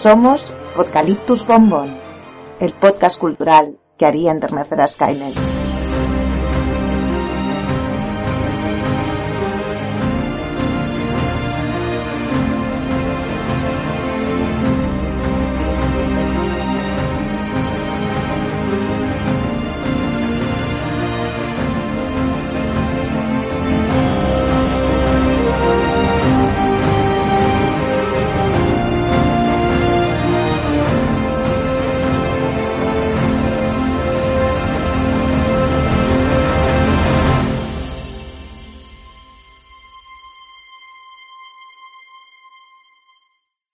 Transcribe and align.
Somos 0.00 0.50
Podcaliptus 0.74 1.46
Bombón, 1.46 1.94
el 2.58 2.72
podcast 2.72 3.20
cultural 3.20 3.78
que 3.98 4.06
haría 4.06 4.30
enternecer 4.30 4.80
a 4.80 4.86
Skynet. 4.86 5.49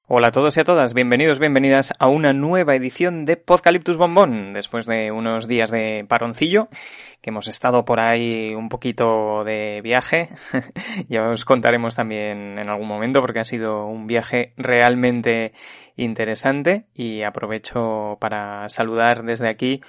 Hola 0.09 0.29
a 0.29 0.31
todos 0.31 0.57
y 0.57 0.61
a 0.61 0.65
todas, 0.65 0.95
bienvenidos, 0.95 1.41
bienvenidas 1.41 1.93
a 1.99 2.07
una 2.07 2.33
nueva 2.33 2.77
edición 2.77 3.25
de 3.25 3.37
Podcaliptus 3.37 3.97
Bombón, 3.97 4.53
después 4.53 4.87
de 4.87 5.11
unos 5.11 5.49
días 5.49 5.73
de 5.73 6.07
paroncillo, 6.09 6.69
que 7.21 7.31
hemos 7.31 7.49
estado 7.49 7.85
por 7.85 7.99
ahí 7.99 8.55
un 8.55 8.69
poquito 8.69 9.43
de 9.43 9.81
viaje, 9.83 10.29
ya 11.09 11.29
os 11.29 11.45
contaremos 11.45 11.97
también 11.97 12.57
en 12.57 12.69
algún 12.69 12.87
momento 12.87 13.21
porque 13.21 13.41
ha 13.41 13.45
sido 13.45 13.87
un 13.87 14.07
viaje 14.07 14.53
realmente 14.57 15.53
interesante 15.97 16.87
y 16.95 17.23
aprovecho 17.23 18.17
para 18.21 18.69
saludar 18.69 19.25
desde 19.25 19.49
aquí 19.49 19.81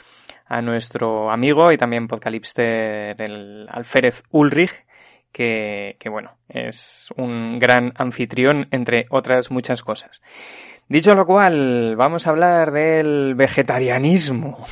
a 0.48 0.64
nuestro 0.64 1.30
amigo 1.30 1.72
y 1.72 1.78
también 1.78 2.08
podcalipster, 2.08 3.22
el 3.22 3.68
Alférez 3.70 4.24
Ulrich, 4.32 4.87
que, 5.32 5.98
que, 6.00 6.10
bueno, 6.10 6.38
es 6.50 7.14
un 7.18 7.60
gran 7.60 7.94
anfitrión, 7.96 8.68
entre 8.72 9.06
otras 9.10 9.52
muchas 9.52 9.82
cosas. 9.82 10.22
Dicho 10.90 11.14
lo 11.16 11.26
cual, 11.26 11.96
vamos 11.98 12.28
a 12.28 12.30
hablar 12.30 12.72
del 12.72 13.36
vegetarianismo. 13.36 14.66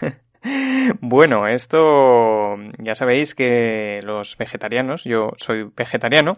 bueno, 1.00 1.46
esto 1.46 2.56
ya 2.78 2.94
sabéis 2.94 3.34
que 3.34 4.00
los 4.02 4.36
vegetarianos, 4.36 5.04
yo 5.04 5.30
soy 5.36 5.70
vegetariano, 5.74 6.36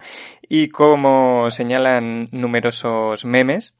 y 0.48 0.68
como 0.68 1.50
señalan 1.50 2.28
numerosos 2.30 3.24
memes, 3.24 3.74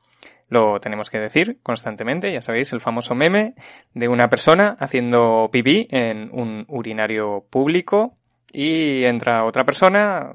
lo 0.48 0.80
tenemos 0.80 1.08
que 1.08 1.18
decir 1.18 1.58
constantemente, 1.62 2.32
ya 2.32 2.40
sabéis, 2.40 2.72
el 2.72 2.80
famoso 2.80 3.14
meme 3.14 3.54
de 3.92 4.08
una 4.08 4.28
persona 4.28 4.76
haciendo 4.80 5.48
pipí 5.52 5.86
en 5.90 6.30
un 6.32 6.64
urinario 6.68 7.46
público 7.48 8.16
y 8.54 9.04
entra 9.04 9.44
otra 9.44 9.64
persona 9.64 10.32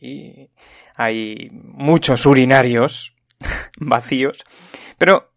y 0.00 0.50
hay 0.96 1.48
muchos 1.52 2.26
urinarios 2.26 3.14
vacíos, 3.78 4.44
pero 4.98 5.30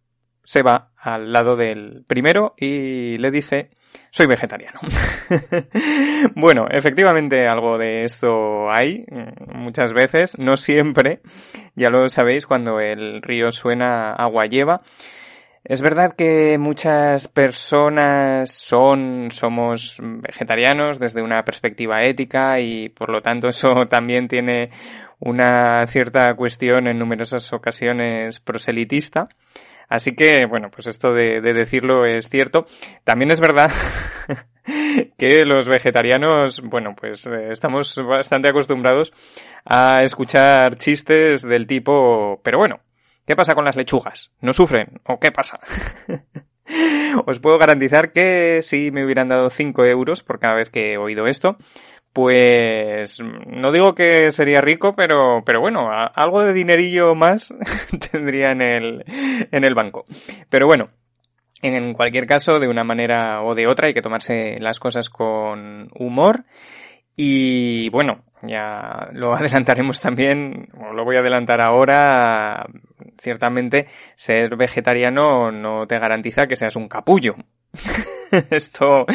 se 0.43 0.63
va 0.63 0.91
al 0.97 1.31
lado 1.31 1.55
del 1.55 2.03
primero 2.07 2.55
y 2.57 3.17
le 3.19 3.29
dice 3.31 3.69
soy 4.11 4.25
vegetariano. 4.25 4.79
bueno, 6.35 6.67
efectivamente 6.69 7.47
algo 7.47 7.77
de 7.77 8.03
esto 8.03 8.69
hay 8.71 9.05
muchas 9.53 9.93
veces, 9.93 10.37
no 10.39 10.57
siempre, 10.57 11.21
ya 11.75 11.89
lo 11.89 12.09
sabéis, 12.09 12.47
cuando 12.47 12.79
el 12.79 13.21
río 13.21 13.51
suena 13.51 14.13
agua 14.13 14.45
lleva. 14.47 14.81
Es 15.63 15.81
verdad 15.81 16.15
que 16.15 16.57
muchas 16.57 17.27
personas 17.27 18.51
son, 18.51 19.29
somos 19.29 19.97
vegetarianos 19.99 20.99
desde 20.99 21.21
una 21.21 21.43
perspectiva 21.43 22.03
ética 22.03 22.59
y 22.59 22.89
por 22.89 23.09
lo 23.09 23.21
tanto 23.21 23.49
eso 23.49 23.73
también 23.89 24.27
tiene 24.27 24.69
una 25.19 25.85
cierta 25.87 26.33
cuestión 26.35 26.87
en 26.87 26.97
numerosas 26.97 27.51
ocasiones 27.51 28.39
proselitista. 28.39 29.27
Así 29.89 30.15
que, 30.15 30.45
bueno, 30.45 30.69
pues 30.69 30.85
esto 30.87 31.13
de, 31.13 31.41
de 31.41 31.53
decirlo 31.53 32.05
es 32.05 32.29
cierto. 32.29 32.65
También 33.03 33.31
es 33.31 33.41
verdad 33.41 33.71
que 35.17 35.45
los 35.45 35.67
vegetarianos, 35.67 36.61
bueno, 36.61 36.95
pues 36.95 37.25
eh, 37.25 37.49
estamos 37.49 37.99
bastante 38.07 38.49
acostumbrados 38.49 39.11
a 39.65 40.03
escuchar 40.03 40.75
chistes 40.77 41.41
del 41.41 41.67
tipo, 41.67 42.39
pero 42.43 42.59
bueno, 42.59 42.81
¿Qué 43.29 43.35
pasa 43.35 43.53
con 43.53 43.63
las 43.63 43.75
lechugas? 43.75 44.31
¿No 44.41 44.53
sufren? 44.53 45.01
¿O 45.05 45.19
qué 45.19 45.31
pasa? 45.31 45.59
Os 47.27 47.37
puedo 47.37 47.59
garantizar 47.59 48.11
que 48.11 48.61
si 48.63 48.89
me 48.89 49.05
hubieran 49.05 49.27
dado 49.27 49.51
5 49.51 49.85
euros 49.85 50.23
por 50.23 50.39
cada 50.39 50.55
vez 50.55 50.71
que 50.71 50.93
he 50.93 50.97
oído 50.97 51.27
esto, 51.27 51.55
pues 52.11 53.19
no 53.21 53.71
digo 53.71 53.93
que 53.93 54.31
sería 54.31 54.61
rico, 54.61 54.95
pero, 54.95 55.43
pero 55.45 55.61
bueno, 55.61 55.91
algo 55.91 56.41
de 56.41 56.53
dinerillo 56.53 57.13
más 57.13 57.53
tendría 58.11 58.49
en 58.49 58.63
el, 58.63 59.05
en 59.51 59.63
el 59.63 59.75
banco. 59.75 60.07
Pero 60.49 60.65
bueno, 60.65 60.89
en 61.61 61.93
cualquier 61.93 62.25
caso, 62.25 62.57
de 62.57 62.67
una 62.67 62.83
manera 62.83 63.43
o 63.43 63.53
de 63.53 63.67
otra, 63.67 63.89
hay 63.89 63.93
que 63.93 64.01
tomarse 64.01 64.55
las 64.57 64.79
cosas 64.79 65.07
con 65.07 65.91
humor. 65.93 66.45
Y 67.15 67.89
bueno, 67.91 68.23
ya 68.41 69.09
lo 69.11 69.35
adelantaremos 69.35 69.99
también, 69.99 70.69
o 70.79 70.93
lo 70.93 71.05
voy 71.05 71.17
a 71.17 71.19
adelantar 71.19 71.63
ahora, 71.63 72.65
ciertamente 73.17 73.87
ser 74.15 74.55
vegetariano 74.55 75.51
no 75.51 75.87
te 75.87 75.99
garantiza 75.99 76.47
que 76.47 76.55
seas 76.55 76.75
un 76.75 76.87
capullo. 76.87 77.35
esto, 78.49 79.05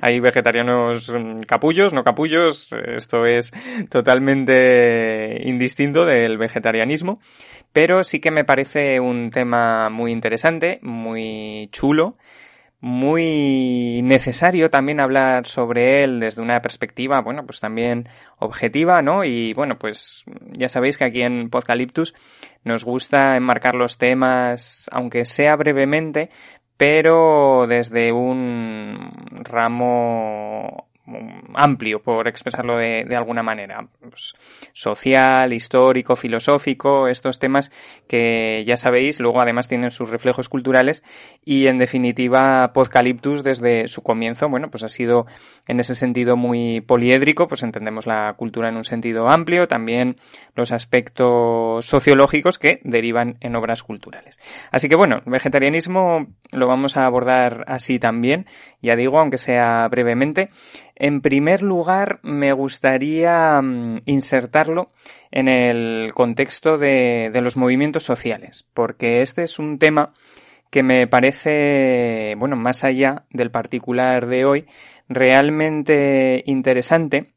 hay 0.00 0.20
vegetarianos 0.20 1.12
capullos, 1.46 1.92
no 1.92 2.04
capullos, 2.04 2.70
esto 2.72 3.26
es 3.26 3.52
totalmente 3.88 5.40
indistinto 5.44 6.04
del 6.04 6.38
vegetarianismo, 6.38 7.20
pero 7.72 8.04
sí 8.04 8.20
que 8.20 8.30
me 8.30 8.44
parece 8.44 9.00
un 9.00 9.30
tema 9.30 9.88
muy 9.88 10.12
interesante, 10.12 10.78
muy 10.82 11.68
chulo, 11.72 12.16
muy 12.82 14.00
necesario 14.02 14.68
también 14.68 14.98
hablar 14.98 15.46
sobre 15.46 16.02
él 16.02 16.18
desde 16.18 16.42
una 16.42 16.60
perspectiva, 16.60 17.20
bueno, 17.20 17.46
pues 17.46 17.60
también 17.60 18.08
objetiva, 18.40 19.02
¿no? 19.02 19.22
Y 19.22 19.54
bueno, 19.54 19.78
pues 19.78 20.24
ya 20.50 20.68
sabéis 20.68 20.98
que 20.98 21.04
aquí 21.04 21.22
en 21.22 21.48
Podcaliptus 21.48 22.12
nos 22.64 22.84
gusta 22.84 23.36
enmarcar 23.36 23.76
los 23.76 23.98
temas, 23.98 24.90
aunque 24.92 25.24
sea 25.24 25.54
brevemente, 25.54 26.30
pero 26.76 27.66
desde 27.68 28.10
un 28.10 29.12
ramo 29.44 30.88
amplio, 31.54 32.00
por 32.00 32.28
expresarlo 32.28 32.76
de, 32.76 33.16
alguna 33.16 33.42
manera. 33.42 33.88
Pues, 34.00 34.34
social, 34.72 35.52
histórico, 35.52 36.16
filosófico, 36.16 37.08
estos 37.08 37.38
temas 37.38 37.70
que 38.08 38.64
ya 38.66 38.76
sabéis, 38.76 39.20
luego 39.20 39.40
además 39.40 39.68
tienen 39.68 39.90
sus 39.90 40.10
reflejos 40.10 40.48
culturales 40.48 41.02
y 41.44 41.66
en 41.66 41.78
definitiva 41.78 42.72
Podcaliptus 42.72 43.42
desde 43.42 43.88
su 43.88 44.02
comienzo, 44.02 44.48
bueno, 44.48 44.70
pues 44.70 44.84
ha 44.84 44.88
sido 44.88 45.26
en 45.66 45.80
ese 45.80 45.94
sentido 45.94 46.36
muy 46.36 46.80
poliédrico, 46.80 47.48
pues 47.48 47.62
entendemos 47.62 48.06
la 48.06 48.34
cultura 48.36 48.68
en 48.68 48.76
un 48.76 48.84
sentido 48.84 49.28
amplio, 49.28 49.68
también 49.68 50.16
los 50.54 50.72
aspectos 50.72 51.84
sociológicos 51.84 52.58
que 52.58 52.80
derivan 52.84 53.36
en 53.40 53.56
obras 53.56 53.82
culturales. 53.82 54.38
Así 54.70 54.88
que 54.88 54.96
bueno, 54.96 55.22
vegetarianismo 55.26 56.26
lo 56.52 56.66
vamos 56.66 56.96
a 56.96 57.06
abordar 57.06 57.64
así 57.66 57.98
también, 57.98 58.46
ya 58.82 58.96
digo, 58.96 59.18
aunque 59.18 59.38
sea 59.38 59.88
brevemente. 59.88 60.50
En 60.96 61.20
primer 61.20 61.62
lugar, 61.62 62.18
me 62.22 62.52
gustaría 62.52 63.60
mm, 63.62 64.02
insertarlo 64.06 64.90
en 65.30 65.48
el 65.48 66.12
contexto 66.14 66.76
de, 66.76 67.30
de 67.32 67.40
los 67.40 67.56
movimientos 67.56 68.04
sociales, 68.04 68.66
porque 68.74 69.22
este 69.22 69.44
es 69.44 69.58
un 69.58 69.78
tema 69.78 70.12
que 70.70 70.82
me 70.82 71.06
parece, 71.06 72.34
bueno, 72.38 72.56
más 72.56 72.82
allá 72.82 73.24
del 73.30 73.50
particular 73.50 74.26
de 74.26 74.44
hoy, 74.44 74.66
realmente 75.08 76.42
interesante, 76.46 77.34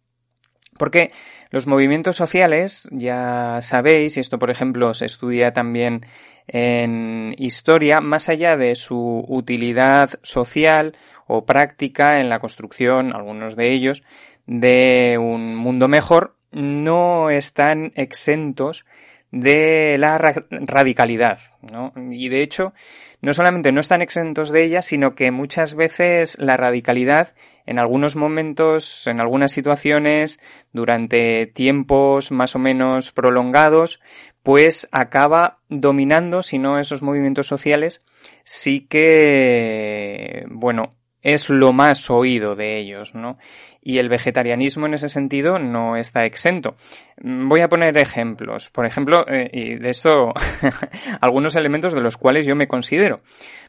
porque 0.78 1.12
los 1.52 1.68
movimientos 1.68 2.16
sociales, 2.16 2.88
ya 2.92 3.60
sabéis, 3.62 4.18
y 4.18 4.20
esto 4.20 4.40
por 4.40 4.52
ejemplo 4.52 4.94
se 4.94 5.06
estudia 5.06 5.54
también 5.54 6.06
en 6.48 7.34
historia, 7.38 8.02
más 8.02 8.30
allá 8.30 8.58
de 8.58 8.76
su 8.76 9.26
utilidad 9.28 10.12
social 10.22 10.98
o 11.28 11.46
práctica 11.46 12.20
en 12.20 12.30
la 12.30 12.40
construcción, 12.40 13.14
algunos 13.14 13.56
de 13.56 13.74
ellos, 13.74 14.04
de 14.46 15.18
un 15.20 15.56
mundo 15.56 15.88
mejor, 15.88 16.36
no 16.52 17.30
están 17.30 17.92
exentos 17.96 18.86
de 19.32 19.98
la 19.98 20.18
radicalidad, 20.18 21.40
¿no? 21.62 21.92
Y 22.10 22.30
de 22.30 22.42
hecho, 22.42 22.74
no 23.22 23.34
solamente 23.34 23.74
no 23.74 23.82
están 23.82 24.02
exentos 24.02 24.50
de 24.50 24.64
ella, 24.64 24.82
sino 24.82 25.14
que 25.14 25.32
muchas 25.32 25.76
veces 25.76 26.38
la 26.40 26.56
radicalidad, 26.56 27.34
en 27.66 27.78
algunos 27.78 28.16
momentos, 28.16 29.08
en 29.08 29.20
algunas 29.20 29.52
situaciones, 29.52 30.40
durante 30.72 31.48
tiempos 31.48 32.32
más 32.32 32.56
o 32.56 32.60
menos 32.60 33.12
prolongados, 33.12 34.00
pues 34.42 34.88
acaba 34.92 35.60
dominando, 35.68 36.42
si 36.42 36.58
no 36.58 36.80
esos 36.80 37.02
movimientos 37.02 37.48
sociales, 37.48 38.04
sí 38.44 38.88
que, 38.88 40.46
bueno, 40.50 40.96
es 41.26 41.50
lo 41.50 41.74
más 41.74 42.12
oído 42.12 42.56
de 42.56 42.80
ellos, 42.80 43.16
¿no? 43.16 43.40
Y 43.82 43.98
el 43.98 44.10
vegetarianismo 44.10 44.86
en 44.86 44.94
ese 44.94 45.10
sentido 45.10 45.58
no 45.58 45.98
está 45.98 46.24
exento. 46.26 46.76
Voy 47.18 47.62
a 47.62 47.68
poner 47.68 47.98
ejemplos. 47.98 48.70
Por 48.70 48.86
ejemplo, 48.86 49.26
eh, 49.28 49.50
y 49.52 49.76
de 49.76 49.90
esto 49.90 50.34
algunos 51.22 51.56
elementos 51.56 51.94
de 51.94 52.02
los 52.02 52.16
cuales 52.16 52.46
yo 52.46 52.56
me 52.56 52.68
considero. 52.68 53.22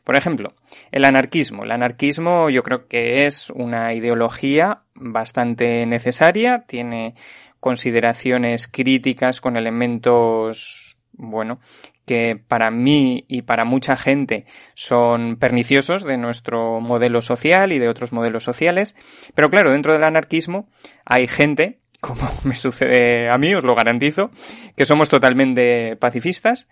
Por 0.04 0.16
ejemplo, 0.16 0.52
el 0.92 1.06
anarquismo. 1.06 1.64
El 1.64 1.72
anarquismo 1.72 2.50
yo 2.50 2.62
creo 2.62 2.88
que 2.88 3.24
es 3.24 3.48
una 3.48 3.94
ideología 3.94 4.82
bastante 4.94 5.86
necesaria, 5.86 6.64
tiene 6.66 7.14
consideraciones 7.58 8.68
críticas 8.68 9.40
con 9.40 9.56
elementos 9.56 10.98
bueno, 11.18 11.60
que 12.06 12.40
para 12.48 12.70
mí 12.70 13.24
y 13.28 13.42
para 13.42 13.64
mucha 13.64 13.96
gente 13.96 14.46
son 14.74 15.36
perniciosos 15.36 16.04
de 16.04 16.16
nuestro 16.16 16.80
modelo 16.80 17.20
social 17.20 17.72
y 17.72 17.78
de 17.78 17.88
otros 17.88 18.12
modelos 18.12 18.44
sociales. 18.44 18.94
Pero 19.34 19.50
claro, 19.50 19.72
dentro 19.72 19.92
del 19.92 20.04
anarquismo 20.04 20.68
hay 21.04 21.26
gente, 21.26 21.80
como 22.00 22.30
me 22.44 22.54
sucede 22.54 23.28
a 23.28 23.36
mí, 23.36 23.54
os 23.54 23.64
lo 23.64 23.74
garantizo, 23.74 24.30
que 24.76 24.84
somos 24.84 25.08
totalmente 25.08 25.96
pacifistas, 25.96 26.68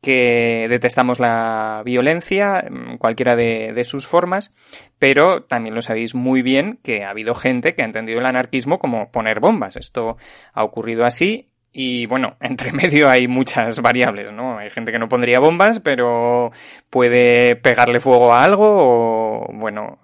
que 0.00 0.66
detestamos 0.68 1.18
la 1.18 1.82
violencia, 1.84 2.64
cualquiera 2.98 3.34
de, 3.34 3.72
de, 3.74 3.82
sus 3.82 4.06
formas, 4.06 4.52
pero 4.98 5.42
también 5.44 5.74
lo 5.74 5.82
sabéis 5.82 6.14
muy 6.14 6.42
bien 6.42 6.78
que 6.84 7.02
ha 7.02 7.10
habido 7.10 7.34
gente 7.34 7.74
que 7.74 7.82
ha 7.82 7.86
entendido 7.86 8.20
el 8.20 8.26
anarquismo 8.26 8.78
como 8.78 9.10
poner 9.10 9.40
bombas. 9.40 9.76
Esto 9.76 10.16
ha 10.52 10.62
ocurrido 10.62 11.06
así 11.06 11.48
y 11.78 12.06
bueno, 12.06 12.36
entre 12.40 12.72
medio 12.72 13.06
hay 13.06 13.28
muchas 13.28 13.80
variables, 13.82 14.32
¿no? 14.32 14.58
Hay 14.58 14.70
gente 14.70 14.92
que 14.92 14.98
no 14.98 15.10
pondría 15.10 15.40
bombas, 15.40 15.78
pero 15.78 16.50
puede 16.88 17.54
pegarle 17.54 18.00
fuego 18.00 18.32
a 18.32 18.42
algo 18.42 18.64
o, 18.66 19.46
bueno, 19.52 19.98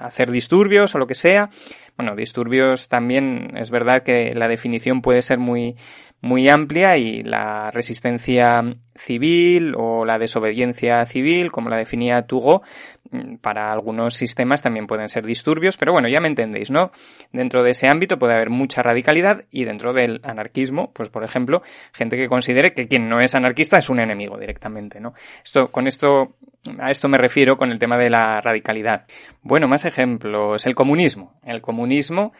hacer 0.00 0.30
disturbios 0.30 0.94
o 0.94 0.98
lo 0.98 1.06
que 1.06 1.14
sea. 1.14 1.50
Bueno, 1.98 2.16
disturbios 2.16 2.88
también 2.88 3.58
es 3.58 3.68
verdad 3.68 4.02
que 4.02 4.34
la 4.34 4.48
definición 4.48 5.02
puede 5.02 5.20
ser 5.20 5.38
muy, 5.38 5.76
muy 6.22 6.48
amplia 6.48 6.96
y 6.96 7.24
la 7.24 7.70
resistencia 7.72 8.62
civil 8.94 9.74
o 9.76 10.04
la 10.04 10.18
desobediencia 10.18 11.04
civil, 11.04 11.50
como 11.50 11.68
la 11.68 11.76
definía 11.76 12.22
Tugo, 12.22 12.62
mm, 13.10 13.36
para 13.36 13.72
algunos 13.72 14.14
sistemas 14.14 14.62
también 14.62 14.86
pueden 14.86 15.08
ser 15.08 15.26
disturbios, 15.26 15.76
pero 15.76 15.92
bueno, 15.92 16.08
ya 16.08 16.20
me 16.20 16.28
entendéis, 16.28 16.70
¿no? 16.70 16.92
Dentro 17.32 17.64
de 17.64 17.72
ese 17.72 17.88
ámbito 17.88 18.20
puede 18.20 18.34
haber 18.34 18.50
mucha 18.50 18.82
radicalidad 18.82 19.44
y 19.50 19.64
dentro 19.64 19.92
del 19.92 20.20
anarquismo, 20.22 20.92
pues 20.92 21.08
por 21.08 21.24
ejemplo, 21.24 21.62
gente 21.92 22.16
que 22.16 22.28
considere 22.28 22.72
que 22.72 22.86
quien 22.86 23.08
no 23.08 23.20
es 23.20 23.34
anarquista 23.34 23.78
es 23.78 23.90
un 23.90 23.98
enemigo 23.98 24.38
directamente, 24.38 25.00
¿no? 25.00 25.14
Esto, 25.44 25.72
con 25.72 25.88
esto, 25.88 26.36
a 26.78 26.92
esto 26.92 27.08
me 27.08 27.18
refiero 27.18 27.56
con 27.56 27.72
el 27.72 27.80
tema 27.80 27.98
de 27.98 28.10
la 28.10 28.40
radicalidad. 28.40 29.06
Bueno, 29.42 29.66
más 29.66 29.84
ejemplos. 29.84 30.66
El 30.66 30.76
comunismo. 30.76 31.34
El 31.44 31.60
comunismo 31.60 32.32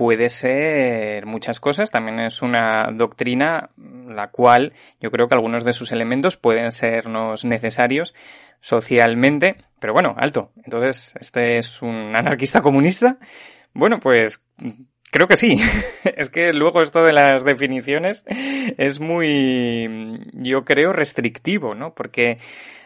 puede 0.00 0.30
ser 0.30 1.26
muchas 1.26 1.60
cosas, 1.60 1.90
también 1.90 2.20
es 2.20 2.40
una 2.40 2.88
doctrina 2.90 3.68
la 3.76 4.28
cual 4.28 4.72
yo 4.98 5.10
creo 5.10 5.28
que 5.28 5.34
algunos 5.34 5.62
de 5.62 5.74
sus 5.74 5.92
elementos 5.92 6.38
pueden 6.38 6.70
sernos 6.70 7.44
necesarios 7.44 8.14
socialmente, 8.62 9.56
pero 9.78 9.92
bueno, 9.92 10.14
alto. 10.16 10.52
Entonces, 10.64 11.12
¿este 11.20 11.58
es 11.58 11.82
un 11.82 12.14
anarquista 12.18 12.62
comunista? 12.62 13.18
Bueno, 13.74 14.00
pues 14.00 14.42
Creo 15.10 15.26
que 15.26 15.36
sí. 15.36 15.58
es 16.16 16.30
que 16.30 16.52
luego 16.52 16.82
esto 16.82 17.04
de 17.04 17.12
las 17.12 17.44
definiciones 17.44 18.24
es 18.78 19.00
muy, 19.00 20.20
yo 20.32 20.64
creo, 20.64 20.92
restrictivo, 20.92 21.74
¿no? 21.74 21.94
Porque 21.94 22.38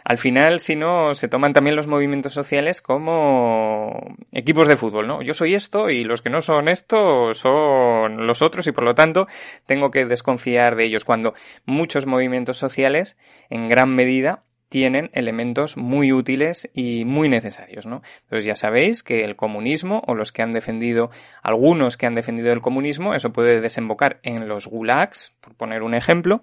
al 0.04 0.18
final, 0.18 0.60
si 0.60 0.76
no, 0.76 1.14
se 1.14 1.28
toman 1.28 1.52
también 1.52 1.76
los 1.76 1.86
movimientos 1.86 2.34
sociales 2.34 2.82
como 2.82 4.16
equipos 4.32 4.68
de 4.68 4.76
fútbol, 4.76 5.06
¿no? 5.06 5.22
Yo 5.22 5.32
soy 5.32 5.54
esto 5.54 5.88
y 5.88 6.04
los 6.04 6.20
que 6.20 6.30
no 6.30 6.40
son 6.42 6.68
esto 6.68 7.32
son 7.32 8.26
los 8.26 8.42
otros 8.42 8.66
y 8.66 8.72
por 8.72 8.84
lo 8.84 8.94
tanto 8.94 9.26
tengo 9.66 9.90
que 9.90 10.04
desconfiar 10.04 10.76
de 10.76 10.84
ellos 10.84 11.04
cuando 11.04 11.34
muchos 11.64 12.06
movimientos 12.06 12.58
sociales, 12.58 13.16
en 13.48 13.68
gran 13.68 13.94
medida, 13.94 14.44
tienen 14.74 15.08
elementos 15.12 15.76
muy 15.76 16.12
útiles 16.12 16.68
y 16.74 17.04
muy 17.04 17.28
necesarios, 17.28 17.86
¿no? 17.86 18.02
Entonces 18.22 18.44
ya 18.44 18.56
sabéis 18.56 19.04
que 19.04 19.20
el 19.20 19.36
comunismo 19.36 20.02
o 20.08 20.16
los 20.16 20.32
que 20.32 20.42
han 20.42 20.52
defendido, 20.52 21.12
algunos 21.44 21.96
que 21.96 22.06
han 22.06 22.16
defendido 22.16 22.52
el 22.52 22.60
comunismo, 22.60 23.14
eso 23.14 23.32
puede 23.32 23.60
desembocar 23.60 24.18
en 24.24 24.48
los 24.48 24.66
gulags, 24.66 25.32
por 25.40 25.54
poner 25.54 25.84
un 25.84 25.94
ejemplo, 25.94 26.42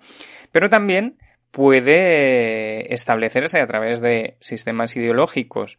pero 0.53 0.69
también 0.69 1.17
puede 1.51 2.93
establecerse 2.93 3.59
a 3.59 3.67
través 3.67 3.99
de 3.99 4.37
sistemas 4.39 4.95
ideológicos 4.95 5.77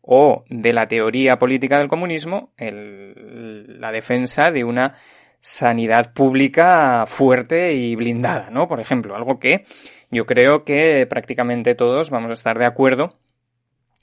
o 0.00 0.44
de 0.48 0.72
la 0.72 0.86
teoría 0.86 1.40
política 1.40 1.78
del 1.78 1.88
comunismo 1.88 2.52
la 2.58 3.90
defensa 3.90 4.52
de 4.52 4.62
una 4.62 4.94
sanidad 5.40 6.12
pública 6.12 7.06
fuerte 7.08 7.72
y 7.72 7.96
blindada, 7.96 8.50
¿no? 8.50 8.68
Por 8.68 8.78
ejemplo, 8.78 9.16
algo 9.16 9.40
que 9.40 9.64
yo 10.10 10.26
creo 10.26 10.64
que 10.64 11.06
prácticamente 11.06 11.74
todos 11.74 12.10
vamos 12.10 12.30
a 12.30 12.34
estar 12.34 12.58
de 12.58 12.66
acuerdo 12.66 13.18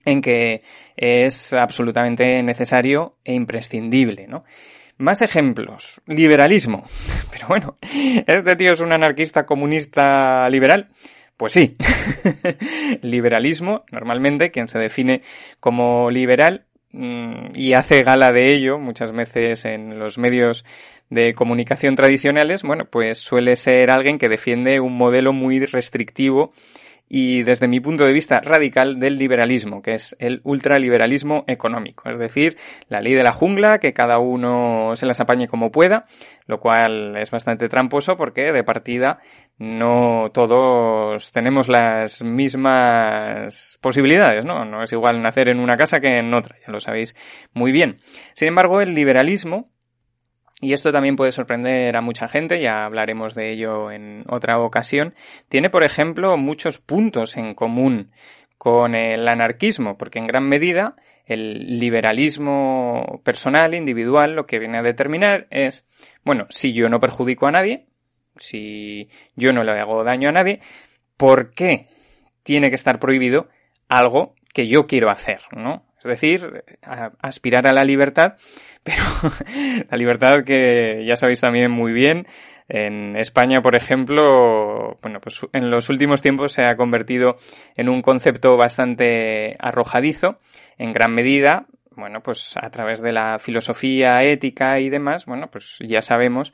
en 0.06 0.22
que 0.22 0.62
es 0.96 1.54
absolutamente 1.54 2.42
necesario 2.44 3.18
e 3.24 3.34
imprescindible, 3.34 4.28
¿no? 4.28 4.44
Más 4.98 5.22
ejemplos. 5.22 6.02
Liberalismo. 6.06 6.86
Pero 7.32 7.48
bueno, 7.48 7.76
¿este 7.82 8.56
tío 8.56 8.72
es 8.72 8.80
un 8.80 8.94
anarquista 8.94 9.46
comunista 9.46 10.48
liberal? 10.50 10.90
Pues 11.36 11.52
sí. 11.54 11.76
Liberalismo, 13.02 13.84
normalmente, 13.92 14.52
quien 14.52 14.70
se 14.70 14.80
define 14.80 15.22
como 15.60 16.10
liberal 16.10 16.66
mm, 16.92 17.48
y 17.56 17.74
hace 17.74 18.04
gala 18.04 18.32
de 18.32 18.54
ello 18.56 18.80
muchas 18.80 19.12
veces 19.12 19.66
en 19.66 20.00
los 20.00 20.18
medios 20.18 20.64
de 21.10 21.34
comunicación 21.34 21.96
tradicionales, 21.96 22.64
bueno, 22.64 22.86
pues 22.86 23.20
suele 23.20 23.56
ser 23.56 23.92
alguien 23.92 24.18
que 24.18 24.30
defiende 24.30 24.80
un 24.80 24.98
modelo 24.98 25.34
muy 25.34 25.66
restrictivo 25.66 26.54
y 27.08 27.44
desde 27.44 27.68
mi 27.68 27.80
punto 27.80 28.06
de 28.06 28.14
vista 28.14 28.40
radical 28.40 29.00
del 29.00 29.18
liberalismo, 29.18 29.82
que 29.82 29.94
es 29.94 30.16
el 30.20 30.42
ultraliberalismo 30.44 31.44
económico, 31.48 32.10
es 32.10 32.18
decir, 32.18 32.58
la 32.90 33.00
ley 33.00 33.14
de 33.14 33.24
la 33.24 33.32
jungla, 33.32 33.78
que 33.78 33.94
cada 33.94 34.18
uno 34.18 34.96
se 34.96 35.06
las 35.06 35.20
apañe 35.20 35.48
como 35.48 35.72
pueda, 35.72 36.08
lo 36.48 36.60
cual 36.60 37.16
es 37.18 37.30
bastante 37.30 37.70
tramposo 37.70 38.18
porque 38.18 38.52
de 38.52 38.64
partida 38.64 39.20
no 39.58 40.32
todos 40.34 41.32
tenemos 41.32 41.70
las 41.70 42.24
mismas 42.24 43.78
posibilidades, 43.82 44.44
¿no? 44.44 44.66
No 44.66 44.84
es 44.84 44.92
igual 44.92 45.22
nacer 45.22 45.50
en 45.50 45.60
una 45.60 45.78
casa 45.78 46.00
que 46.00 46.18
en 46.18 46.34
otra, 46.34 46.58
ya 46.66 46.72
lo 46.72 46.80
sabéis 46.80 47.16
muy 47.54 47.72
bien. 47.72 48.00
Sin 48.34 48.48
embargo, 48.48 48.82
el 48.82 48.96
liberalismo 48.96 49.70
y 50.62 50.74
esto 50.74 50.92
también 50.92 51.16
puede 51.16 51.32
sorprender 51.32 51.96
a 51.96 52.02
mucha 52.02 52.28
gente, 52.28 52.62
ya 52.62 52.86
hablaremos 52.86 53.34
de 53.36 53.52
ello 53.52 53.92
en 53.92 54.24
otra 54.30 54.60
ocasión, 54.60 55.14
tiene, 55.50 55.70
por 55.70 55.84
ejemplo, 55.84 56.38
muchos 56.38 56.78
puntos 56.78 57.36
en 57.38 57.54
común 57.54 58.12
con 58.58 58.96
el 58.96 59.28
anarquismo, 59.28 59.98
porque 59.98 60.20
en 60.20 60.28
gran 60.28 60.48
medida 60.48 60.96
el 61.26 61.80
liberalismo 61.80 63.22
personal, 63.24 63.74
individual, 63.74 64.34
lo 64.34 64.46
que 64.46 64.60
viene 64.60 64.78
a 64.78 64.84
determinar 64.84 65.48
es, 65.50 65.86
bueno, 66.24 66.46
si 66.50 66.74
yo 66.74 66.88
no 66.88 67.00
perjudico 67.00 67.48
a 67.48 67.52
nadie, 67.52 67.88
si 68.38 69.10
yo 69.36 69.54
no 69.54 69.64
le 69.64 69.72
hago 69.80 70.04
daño 70.04 70.30
a 70.30 70.34
nadie, 70.34 70.62
¿por 71.18 71.54
qué 71.54 71.88
tiene 72.44 72.70
que 72.70 72.76
estar 72.76 73.00
prohibido 73.00 73.50
algo 73.90 74.36
que 74.54 74.68
yo 74.68 74.88
quiero 74.88 75.10
hacer, 75.10 75.42
¿no? 75.52 75.85
Es 75.98 76.04
decir, 76.04 76.64
aspirar 77.20 77.68
a 77.68 77.74
la 77.74 77.84
libertad, 77.84 78.36
pero 78.84 79.04
la 79.90 79.98
libertad 79.98 80.44
que 80.46 81.04
ya 81.08 81.16
sabéis 81.16 81.42
también 81.42 81.72
muy 81.72 81.94
bien, 81.94 82.28
en 82.68 83.16
España, 83.16 83.62
por 83.62 83.76
ejemplo, 83.76 84.98
bueno, 85.02 85.20
pues 85.22 85.42
en 85.54 85.70
los 85.70 85.90
últimos 85.90 86.22
tiempos 86.22 86.52
se 86.52 86.64
ha 86.64 86.76
convertido 86.76 87.38
en 87.76 87.90
un 87.90 88.02
concepto 88.02 88.58
bastante 88.58 89.56
arrojadizo, 89.60 90.40
en 90.78 90.92
gran 90.92 91.14
medida, 91.14 91.68
bueno, 91.96 92.22
pues 92.22 92.56
a 92.62 92.70
través 92.72 93.02
de 93.02 93.12
la 93.12 93.40
filosofía 93.40 94.24
ética 94.24 94.80
y 94.80 94.90
demás, 94.90 95.26
bueno, 95.26 95.50
pues 95.52 95.78
ya 95.88 96.02
sabemos 96.02 96.54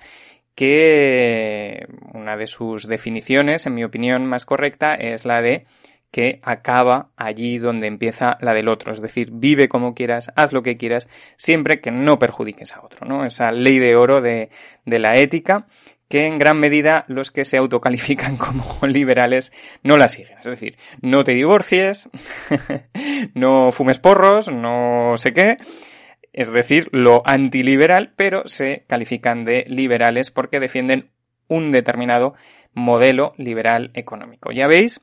que 0.54 1.88
una 2.14 2.36
de 2.36 2.48
sus 2.48 2.88
definiciones, 2.88 3.66
en 3.66 3.74
mi 3.74 3.84
opinión 3.84 4.26
más 4.26 4.46
correcta, 4.46 4.96
es 4.96 5.26
la 5.26 5.42
de 5.42 5.66
que 6.12 6.40
acaba 6.44 7.10
allí 7.16 7.58
donde 7.58 7.88
empieza 7.88 8.38
la 8.42 8.54
del 8.54 8.68
otro. 8.68 8.92
Es 8.92 9.02
decir, 9.02 9.30
vive 9.32 9.70
como 9.70 9.94
quieras, 9.94 10.30
haz 10.36 10.52
lo 10.52 10.62
que 10.62 10.78
quieras, 10.78 11.08
siempre 11.38 11.80
que 11.80 11.92
no 11.92 12.20
perjudiques 12.20 12.74
a 12.74 12.82
otro, 12.82 13.08
¿no? 13.08 13.26
Esa 13.26 13.52
ley 13.52 13.80
de 13.80 13.96
oro 13.96 14.22
de, 14.22 14.50
de 14.86 15.00
la 15.00 15.16
ética 15.16 15.68
que 16.10 16.28
en 16.28 16.38
gran 16.38 16.60
medida 16.60 17.06
los 17.08 17.32
que 17.32 17.46
se 17.46 17.58
autocalifican 17.58 18.36
como 18.38 18.66
liberales 18.86 19.54
no 19.82 19.98
la 19.98 20.10
siguen. 20.10 20.38
Es 20.40 20.46
decir, 20.46 20.78
no 21.02 21.24
te 21.24 21.34
divorcies, 21.34 22.10
no 23.34 23.72
fumes 23.72 23.98
porros, 23.98 24.52
no 24.52 25.14
sé 25.16 25.34
qué. 25.34 25.58
Es 26.34 26.52
decir, 26.52 26.90
lo 26.92 27.24
antiliberal, 27.26 28.14
pero 28.16 28.44
se 28.46 28.84
califican 28.88 29.46
de 29.46 29.66
liberales 29.68 30.32
porque 30.32 30.60
defienden 30.60 31.10
un 31.48 31.72
determinado 31.72 32.36
modelo 32.74 33.34
liberal 33.38 33.92
económico. 33.94 34.52
Ya 34.52 34.68
veis 34.68 35.02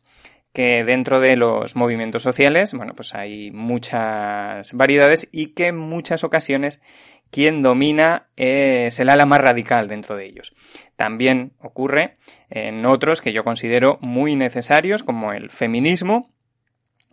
que 0.52 0.84
dentro 0.84 1.20
de 1.20 1.36
los 1.36 1.76
movimientos 1.76 2.22
sociales, 2.22 2.72
bueno, 2.72 2.94
pues 2.94 3.14
hay 3.14 3.50
muchas 3.50 4.72
variedades 4.72 5.28
y 5.30 5.54
que 5.54 5.68
en 5.68 5.76
muchas 5.76 6.24
ocasiones 6.24 6.80
quien 7.30 7.62
domina 7.62 8.28
es 8.36 8.98
el 9.00 9.10
ala 9.10 9.26
más 9.26 9.40
radical 9.40 9.88
dentro 9.88 10.16
de 10.16 10.26
ellos. 10.26 10.54
También 10.96 11.52
ocurre 11.60 12.16
en 12.50 12.86
otros 12.86 13.20
que 13.20 13.32
yo 13.32 13.44
considero 13.44 13.98
muy 14.00 14.34
necesarios, 14.34 15.02
como 15.02 15.32
el 15.32 15.50
feminismo, 15.50 16.30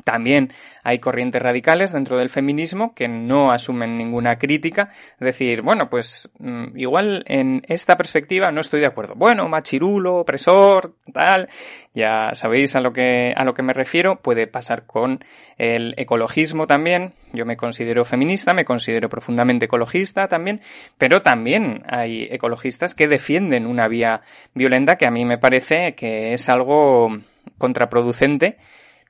también 0.04 0.54
hay 0.84 1.00
corrientes 1.00 1.42
radicales 1.42 1.92
dentro 1.92 2.18
del 2.18 2.30
feminismo 2.30 2.94
que 2.94 3.08
no 3.08 3.52
asumen 3.52 3.98
ninguna 3.98 4.38
crítica. 4.38 4.90
Decir, 5.20 5.64
bueno, 5.64 5.90
pues 5.90 6.30
mm, 6.38 6.78
igual 6.78 7.24
en 7.28 7.64
esta 7.68 7.98
perspectiva 7.98 8.52
no 8.52 8.62
estoy 8.62 8.82
de 8.82 8.86
acuerdo. 8.86 9.16
Bueno, 9.16 9.50
machirulo, 9.50 10.18
opresor, 10.18 10.94
tal. 11.12 11.50
Ya 11.96 12.30
sabéis 12.34 12.76
a 12.76 12.82
lo 12.82 12.94
que, 12.94 13.34
a 13.36 13.44
lo 13.44 13.56
que 13.56 13.64
me 13.64 13.74
refiero. 13.74 14.18
Puede 14.22 14.46
pasar 14.46 14.86
con 14.86 15.24
el 15.58 15.96
ecologismo 15.98 16.68
también. 16.68 17.14
Yo 17.34 17.46
me 17.48 17.58
considero 17.58 18.06
feminista, 18.06 18.54
me 18.54 18.64
considero 18.64 19.10
profundamente 19.10 19.66
ecologista 19.66 20.28
también. 20.28 20.62
Pero 21.00 21.24
también 21.24 21.82
hay 21.90 22.28
ecologistas 22.30 22.94
que 22.94 23.08
defienden 23.08 23.66
una 23.66 23.88
vía 23.88 24.22
violenta 24.54 24.98
que 24.98 25.08
a 25.08 25.12
mí 25.12 25.26
me 25.26 25.40
parece 25.40 25.96
que 25.96 26.34
es 26.34 26.48
algo 26.48 27.10
contraproducente 27.58 28.58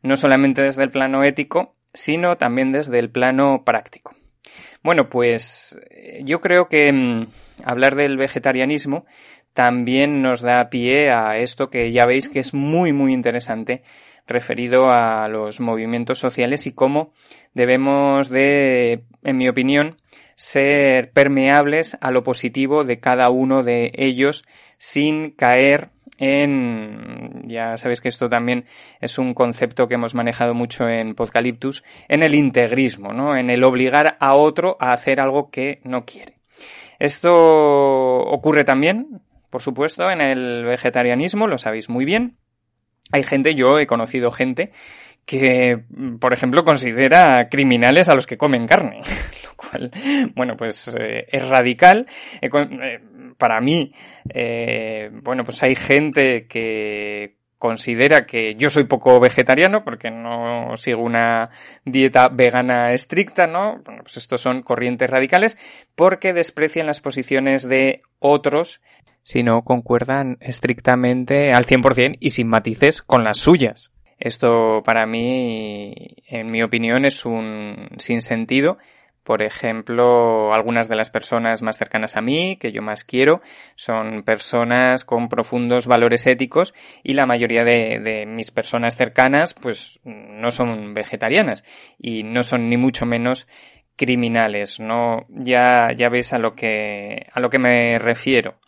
no 0.06 0.16
solamente 0.16 0.62
desde 0.62 0.84
el 0.84 0.92
plano 0.92 1.24
ético, 1.24 1.76
sino 1.94 2.38
también 2.38 2.72
desde 2.72 3.00
el 3.00 3.10
plano 3.10 3.64
práctico. 3.66 4.16
Bueno, 4.84 5.10
pues 5.10 5.80
eh, 5.90 6.22
yo 6.24 6.42
creo 6.42 6.68
que 6.68 6.92
mm, 6.92 7.28
hablar 7.64 7.96
del 7.96 8.18
vegetarianismo 8.18 9.06
también 9.54 10.22
nos 10.22 10.42
da 10.42 10.70
pie 10.70 11.12
a 11.12 11.38
esto 11.38 11.70
que 11.70 11.92
ya 11.92 12.06
veis 12.06 12.30
que 12.30 12.40
es 12.40 12.54
muy 12.54 12.92
muy 12.92 13.14
interesante 13.14 13.84
referido 14.28 14.92
a 14.92 15.28
los 15.28 15.60
movimientos 15.60 16.20
sociales 16.20 16.68
y 16.68 16.74
cómo 16.74 17.14
debemos 17.54 18.30
de, 18.30 19.04
en 19.24 19.38
mi 19.38 19.48
opinión, 19.48 19.98
ser 20.36 21.12
permeables 21.12 21.98
a 22.02 22.12
lo 22.12 22.24
positivo 22.24 22.84
de 22.84 23.00
cada 23.00 23.30
uno 23.30 23.64
de 23.64 23.92
ellos 23.96 24.44
sin 24.78 25.32
caer 25.32 25.90
en, 26.18 27.44
ya 27.48 27.78
sabéis 27.78 28.02
que 28.02 28.10
esto 28.10 28.30
también 28.30 28.66
es 29.02 29.18
un 29.18 29.34
concepto 29.34 29.88
que 29.88 29.96
hemos 29.96 30.16
manejado 30.16 30.54
mucho 30.54 30.88
en 30.88 31.16
Podcaliptus, 31.16 31.84
en 32.08 32.24
el 32.24 32.36
integrismo, 32.36 33.14
¿no? 33.14 33.36
En 33.36 33.50
el 33.50 33.64
obligar 33.64 34.18
a 34.20 34.36
otro 34.36 34.78
a 34.80 34.94
hacer 34.94 35.20
algo 35.20 35.50
que 35.50 35.82
no 35.84 36.06
quiere. 36.06 36.40
Esto 37.00 37.34
ocurre 37.34 38.64
también, 38.64 39.22
por 39.50 39.62
supuesto, 39.62 40.10
en 40.10 40.22
el 40.22 40.64
vegetarianismo, 40.66 41.48
lo 41.48 41.58
sabéis 41.58 41.90
muy 41.90 42.06
bien. 42.06 42.38
Hay 43.12 43.24
gente, 43.24 43.54
yo 43.54 43.80
he 43.80 43.88
conocido 43.88 44.32
gente 44.32 44.72
que, 45.26 45.84
por 46.20 46.34
ejemplo, 46.34 46.64
considera 46.64 47.50
criminales 47.50 48.10
a 48.10 48.16
los 48.16 48.28
que 48.28 48.38
comen 48.38 48.68
carne, 48.68 49.02
cual, 49.56 49.92
bueno, 50.36 50.56
pues 50.58 50.88
eh, 51.00 51.28
es 51.32 51.48
radical. 51.48 52.08
Eh, 52.42 52.50
para 53.38 53.60
mí, 53.62 53.94
eh, 54.34 55.10
bueno, 55.24 55.44
pues 55.44 55.62
hay 55.64 55.76
gente 55.76 56.48
que 56.48 57.36
considera 57.58 58.26
que 58.26 58.56
yo 58.56 58.70
soy 58.70 58.84
poco 58.84 59.20
vegetariano 59.20 59.84
porque 59.84 60.12
no 60.12 60.76
sigo 60.78 61.02
una 61.02 61.50
dieta 61.84 62.28
vegana 62.30 62.94
estricta, 62.94 63.48
¿no? 63.48 63.82
Bueno, 63.84 64.04
pues 64.04 64.18
estos 64.18 64.42
son 64.42 64.62
corrientes 64.62 65.10
radicales 65.10 65.58
porque 65.96 66.34
desprecian 66.34 66.86
las 66.86 67.02
posiciones 67.02 67.68
de 67.68 68.02
otros 68.20 68.82
si 69.24 69.42
no 69.42 69.64
concuerdan 69.64 70.38
estrictamente 70.42 71.52
al 71.52 71.66
100% 71.66 72.18
y 72.20 72.30
sin 72.30 72.48
matices 72.48 73.02
con 73.02 73.24
las 73.24 73.38
suyas. 73.38 73.92
Esto 74.20 74.84
para 74.86 75.06
mí, 75.06 75.94
en 76.28 76.52
mi 76.52 76.62
opinión, 76.62 77.06
es 77.06 77.26
un 77.26 77.90
sinsentido 77.98 78.78
por 79.26 79.42
ejemplo, 79.42 80.54
algunas 80.54 80.88
de 80.88 80.96
las 80.96 81.10
personas 81.10 81.64
más 81.64 81.80
cercanas 81.80 82.16
a 82.16 82.22
mí, 82.22 82.58
que 82.58 82.72
yo 82.72 82.84
más 82.84 83.04
quiero, 83.04 83.42
son 83.76 84.22
personas 84.22 85.04
con 85.04 85.30
profundos 85.30 85.88
valores 85.88 86.28
éticos 86.28 86.76
y 87.04 87.14
la 87.14 87.26
mayoría 87.26 87.64
de, 87.64 88.26
mis 88.28 88.52
personas 88.52 88.96
cercanas 88.96 89.56
pues 89.56 90.00
no 90.04 90.52
son 90.52 90.94
vegetarianas 90.94 91.64
y 91.98 92.22
no 92.22 92.44
son 92.44 92.70
ni 92.70 92.78
mucho 92.78 93.08
menos 93.08 93.48
criminales, 93.96 94.80
no 94.80 95.26
ya 95.30 95.88
ya 95.96 96.10
ves 96.10 96.32
a 96.32 96.38
lo 96.38 96.54
que 96.54 97.26
a 97.34 97.40
lo 97.40 97.50
que 97.50 97.60
me 97.60 97.98
refiero. 97.98 98.60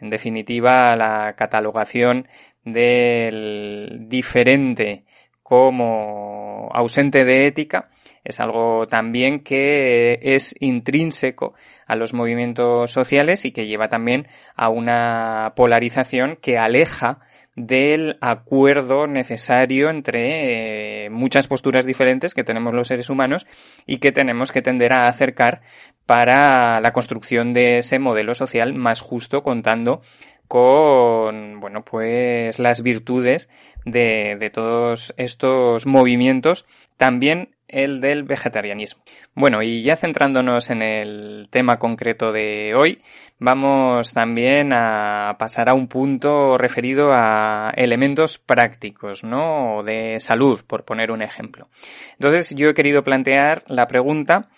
En 0.00 0.10
definitiva, 0.10 0.90
a 0.90 0.96
la 0.96 1.34
catalogación 1.36 2.26
del 2.64 4.08
diferente 4.08 5.04
como 5.42 6.68
ausente 6.72 7.24
de 7.24 7.46
ética 7.46 7.90
es 8.24 8.40
algo 8.40 8.86
también 8.88 9.40
que 9.40 10.18
es 10.22 10.54
intrínseco 10.60 11.54
a 11.86 11.96
los 11.96 12.14
movimientos 12.14 12.90
sociales 12.90 13.44
y 13.44 13.52
que 13.52 13.66
lleva 13.66 13.88
también 13.88 14.28
a 14.56 14.68
una 14.68 15.52
polarización 15.56 16.36
que 16.36 16.58
aleja 16.58 17.20
del 17.56 18.16
acuerdo 18.20 19.06
necesario 19.06 19.90
entre 19.90 21.06
eh, 21.06 21.10
muchas 21.10 21.48
posturas 21.48 21.84
diferentes 21.84 22.32
que 22.32 22.44
tenemos 22.44 22.74
los 22.74 22.88
seres 22.88 23.10
humanos 23.10 23.46
y 23.86 23.98
que 23.98 24.12
tenemos 24.12 24.52
que 24.52 24.62
tender 24.62 24.92
a 24.92 25.08
acercar 25.08 25.62
para 26.06 26.80
la 26.80 26.92
construcción 26.92 27.52
de 27.52 27.78
ese 27.78 27.98
modelo 27.98 28.34
social 28.34 28.74
más 28.74 29.00
justo 29.00 29.42
contando 29.42 30.00
con, 30.48 31.60
bueno, 31.60 31.84
pues 31.84 32.58
las 32.58 32.82
virtudes 32.82 33.48
de, 33.84 34.36
de 34.38 34.50
todos 34.50 35.14
estos 35.16 35.86
movimientos. 35.86 36.66
También 36.96 37.54
el 37.70 38.00
del 38.00 38.24
vegetarianismo. 38.24 39.02
Bueno, 39.34 39.62
y 39.62 39.82
ya 39.82 39.96
centrándonos 39.96 40.70
en 40.70 40.82
el 40.82 41.48
tema 41.50 41.78
concreto 41.78 42.32
de 42.32 42.74
hoy, 42.74 43.02
vamos 43.38 44.12
también 44.12 44.72
a 44.72 45.36
pasar 45.38 45.68
a 45.68 45.74
un 45.74 45.88
punto 45.88 46.58
referido 46.58 47.12
a 47.12 47.72
elementos 47.76 48.38
prácticos, 48.38 49.24
¿no? 49.24 49.82
De 49.82 50.20
salud, 50.20 50.60
por 50.66 50.84
poner 50.84 51.10
un 51.10 51.22
ejemplo. 51.22 51.68
Entonces, 52.12 52.54
yo 52.54 52.68
he 52.68 52.74
querido 52.74 53.02
plantear 53.02 53.64
la 53.66 53.86
pregunta 53.86 54.50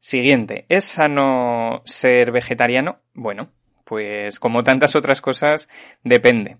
siguiente. 0.00 0.64
¿Es 0.68 0.84
sano 0.84 1.82
ser 1.84 2.30
vegetariano? 2.30 3.00
Bueno, 3.14 3.50
pues 3.84 4.38
como 4.38 4.64
tantas 4.64 4.94
otras 4.94 5.20
cosas, 5.20 5.68
depende. 6.04 6.58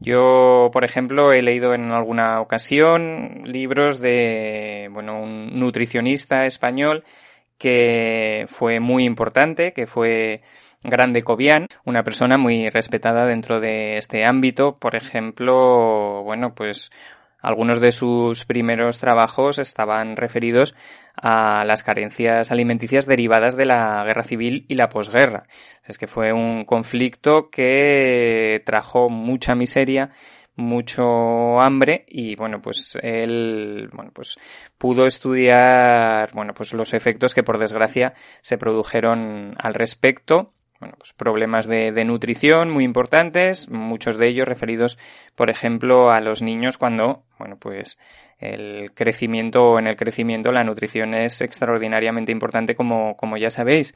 Yo, 0.00 0.70
por 0.72 0.84
ejemplo, 0.84 1.32
he 1.32 1.42
leído 1.42 1.74
en 1.74 1.90
alguna 1.90 2.40
ocasión 2.40 3.42
libros 3.44 4.00
de, 4.00 4.88
bueno, 4.92 5.20
un 5.20 5.58
nutricionista 5.58 6.46
español 6.46 7.04
que 7.58 8.46
fue 8.48 8.78
muy 8.80 9.04
importante, 9.04 9.72
que 9.72 9.86
fue 9.86 10.42
Grande 10.84 11.24
Cobian, 11.24 11.66
una 11.84 12.04
persona 12.04 12.38
muy 12.38 12.70
respetada 12.70 13.26
dentro 13.26 13.58
de 13.60 13.96
este 13.98 14.24
ámbito. 14.24 14.78
Por 14.78 14.94
ejemplo, 14.94 16.22
bueno, 16.22 16.54
pues 16.54 16.90
algunos 17.40 17.80
de 17.80 17.92
sus 17.92 18.44
primeros 18.44 18.98
trabajos 18.98 19.58
estaban 19.58 20.16
referidos 20.16 20.74
a 21.14 21.64
las 21.64 21.82
carencias 21.82 22.50
alimenticias 22.50 23.06
derivadas 23.06 23.56
de 23.56 23.66
la 23.66 24.04
guerra 24.04 24.24
civil 24.24 24.64
y 24.68 24.74
la 24.74 24.88
posguerra. 24.88 25.44
Es 25.86 25.98
que 25.98 26.06
fue 26.06 26.32
un 26.32 26.64
conflicto 26.64 27.50
que 27.50 28.62
trajo 28.64 29.08
mucha 29.08 29.54
miseria, 29.54 30.10
mucho 30.56 31.60
hambre 31.60 32.04
y 32.08 32.34
bueno 32.34 32.60
pues 32.60 32.98
él 33.00 33.88
bueno 33.92 34.10
pues 34.12 34.36
pudo 34.76 35.06
estudiar 35.06 36.32
bueno 36.34 36.52
pues 36.52 36.72
los 36.72 36.94
efectos 36.94 37.32
que 37.32 37.44
por 37.44 37.60
desgracia 37.60 38.14
se 38.42 38.58
produjeron 38.58 39.54
al 39.56 39.74
respecto 39.74 40.54
bueno, 40.80 40.94
pues 40.98 41.12
problemas 41.12 41.66
de, 41.66 41.92
de, 41.92 42.04
nutrición 42.04 42.70
muy 42.70 42.84
importantes, 42.84 43.68
muchos 43.68 44.16
de 44.16 44.28
ellos 44.28 44.46
referidos, 44.46 44.98
por 45.34 45.50
ejemplo, 45.50 46.10
a 46.10 46.20
los 46.20 46.40
niños 46.40 46.78
cuando, 46.78 47.24
bueno, 47.38 47.56
pues 47.58 47.98
el 48.38 48.92
crecimiento, 48.94 49.78
en 49.78 49.88
el 49.88 49.96
crecimiento 49.96 50.52
la 50.52 50.62
nutrición 50.62 51.14
es 51.14 51.40
extraordinariamente 51.40 52.30
importante 52.30 52.76
como, 52.76 53.16
como 53.16 53.36
ya 53.36 53.50
sabéis. 53.50 53.94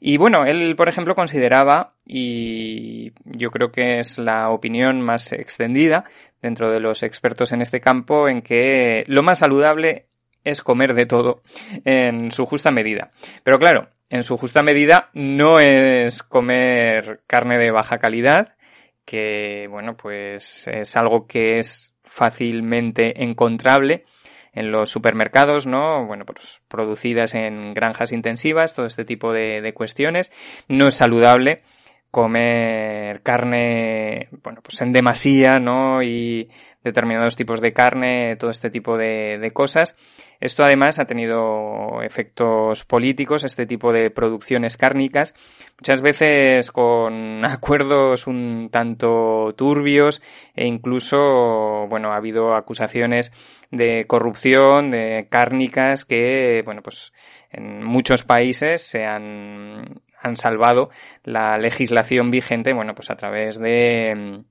Y 0.00 0.16
bueno, 0.16 0.44
él, 0.44 0.76
por 0.76 0.88
ejemplo, 0.88 1.14
consideraba, 1.14 1.94
y 2.06 3.12
yo 3.24 3.50
creo 3.50 3.72
que 3.72 3.98
es 3.98 4.18
la 4.18 4.50
opinión 4.50 5.00
más 5.00 5.32
extendida 5.32 6.04
dentro 6.40 6.70
de 6.70 6.80
los 6.80 7.02
expertos 7.02 7.52
en 7.52 7.62
este 7.62 7.80
campo, 7.80 8.28
en 8.28 8.42
que 8.42 9.04
lo 9.08 9.22
más 9.22 9.40
saludable 9.40 10.06
es 10.44 10.62
comer 10.62 10.94
de 10.94 11.06
todo 11.06 11.42
en 11.84 12.30
su 12.30 12.46
justa 12.46 12.70
medida. 12.70 13.10
Pero 13.42 13.58
claro, 13.58 13.88
en 14.10 14.24
su 14.24 14.36
justa 14.36 14.62
medida 14.62 15.08
no 15.14 15.60
es 15.60 16.22
comer 16.22 17.22
carne 17.26 17.58
de 17.58 17.70
baja 17.70 17.98
calidad, 17.98 18.56
que 19.04 19.68
bueno, 19.70 19.96
pues 19.96 20.66
es 20.66 20.96
algo 20.96 21.26
que 21.26 21.58
es 21.58 21.94
fácilmente 22.02 23.22
encontrable 23.22 24.04
en 24.52 24.72
los 24.72 24.90
supermercados, 24.90 25.68
¿no? 25.68 26.06
Bueno, 26.06 26.24
pues 26.24 26.60
producidas 26.66 27.34
en 27.34 27.72
granjas 27.72 28.10
intensivas, 28.10 28.74
todo 28.74 28.86
este 28.86 29.04
tipo 29.04 29.32
de, 29.32 29.60
de 29.60 29.74
cuestiones. 29.74 30.32
No 30.66 30.88
es 30.88 30.94
saludable 30.94 31.62
comer 32.10 33.22
carne, 33.22 34.28
bueno, 34.42 34.60
pues 34.62 34.80
en 34.80 34.92
demasía, 34.92 35.58
¿no? 35.58 36.02
Y 36.02 36.50
determinados 36.82 37.36
tipos 37.36 37.60
de 37.60 37.72
carne, 37.72 38.36
todo 38.36 38.50
este 38.50 38.70
tipo 38.70 38.96
de, 38.96 39.38
de 39.38 39.52
cosas. 39.52 39.96
Esto 40.40 40.64
además 40.64 40.98
ha 40.98 41.04
tenido 41.04 42.00
efectos 42.02 42.86
políticos, 42.86 43.44
este 43.44 43.66
tipo 43.66 43.92
de 43.92 44.10
producciones 44.10 44.78
cárnicas, 44.78 45.34
muchas 45.78 46.00
veces 46.00 46.72
con 46.72 47.44
acuerdos 47.44 48.26
un 48.26 48.70
tanto 48.72 49.54
turbios 49.54 50.22
e 50.56 50.66
incluso, 50.66 51.86
bueno, 51.88 52.12
ha 52.12 52.16
habido 52.16 52.54
acusaciones 52.54 53.32
de 53.70 54.06
corrupción, 54.06 54.90
de 54.90 55.28
cárnicas 55.30 56.06
que, 56.06 56.62
bueno, 56.64 56.80
pues 56.82 57.12
en 57.50 57.84
muchos 57.84 58.22
países 58.22 58.80
se 58.82 59.04
han, 59.04 59.90
han 60.20 60.36
salvado 60.36 60.90
la 61.24 61.58
legislación 61.58 62.30
vigente, 62.30 62.72
bueno, 62.72 62.94
pues 62.94 63.10
a 63.10 63.16
través 63.16 63.58
de 63.58 64.42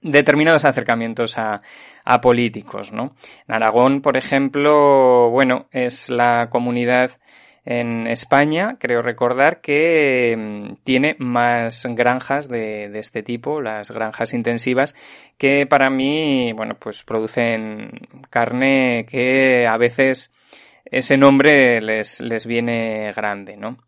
determinados 0.00 0.64
acercamientos 0.64 1.36
a, 1.38 1.60
a 2.04 2.20
políticos, 2.20 2.92
¿no? 2.92 3.14
En 3.46 3.54
Aragón, 3.54 4.00
por 4.00 4.16
ejemplo, 4.16 5.30
bueno, 5.30 5.66
es 5.70 6.08
la 6.08 6.48
comunidad 6.50 7.18
en 7.64 8.08
España, 8.08 8.76
creo 8.80 9.02
recordar 9.02 9.60
que 9.60 10.34
mm, 10.36 10.82
tiene 10.82 11.14
más 11.18 11.86
granjas 11.90 12.48
de, 12.48 12.88
de, 12.88 12.98
este 12.98 13.22
tipo, 13.22 13.60
las 13.60 13.92
granjas 13.92 14.34
intensivas, 14.34 14.96
que 15.38 15.66
para 15.66 15.88
mí, 15.88 16.52
bueno, 16.54 16.74
pues 16.78 17.04
producen 17.04 17.90
carne 18.30 19.06
que 19.08 19.66
a 19.68 19.76
veces 19.76 20.32
ese 20.92 21.16
nombre 21.16 21.80
les, 21.80 22.20
les 22.20 22.46
viene 22.46 23.12
grande, 23.12 23.56
¿no? 23.56 23.78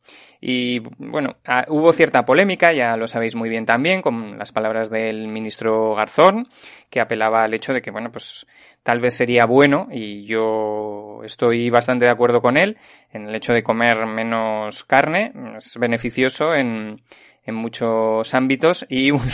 Y 0.40 0.80
bueno, 0.99 1.37
ah, 1.46 1.64
hubo 1.68 1.92
cierta 1.92 2.25
polémica, 2.25 2.73
ya 2.73 2.96
lo 2.96 3.06
sabéis 3.06 3.34
muy 3.34 3.49
bien 3.49 3.66
también, 3.66 4.02
con 4.02 4.38
las 4.38 4.52
palabras 4.52 4.90
del 4.90 5.28
ministro 5.28 5.94
Garzón, 5.94 6.49
que 6.90 7.00
apelaba 7.00 7.44
al 7.44 7.54
hecho 7.54 7.73
de 7.73 7.82
que, 7.82 7.90
bueno, 7.90 8.11
pues 8.11 8.46
tal 8.82 9.00
vez 9.00 9.14
sería 9.14 9.44
bueno, 9.46 9.88
y 9.90 10.25
yo 10.25 11.21
estoy 11.25 11.71
bastante 11.71 12.06
de 12.06 12.10
acuerdo 12.10 12.40
con 12.40 12.56
él, 12.56 12.78
en 13.12 13.28
el 13.28 13.34
hecho 13.34 13.52
de 13.52 13.62
comer 13.62 14.06
menos 14.06 14.84
carne, 14.84 15.32
es 15.56 15.76
beneficioso 15.78 16.54
en, 16.54 17.00
en 17.45 17.54
muchos 17.54 18.35
ámbitos 18.35 18.87
y 18.89 19.11
uno 19.13 19.25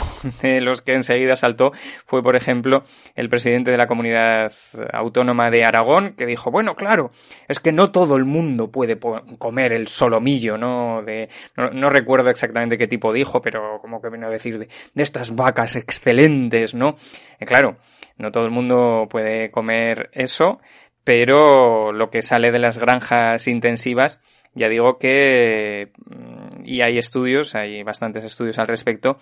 de 0.42 0.60
los 0.60 0.80
que 0.80 0.94
enseguida 0.94 1.36
saltó 1.36 1.72
fue, 2.06 2.22
por 2.22 2.36
ejemplo, 2.36 2.84
el 3.14 3.28
presidente 3.28 3.70
de 3.70 3.76
la 3.76 3.86
comunidad 3.86 4.52
autónoma 4.92 5.50
de 5.50 5.64
Aragón, 5.64 6.14
que 6.16 6.26
dijo, 6.26 6.50
bueno, 6.50 6.74
claro, 6.74 7.10
es 7.48 7.60
que 7.60 7.72
no 7.72 7.90
todo 7.90 8.16
el 8.16 8.24
mundo 8.24 8.70
puede 8.70 8.98
comer 9.38 9.72
el 9.72 9.88
solomillo, 9.88 10.58
¿no? 10.58 11.02
De, 11.02 11.28
no, 11.56 11.90
recuerdo 11.90 12.30
exactamente 12.30 12.78
qué 12.78 12.86
tipo 12.86 13.12
dijo, 13.12 13.40
pero 13.40 13.78
como 13.80 14.00
que 14.00 14.10
vino 14.10 14.26
a 14.26 14.30
decir 14.30 14.58
de, 14.58 14.68
de 14.94 15.02
estas 15.02 15.34
vacas 15.34 15.76
excelentes, 15.76 16.74
¿no? 16.74 16.96
Y 17.40 17.44
claro, 17.44 17.76
no 18.18 18.30
todo 18.32 18.44
el 18.44 18.50
mundo 18.50 19.06
puede 19.10 19.50
comer 19.50 20.10
eso, 20.12 20.60
pero 21.04 21.92
lo 21.92 22.10
que 22.10 22.22
sale 22.22 22.52
de 22.52 22.58
las 22.58 22.78
granjas 22.78 23.48
intensivas 23.48 24.20
ya 24.54 24.68
digo 24.68 24.98
que, 24.98 25.92
mm, 26.06 26.64
y 26.64 26.82
hay 26.82 26.98
estudios, 26.98 27.54
hay 27.54 27.82
bastantes 27.82 28.24
estudios 28.24 28.58
al 28.58 28.68
respecto, 28.68 29.18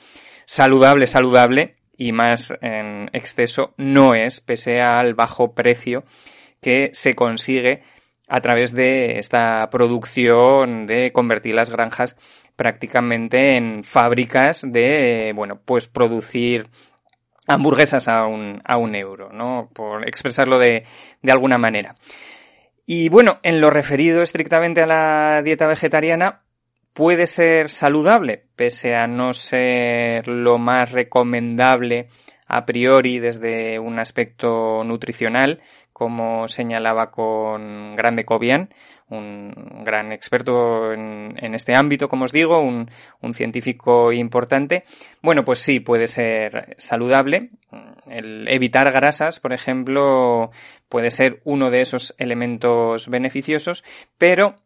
saludable, 0.47 1.07
saludable 1.07 1.77
y 1.97 2.13
más 2.13 2.55
en 2.63 3.11
exceso 3.13 3.75
no 3.77 4.15
es, 4.15 4.41
pese 4.41 4.81
al 4.81 5.15
bajo 5.15 5.53
precio 5.55 6.05
que 6.61 6.91
se 6.93 7.15
consigue 7.15 7.83
a 8.29 8.41
través 8.41 8.73
de 8.73 9.19
esta 9.19 9.69
producción 9.71 10.87
de 10.87 11.13
convertir 11.13 11.55
las 11.55 11.71
granjas 11.71 12.17
prácticamente 12.57 13.57
en 13.57 13.85
fábricas 13.85 14.63
de, 14.67 15.33
bueno, 15.35 15.61
pues 15.65 15.89
producir 15.89 16.69
hamburguesas 17.47 18.09
a 18.09 18.27
un, 18.27 18.61
a 18.65 18.77
un 18.77 18.95
euro, 18.95 19.31
¿no? 19.33 19.71
Por 19.73 20.07
expresarlo 20.07 20.59
de, 20.59 20.85
de 21.23 21.33
alguna 21.33 21.57
manera. 21.57 21.95
Y 22.91 23.11
bueno, 23.11 23.39
en 23.43 23.61
lo 23.61 23.69
referido 23.69 24.23
estrictamente 24.23 24.81
a 24.83 24.87
la 24.87 25.43
dieta 25.43 25.67
vegetariana, 25.67 26.41
puede 26.95 27.27
ser 27.27 27.69
saludable, 27.69 28.47
pese 28.57 28.95
a 28.95 29.07
no 29.07 29.35
ser 29.35 30.27
lo 30.27 30.57
más 30.57 30.91
recomendable 30.91 32.09
a 32.47 32.65
priori 32.65 33.19
desde 33.19 33.79
un 33.79 33.99
aspecto 33.99 34.85
nutricional, 34.85 35.61
como 35.93 36.49
señalaba 36.49 37.11
con 37.11 37.95
Grande 37.95 38.25
Cobian, 38.25 38.71
un 39.11 39.83
gran 39.85 40.13
experto 40.13 40.93
en, 40.93 41.55
este 41.55 41.77
ámbito, 41.77 42.09
como 42.09 42.25
os 42.25 42.33
digo, 42.33 42.61
un, 42.61 42.89
científico 43.33 44.13
importante. 44.13 44.85
Bueno, 45.23 45.45
pues 45.45 45.61
sí, 45.61 45.81
puede 45.81 46.07
ser 46.07 46.75
saludable. 46.79 47.51
El 48.09 48.49
evitar 48.49 48.91
grasas, 48.93 49.41
por 49.41 49.53
ejemplo, 49.53 50.51
puede 50.89 51.11
ser 51.11 51.41
uno 51.45 51.71
de 51.71 51.81
esos 51.81 52.15
elementos 52.19 53.09
beneficiosos, 53.09 53.85
pero 54.19 54.57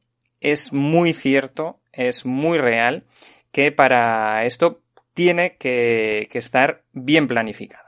es 0.40 0.72
muy 0.72 1.12
cierto, 1.12 1.80
es 1.92 2.24
muy 2.24 2.58
real 2.58 3.04
que 3.52 3.72
para 3.72 4.44
esto 4.44 4.80
tiene 5.14 5.56
que 5.56 6.28
estar 6.32 6.82
bien 6.92 7.28
planificado. 7.28 7.81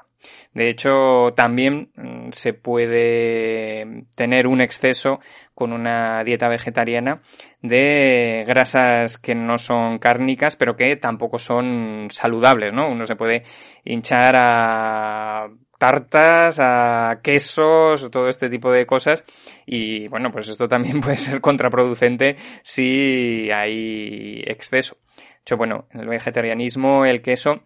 De 0.53 0.71
hecho, 0.71 1.33
también 1.35 1.91
mm, 1.97 2.31
se 2.31 2.53
puede 2.53 4.05
tener 4.15 4.47
un 4.47 4.61
exceso 4.61 5.21
con 5.55 5.73
una 5.73 6.23
dieta 6.25 6.49
vegetariana 6.49 7.23
de 7.63 8.45
grasas 8.47 9.19
que 9.19 9.35
no 9.35 9.59
son 9.59 9.99
cárnicas, 9.99 10.57
pero 10.57 10.77
que 10.77 10.97
tampoco 10.97 11.39
son 11.39 12.09
saludables, 12.11 12.73
¿no? 12.73 12.91
Uno 12.91 13.05
se 13.05 13.17
puede 13.17 13.45
hinchar 13.85 14.35
a 14.37 15.49
tartas, 15.79 16.59
a 16.61 17.21
quesos, 17.23 18.11
todo 18.11 18.29
este 18.29 18.49
tipo 18.49 18.73
de 18.73 18.87
cosas. 18.87 19.25
Y 19.67 20.09
bueno, 20.09 20.31
pues 20.31 20.49
esto 20.49 20.69
también 20.69 21.01
puede 21.03 21.17
ser 21.17 21.41
contraproducente 21.41 22.37
si 22.63 23.51
hay 23.51 24.43
exceso. 24.47 24.97
De 25.17 25.41
hecho, 25.43 25.57
bueno, 25.57 25.87
en 25.91 26.01
el 26.01 26.09
vegetarianismo 26.09 27.05
el 27.05 27.21
queso 27.21 27.63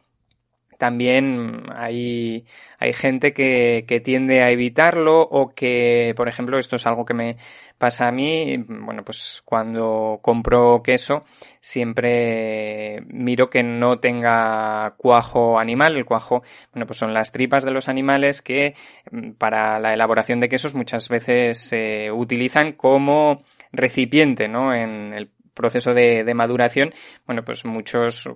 también 0.78 1.64
hay, 1.74 2.46
hay 2.78 2.92
gente 2.92 3.32
que, 3.32 3.84
que, 3.86 4.00
tiende 4.00 4.42
a 4.42 4.50
evitarlo 4.50 5.20
o 5.22 5.50
que, 5.54 6.14
por 6.16 6.28
ejemplo, 6.28 6.56
esto 6.56 6.76
es 6.76 6.86
algo 6.86 7.04
que 7.04 7.14
me 7.14 7.36
pasa 7.78 8.08
a 8.08 8.12
mí, 8.12 8.56
bueno, 8.68 9.04
pues 9.04 9.42
cuando 9.44 10.18
compro 10.22 10.82
queso 10.82 11.24
siempre 11.60 13.02
miro 13.08 13.50
que 13.50 13.62
no 13.62 13.98
tenga 13.98 14.94
cuajo 14.96 15.58
animal. 15.58 15.96
El 15.96 16.04
cuajo, 16.04 16.42
bueno, 16.72 16.86
pues 16.86 16.98
son 16.98 17.14
las 17.14 17.32
tripas 17.32 17.64
de 17.64 17.70
los 17.70 17.88
animales 17.88 18.42
que 18.42 18.74
mm, 19.10 19.32
para 19.32 19.78
la 19.78 19.94
elaboración 19.94 20.40
de 20.40 20.48
quesos 20.48 20.74
muchas 20.74 21.08
veces 21.08 21.58
se 21.58 22.10
utilizan 22.12 22.72
como 22.72 23.42
recipiente, 23.72 24.48
¿no? 24.48 24.74
En 24.74 25.12
el 25.12 25.30
proceso 25.58 25.92
de, 25.92 26.24
maduración, 26.34 26.94
bueno, 27.26 27.44
pues 27.44 27.66
muchos 27.66 28.30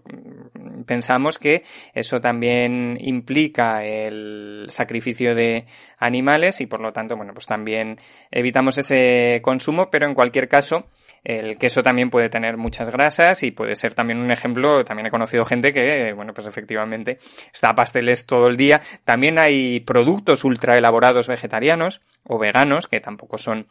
pensamos 0.86 1.38
que 1.38 1.62
eso 1.94 2.20
también 2.20 2.98
implica 3.00 3.84
el 3.84 4.66
sacrificio 4.68 5.34
de 5.34 5.64
animales 5.98 6.60
y 6.60 6.66
por 6.66 6.80
lo 6.80 6.92
tanto, 6.92 7.16
bueno, 7.16 7.32
pues 7.32 7.46
también 7.46 7.98
evitamos 8.30 8.76
ese 8.76 9.40
consumo, 9.42 9.88
pero 9.90 10.06
en 10.06 10.14
cualquier 10.14 10.48
caso, 10.48 10.88
el 11.24 11.56
queso 11.56 11.82
también 11.82 12.10
puede 12.10 12.28
tener 12.28 12.56
muchas 12.56 12.90
grasas 12.90 13.44
y 13.44 13.52
puede 13.52 13.76
ser 13.76 13.94
también 13.94 14.18
un 14.18 14.32
ejemplo, 14.32 14.84
también 14.84 15.06
he 15.06 15.10
conocido 15.10 15.44
gente 15.44 15.72
que, 15.72 16.12
bueno, 16.14 16.34
pues 16.34 16.48
efectivamente 16.48 17.18
está 17.52 17.70
a 17.70 17.74
pasteles 17.74 18.26
todo 18.26 18.48
el 18.48 18.56
día. 18.56 18.80
También 19.04 19.38
hay 19.38 19.80
productos 19.80 20.44
ultra 20.44 20.76
elaborados 20.76 21.28
vegetarianos 21.28 22.00
o 22.24 22.38
veganos 22.38 22.88
que 22.88 23.00
tampoco 23.00 23.38
son 23.38 23.68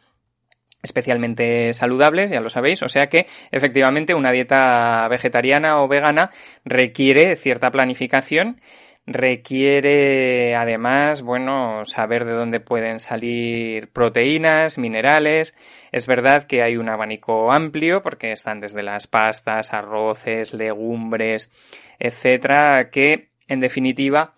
especialmente 0.82 1.72
saludables, 1.72 2.30
ya 2.30 2.40
lo 2.40 2.50
sabéis, 2.50 2.82
o 2.82 2.88
sea 2.88 3.08
que 3.08 3.26
efectivamente 3.50 4.14
una 4.14 4.32
dieta 4.32 5.06
vegetariana 5.08 5.80
o 5.80 5.88
vegana 5.88 6.30
requiere 6.64 7.36
cierta 7.36 7.70
planificación, 7.70 8.60
requiere 9.06 10.54
además, 10.54 11.22
bueno, 11.22 11.84
saber 11.84 12.24
de 12.24 12.32
dónde 12.32 12.60
pueden 12.60 13.00
salir 13.00 13.90
proteínas, 13.92 14.78
minerales. 14.78 15.56
Es 15.90 16.06
verdad 16.06 16.44
que 16.44 16.62
hay 16.62 16.76
un 16.76 16.88
abanico 16.88 17.52
amplio 17.52 18.02
porque 18.02 18.30
están 18.30 18.60
desde 18.60 18.82
las 18.82 19.08
pastas, 19.08 19.72
arroces, 19.72 20.54
legumbres, 20.54 21.50
etcétera, 21.98 22.90
que 22.90 23.30
en 23.48 23.60
definitiva 23.60 24.34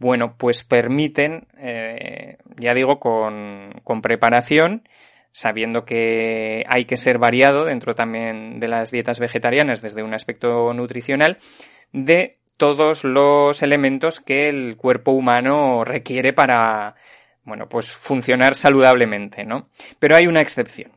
bueno, 0.00 0.34
pues 0.38 0.64
permiten, 0.64 1.46
eh, 1.58 2.38
ya 2.58 2.72
digo, 2.72 2.98
con, 2.98 3.70
con 3.84 4.00
preparación, 4.00 4.82
sabiendo 5.32 5.84
que 5.84 6.64
hay 6.68 6.84
que 6.84 6.96
ser 6.96 7.18
variado 7.18 7.64
dentro 7.64 7.94
también 7.94 8.60
de 8.60 8.68
las 8.68 8.90
dietas 8.90 9.20
vegetarianas 9.20 9.82
desde 9.82 10.02
un 10.02 10.14
aspecto 10.14 10.72
nutricional, 10.74 11.38
de 11.92 12.38
todos 12.56 13.04
los 13.04 13.62
elementos 13.62 14.20
que 14.20 14.48
el 14.48 14.76
cuerpo 14.76 15.12
humano 15.12 15.84
requiere 15.84 16.32
para, 16.32 16.94
bueno, 17.44 17.68
pues 17.68 17.92
funcionar 17.92 18.54
saludablemente, 18.54 19.44
¿no? 19.44 19.70
Pero 19.98 20.16
hay 20.16 20.26
una 20.26 20.42
excepción. 20.42 20.92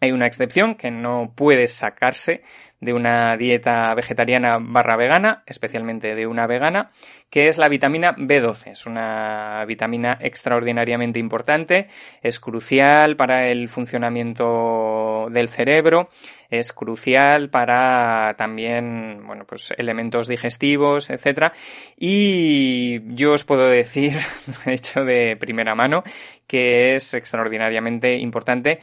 Hay 0.00 0.12
una 0.12 0.26
excepción 0.26 0.76
que 0.76 0.90
no 0.90 1.32
puede 1.34 1.66
sacarse 1.66 2.42
de 2.80 2.92
una 2.92 3.36
dieta 3.36 3.92
vegetariana 3.94 4.58
barra 4.60 4.96
vegana, 4.96 5.42
especialmente 5.46 6.14
de 6.14 6.26
una 6.28 6.46
vegana, 6.46 6.92
que 7.30 7.48
es 7.48 7.58
la 7.58 7.68
vitamina 7.68 8.14
B12. 8.14 8.70
Es 8.70 8.86
una 8.86 9.64
vitamina 9.66 10.16
extraordinariamente 10.20 11.18
importante, 11.18 11.88
es 12.22 12.38
crucial 12.38 13.16
para 13.16 13.48
el 13.48 13.68
funcionamiento 13.68 15.26
del 15.30 15.48
cerebro, 15.48 16.10
es 16.48 16.72
crucial 16.72 17.50
para 17.50 18.34
también, 18.38 19.26
bueno, 19.26 19.44
pues 19.44 19.74
elementos 19.76 20.28
digestivos, 20.28 21.10
etcétera. 21.10 21.52
Y 21.96 23.14
yo 23.16 23.32
os 23.32 23.42
puedo 23.42 23.66
decir, 23.66 24.12
de 24.64 24.74
hecho, 24.74 25.00
de 25.00 25.36
primera 25.36 25.74
mano, 25.74 26.04
que 26.46 26.94
es 26.94 27.12
extraordinariamente 27.14 28.16
importante 28.18 28.78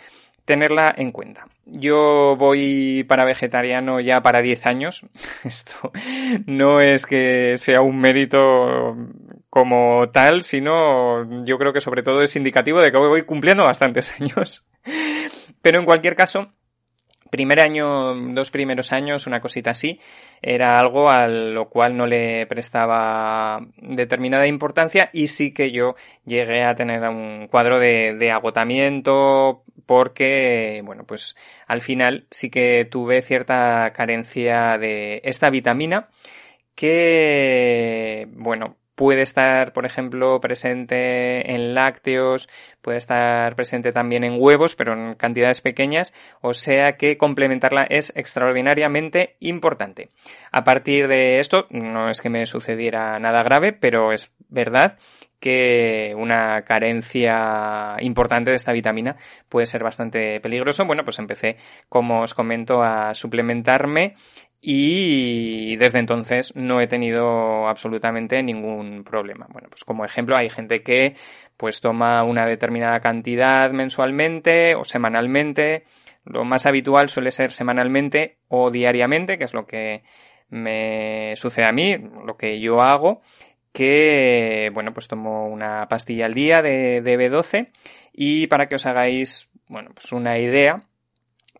tenerla 0.45 0.93
en 0.95 1.11
cuenta. 1.11 1.47
Yo 1.65 2.35
voy 2.37 3.03
para 3.07 3.25
vegetariano 3.25 3.99
ya 3.99 4.21
para 4.21 4.41
10 4.41 4.65
años. 4.67 5.05
Esto 5.43 5.91
no 6.45 6.79
es 6.79 7.05
que 7.05 7.57
sea 7.57 7.81
un 7.81 7.97
mérito 7.97 8.95
como 9.49 10.09
tal, 10.11 10.43
sino 10.43 11.43
yo 11.43 11.57
creo 11.57 11.73
que 11.73 11.81
sobre 11.81 12.03
todo 12.03 12.21
es 12.21 12.35
indicativo 12.35 12.79
de 12.79 12.91
que 12.91 12.97
voy 12.97 13.23
cumpliendo 13.23 13.63
bastantes 13.63 14.13
años. 14.19 14.63
Pero 15.61 15.79
en 15.79 15.85
cualquier 15.85 16.15
caso, 16.15 16.51
primer 17.29 17.59
año, 17.59 18.13
dos 18.33 18.51
primeros 18.51 18.91
años, 18.91 19.27
una 19.27 19.41
cosita 19.41 19.71
así, 19.71 19.99
era 20.41 20.79
algo 20.79 21.09
a 21.09 21.27
lo 21.27 21.69
cual 21.69 21.97
no 21.97 22.05
le 22.05 22.45
prestaba 22.47 23.59
determinada 23.77 24.47
importancia 24.47 25.09
y 25.13 25.27
sí 25.27 25.53
que 25.53 25.71
yo 25.71 25.95
llegué 26.25 26.63
a 26.63 26.75
tener 26.75 27.01
un 27.03 27.47
cuadro 27.47 27.79
de, 27.79 28.15
de 28.17 28.31
agotamiento 28.31 29.63
porque, 29.85 30.81
bueno, 30.85 31.03
pues 31.05 31.35
al 31.67 31.81
final 31.81 32.27
sí 32.31 32.49
que 32.49 32.85
tuve 32.85 33.21
cierta 33.21 33.91
carencia 33.93 34.77
de 34.77 35.21
esta 35.23 35.49
vitamina 35.49 36.09
que, 36.75 38.27
bueno, 38.33 38.77
puede 38.95 39.21
estar, 39.21 39.73
por 39.73 39.85
ejemplo, 39.85 40.39
presente 40.41 41.53
en 41.53 41.73
lácteos, 41.73 42.49
puede 42.81 42.97
estar 42.97 43.55
presente 43.55 43.91
también 43.91 44.23
en 44.23 44.37
huevos, 44.39 44.75
pero 44.75 44.93
en 44.93 45.15
cantidades 45.15 45.61
pequeñas, 45.61 46.13
o 46.41 46.53
sea 46.53 46.97
que 46.97 47.17
complementarla 47.17 47.85
es 47.89 48.11
extraordinariamente 48.15 49.35
importante. 49.39 50.09
A 50.51 50.63
partir 50.63 51.07
de 51.07 51.39
esto, 51.39 51.67
no 51.69 52.09
es 52.09 52.21
que 52.21 52.29
me 52.29 52.45
sucediera 52.45 53.19
nada 53.19 53.43
grave, 53.43 53.73
pero 53.73 54.13
es 54.13 54.31
verdad 54.49 54.97
que 55.39 56.15
una 56.17 56.63
carencia 56.63 57.97
importante 57.99 58.49
de 58.49 58.55
esta 58.55 58.71
vitamina 58.71 59.17
puede 59.47 59.67
ser 59.67 59.83
bastante 59.83 60.39
peligroso. 60.39 60.85
Bueno, 60.85 61.03
pues 61.03 61.19
empecé, 61.19 61.57
como 61.87 62.21
os 62.21 62.33
comento, 62.33 62.81
a 62.81 63.13
suplementarme 63.13 64.15
y 64.61 65.75
desde 65.77 65.99
entonces 65.99 66.55
no 66.55 66.81
he 66.81 66.87
tenido 66.87 67.67
absolutamente 67.67 68.41
ningún 68.41 69.03
problema. 69.03 69.47
Bueno, 69.49 69.69
pues 69.69 69.83
como 69.83 70.05
ejemplo 70.05 70.35
hay 70.35 70.49
gente 70.49 70.81
que 70.81 71.15
pues 71.57 71.81
toma 71.81 72.23
una 72.23 72.45
determinada 72.45 72.99
cantidad 72.99 73.71
mensualmente 73.71 74.75
o 74.75 74.83
semanalmente. 74.83 75.83
Lo 76.25 76.43
más 76.43 76.65
habitual 76.65 77.09
suele 77.09 77.31
ser 77.31 77.51
semanalmente 77.51 78.37
o 78.47 78.71
diariamente, 78.71 79.37
que 79.37 79.43
es 79.43 79.53
lo 79.53 79.67
que 79.67 80.03
me 80.49 81.35
sucede 81.35 81.65
a 81.67 81.71
mí, 81.71 81.97
lo 82.25 82.35
que 82.37 82.59
yo 82.59 82.81
hago, 82.81 83.21
que, 83.71 84.71
bueno, 84.73 84.93
pues 84.93 85.07
tomo 85.07 85.47
una 85.47 85.87
pastilla 85.87 86.25
al 86.25 86.33
día 86.33 86.61
de, 86.61 87.01
de 87.01 87.17
B12 87.19 87.71
y 88.13 88.47
para 88.47 88.67
que 88.67 88.75
os 88.75 88.85
hagáis, 88.85 89.49
bueno, 89.67 89.91
pues 89.93 90.11
una 90.11 90.39
idea, 90.39 90.87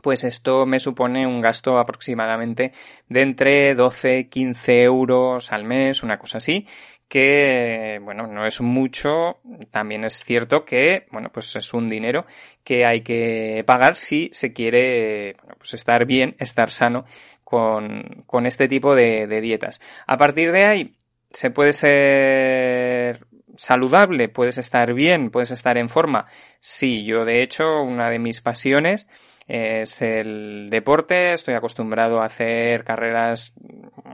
pues 0.06 0.24
esto 0.24 0.68
me 0.68 0.78
supone 0.78 1.26
un 1.26 1.41
gasto 1.41 1.80
aproximadamente 1.80 2.74
de 3.10 3.24
entre 3.24 3.74
12, 3.74 4.30
15 4.30 4.84
euros 4.84 5.52
al 5.52 5.63
mes, 5.63 6.04
una 6.04 6.20
cosa 6.20 6.38
así, 6.38 6.68
que, 7.10 8.00
bueno, 8.04 8.28
no 8.28 8.46
es 8.46 8.62
mucho, 8.62 9.39
también 9.72 10.06
es 10.06 10.24
cierto 10.24 10.63
que, 10.63 11.08
bueno, 11.12 11.32
pues 11.34 11.56
es 11.56 11.74
un 11.74 11.89
dinero 11.89 12.28
que 12.63 12.86
hay 12.86 13.02
que 13.02 13.63
pagar 13.65 13.96
si 13.96 14.30
se 14.32 14.54
quiere, 14.54 15.38
bueno, 15.41 15.56
pues 15.58 15.74
estar 15.74 16.06
bien, 16.06 16.36
estar 16.38 16.70
sano 16.70 17.06
con, 17.44 18.26
con 18.28 18.46
este 18.46 18.68
tipo 18.68 18.94
de, 18.94 19.26
de 19.26 19.41
dietas. 19.41 19.82
A 20.06 20.18
partir 20.18 20.52
de 20.52 20.68
ahí, 20.68 20.96
se 21.32 21.50
puede 21.50 21.74
ser 21.74 23.26
saludable, 23.58 24.30
puedes 24.30 24.60
estar 24.60 24.94
bien, 24.94 25.32
puedes 25.32 25.50
estar 25.50 25.80
en 25.80 25.89
forma. 25.89 26.28
Sí, 26.60 27.04
yo 27.06 27.26
de 27.26 27.41
hecho, 27.41 27.82
una 27.82 28.12
de 28.12 28.20
mis 28.20 28.41
pasiones 28.41 29.08
es 29.47 30.01
el 30.01 30.69
deporte. 30.69 31.34
Estoy 31.34 31.53
acostumbrado 31.53 32.21
a 32.21 32.25
hacer 32.25 32.84
carreras 32.84 33.53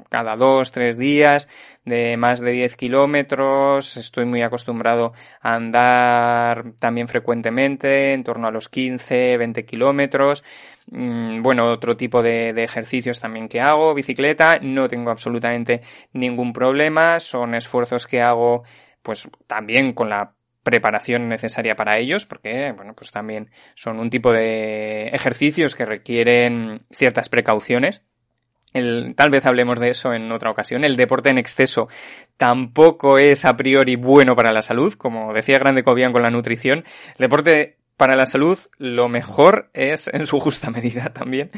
cada 0.10 0.36
dos, 0.36 0.72
tres 0.72 0.98
días 0.98 1.48
de 1.86 2.18
más 2.18 2.42
de 2.42 2.52
10 2.52 2.76
kilómetros. 2.76 3.96
Estoy 3.98 4.26
muy 4.26 4.42
acostumbrado 4.42 5.14
a 5.42 5.56
andar 5.56 6.74
también 6.80 7.08
frecuentemente, 7.08 8.14
en 8.14 8.24
torno 8.24 8.48
a 8.48 8.52
los 8.52 8.68
15, 8.68 9.38
20 9.38 9.66
kilómetros. 9.66 10.44
Mm, 10.88 11.42
bueno, 11.42 11.72
otro 11.72 11.96
tipo 11.96 12.22
de, 12.22 12.54
de 12.54 12.64
ejercicios 12.64 13.20
también 13.20 13.48
que 13.48 13.62
hago, 13.62 13.94
bicicleta. 13.94 14.60
No 14.62 14.90
tengo 14.90 15.12
absolutamente 15.12 15.82
ningún 16.14 16.52
problema. 16.52 17.20
Son 17.20 17.56
esfuerzos 17.56 18.06
que 18.06 18.22
hago 18.22 18.64
pues 19.02 19.30
también 19.48 19.94
con 19.94 20.10
la 20.10 20.34
preparación 20.64 21.28
necesaria 21.28 21.76
para 21.76 21.98
ellos, 21.98 22.26
porque, 22.26 22.72
bueno, 22.76 22.94
pues 22.96 23.12
también 23.12 23.50
son 23.76 24.00
un 24.00 24.10
tipo 24.10 24.32
de 24.32 25.08
ejercicios 25.08 25.76
que 25.76 25.86
requieren 25.86 26.84
ciertas 26.92 27.30
precauciones. 27.30 28.04
el, 28.74 29.16
tal 29.16 29.30
vez 29.32 29.46
hablemos 29.46 29.80
de 29.80 29.90
eso 29.90 30.14
en 30.14 30.32
otra 30.32 30.52
ocasión. 30.52 30.84
El 30.84 30.96
deporte 30.98 31.30
en 31.30 31.38
exceso 31.38 31.88
tampoco 32.38 33.18
es 33.18 33.46
a 33.46 33.58
priori 33.58 33.96
bueno 33.96 34.36
para 34.36 34.54
la 34.54 34.62
salud, 34.62 34.94
como 34.94 35.34
decía 35.34 35.60
Grande 35.60 35.84
Cobian 35.84 36.14
con 36.14 36.22
la 36.22 36.32
nutrición. 36.32 36.86
El 37.18 37.18
deporte 37.18 37.81
para 38.02 38.16
la 38.16 38.26
salud 38.26 38.58
lo 38.80 39.10
mejor 39.10 39.70
es 39.76 40.10
en 40.12 40.26
su 40.26 40.40
justa 40.40 40.72
medida 40.72 41.14
también. 41.14 41.52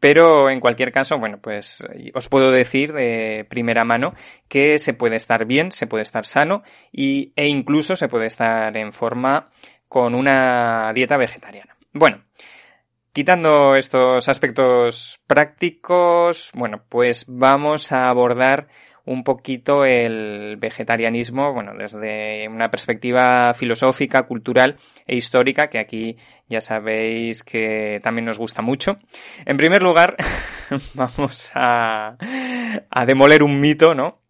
Pero 0.00 0.48
en 0.48 0.58
cualquier 0.58 0.92
caso, 0.92 1.18
bueno, 1.18 1.40
pues 1.42 1.84
os 2.14 2.26
puedo 2.30 2.50
decir 2.50 2.94
de 2.94 3.44
primera 3.50 3.84
mano 3.84 4.14
que 4.48 4.78
se 4.78 4.94
puede 4.94 5.16
estar 5.16 5.44
bien, 5.44 5.72
se 5.72 5.86
puede 5.86 6.00
estar 6.00 6.24
sano 6.24 6.62
y, 6.90 7.34
e 7.36 7.48
incluso 7.48 7.96
se 7.96 8.08
puede 8.08 8.28
estar 8.28 8.74
en 8.78 8.94
forma 8.94 9.50
con 9.88 10.14
una 10.14 10.90
dieta 10.94 11.18
vegetariana. 11.18 11.76
Bueno, 11.92 12.24
quitando 13.12 13.76
estos 13.76 14.26
aspectos 14.26 15.20
prácticos, 15.26 16.50
bueno, 16.54 16.82
pues 16.88 17.26
vamos 17.28 17.92
a 17.92 18.08
abordar 18.08 18.68
un 19.10 19.24
poquito 19.24 19.84
el 19.84 20.56
vegetarianismo, 20.56 21.52
bueno, 21.52 21.72
desde 21.76 22.48
una 22.48 22.70
perspectiva 22.70 23.52
filosófica, 23.54 24.22
cultural 24.22 24.76
e 25.04 25.16
histórica, 25.16 25.66
que 25.66 25.80
aquí 25.80 26.16
ya 26.48 26.60
sabéis 26.60 27.42
que 27.42 27.98
también 28.04 28.26
nos 28.26 28.38
gusta 28.38 28.62
mucho. 28.62 28.98
En 29.46 29.56
primer 29.56 29.82
lugar, 29.82 30.14
vamos 30.94 31.50
a, 31.54 32.16
a 32.88 33.04
demoler 33.04 33.42
un 33.42 33.58
mito, 33.58 33.96
¿no? 33.96 34.20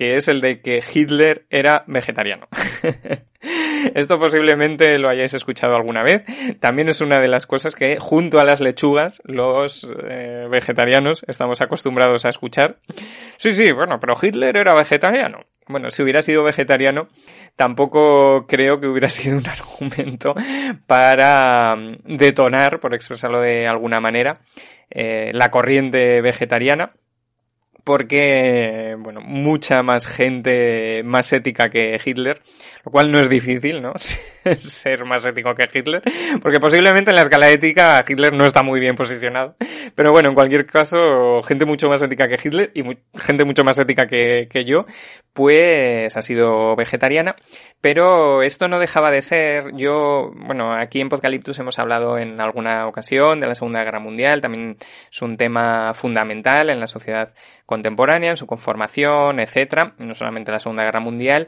Que 0.00 0.16
es 0.16 0.28
el 0.28 0.40
de 0.40 0.62
que 0.62 0.78
Hitler 0.94 1.44
era 1.50 1.84
vegetariano. 1.86 2.48
Esto 3.94 4.18
posiblemente 4.18 4.98
lo 4.98 5.10
hayáis 5.10 5.34
escuchado 5.34 5.76
alguna 5.76 6.02
vez. 6.02 6.22
También 6.58 6.88
es 6.88 7.02
una 7.02 7.20
de 7.20 7.28
las 7.28 7.46
cosas 7.46 7.74
que 7.74 7.98
junto 8.00 8.40
a 8.40 8.46
las 8.46 8.62
lechugas 8.62 9.20
los 9.26 9.86
eh, 10.08 10.46
vegetarianos 10.50 11.22
estamos 11.28 11.60
acostumbrados 11.60 12.24
a 12.24 12.30
escuchar. 12.30 12.78
Sí, 13.36 13.52
sí, 13.52 13.72
bueno, 13.72 13.98
pero 14.00 14.14
Hitler 14.18 14.56
era 14.56 14.74
vegetariano. 14.74 15.40
Bueno, 15.68 15.90
si 15.90 16.02
hubiera 16.02 16.22
sido 16.22 16.44
vegetariano, 16.44 17.08
tampoco 17.54 18.46
creo 18.46 18.80
que 18.80 18.86
hubiera 18.86 19.08
sido 19.10 19.36
un 19.36 19.46
argumento 19.46 20.32
para 20.86 21.76
mm, 21.76 22.16
detonar, 22.16 22.80
por 22.80 22.94
expresarlo 22.94 23.42
de 23.42 23.68
alguna 23.68 24.00
manera, 24.00 24.40
eh, 24.88 25.30
la 25.34 25.50
corriente 25.50 26.22
vegetariana 26.22 26.94
porque, 27.84 28.96
bueno, 28.98 29.20
mucha 29.20 29.82
más 29.82 30.06
gente 30.06 31.02
más 31.04 31.32
ética 31.32 31.70
que 31.70 31.96
Hitler, 32.04 32.42
lo 32.84 32.90
cual 32.90 33.10
no 33.10 33.18
es 33.18 33.28
difícil, 33.28 33.82
¿no? 33.82 33.92
Ser 34.58 35.04
más 35.04 35.24
ético 35.26 35.54
que 35.54 35.68
Hitler, 35.72 36.02
porque 36.42 36.60
posiblemente 36.60 37.10
en 37.10 37.16
la 37.16 37.22
escala 37.22 37.48
ética 37.50 38.04
Hitler 38.06 38.32
no 38.32 38.44
está 38.44 38.62
muy 38.62 38.80
bien 38.80 38.96
posicionado. 38.96 39.54
Pero 39.94 40.12
bueno, 40.12 40.28
en 40.28 40.34
cualquier 40.34 40.66
caso, 40.66 41.42
gente 41.42 41.64
mucho 41.64 41.88
más 41.88 42.02
ética 42.02 42.28
que 42.28 42.38
Hitler 42.42 42.70
y 42.74 42.82
gente 43.18 43.44
mucho 43.44 43.64
más 43.64 43.78
ética 43.78 44.06
que, 44.06 44.48
que 44.50 44.64
yo, 44.64 44.84
pues 45.32 46.16
ha 46.16 46.22
sido 46.22 46.76
vegetariana. 46.76 47.36
Pero 47.80 48.42
esto 48.42 48.68
no 48.68 48.78
dejaba 48.78 49.10
de 49.10 49.22
ser, 49.22 49.74
yo, 49.74 50.32
bueno, 50.34 50.74
aquí 50.74 51.00
en 51.00 51.08
Podcaliptus 51.08 51.58
hemos 51.58 51.78
hablado 51.78 52.18
en 52.18 52.40
alguna 52.40 52.86
ocasión 52.86 53.40
de 53.40 53.46
la 53.46 53.54
Segunda 53.54 53.84
Guerra 53.84 54.00
Mundial, 54.00 54.40
también 54.40 54.76
es 55.10 55.22
un 55.22 55.36
tema 55.36 55.94
fundamental 55.94 56.70
en 56.70 56.80
la 56.80 56.86
sociedad 56.86 57.32
contemporánea, 57.70 58.30
en 58.30 58.36
su 58.36 58.48
conformación, 58.48 59.38
etcétera, 59.38 59.94
no 60.04 60.16
solamente 60.16 60.50
la 60.50 60.58
Segunda 60.58 60.82
Guerra 60.82 60.98
Mundial, 60.98 61.46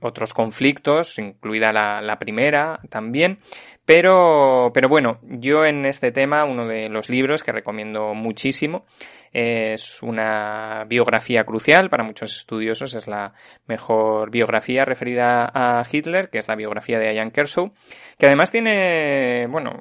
otros 0.00 0.34
conflictos, 0.34 1.20
incluida 1.20 1.72
la, 1.72 2.02
la 2.02 2.18
primera 2.18 2.80
también, 2.90 3.38
pero, 3.84 4.72
pero 4.74 4.88
bueno, 4.88 5.20
yo 5.22 5.64
en 5.64 5.84
este 5.84 6.10
tema, 6.10 6.44
uno 6.44 6.66
de 6.66 6.88
los 6.88 7.08
libros 7.08 7.44
que 7.44 7.52
recomiendo 7.52 8.12
muchísimo, 8.12 8.86
es 9.32 10.02
una 10.02 10.84
biografía 10.86 11.44
crucial 11.44 11.88
para 11.88 12.04
muchos 12.04 12.36
estudiosos, 12.36 12.94
es 12.94 13.06
la 13.06 13.32
mejor 13.66 14.30
biografía 14.30 14.84
referida 14.84 15.50
a 15.52 15.84
Hitler, 15.90 16.28
que 16.30 16.38
es 16.38 16.48
la 16.48 16.56
biografía 16.56 16.98
de 16.98 17.14
Ian 17.14 17.30
Kershaw, 17.30 17.72
que 18.18 18.26
además 18.26 18.50
tiene, 18.50 19.46
bueno, 19.48 19.72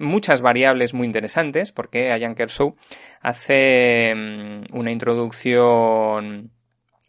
muchas 0.00 0.40
variables 0.40 0.94
muy 0.94 1.06
interesantes, 1.06 1.72
porque 1.72 2.08
Ian 2.18 2.34
Kershaw 2.34 2.74
hace 3.20 4.14
mm, 4.14 4.76
una 4.76 4.90
introducción 4.90 6.50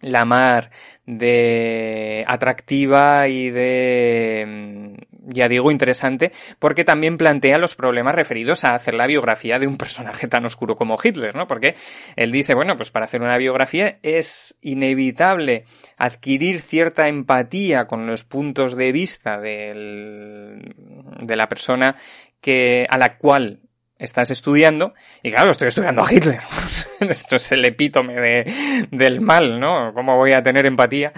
la 0.02 0.24
mar 0.26 0.72
de 1.06 2.24
atractiva 2.28 3.28
y 3.28 3.50
de, 3.50 4.46
mm, 4.48 5.09
ya 5.26 5.48
digo, 5.48 5.72
interesante, 5.72 6.32
porque 6.60 6.84
también 6.84 7.18
plantea 7.18 7.58
los 7.58 7.76
problemas 7.76 8.16
referidos 8.16 8.64
a 8.64 8.76
hacer 8.76 8.94
la 8.94 9.08
biografía 9.08 9.60
de 9.60 9.68
un 9.68 9.78
personaje 9.78 10.28
tan 10.28 10.46
oscuro 10.46 10.76
como 10.76 10.98
Hitler, 11.02 11.36
¿no? 11.36 11.48
Porque 11.48 11.76
él 12.16 12.32
dice, 12.32 12.54
bueno, 12.54 12.76
pues 12.78 12.92
para 12.92 13.06
hacer 13.06 13.22
una 13.22 13.38
biografía 13.38 14.00
es 14.02 14.58
inevitable 14.62 15.66
adquirir 15.98 16.62
cierta 16.62 17.08
empatía 17.08 17.86
con 17.86 18.08
los 18.08 18.24
puntos 18.24 18.76
de 18.76 18.92
vista 18.92 19.40
del, 19.40 20.74
de 21.20 21.36
la 21.36 21.48
persona 21.48 21.96
que, 22.42 22.86
a 22.90 22.98
la 22.98 23.16
cual 23.16 23.60
estás 24.00 24.32
estudiando, 24.32 24.94
y 25.22 25.32
claro, 25.32 25.52
estoy 25.52 25.68
estudiando 25.68 26.02
a 26.02 26.12
Hitler. 26.12 26.40
Esto 27.02 27.36
es 27.36 27.52
el 27.52 27.66
epítome 27.66 28.14
de, 28.16 28.88
del 28.92 29.20
mal, 29.20 29.60
¿no? 29.60 29.94
¿Cómo 29.94 30.16
voy 30.16 30.32
a 30.32 30.42
tener 30.42 30.66
empatía? 30.66 31.12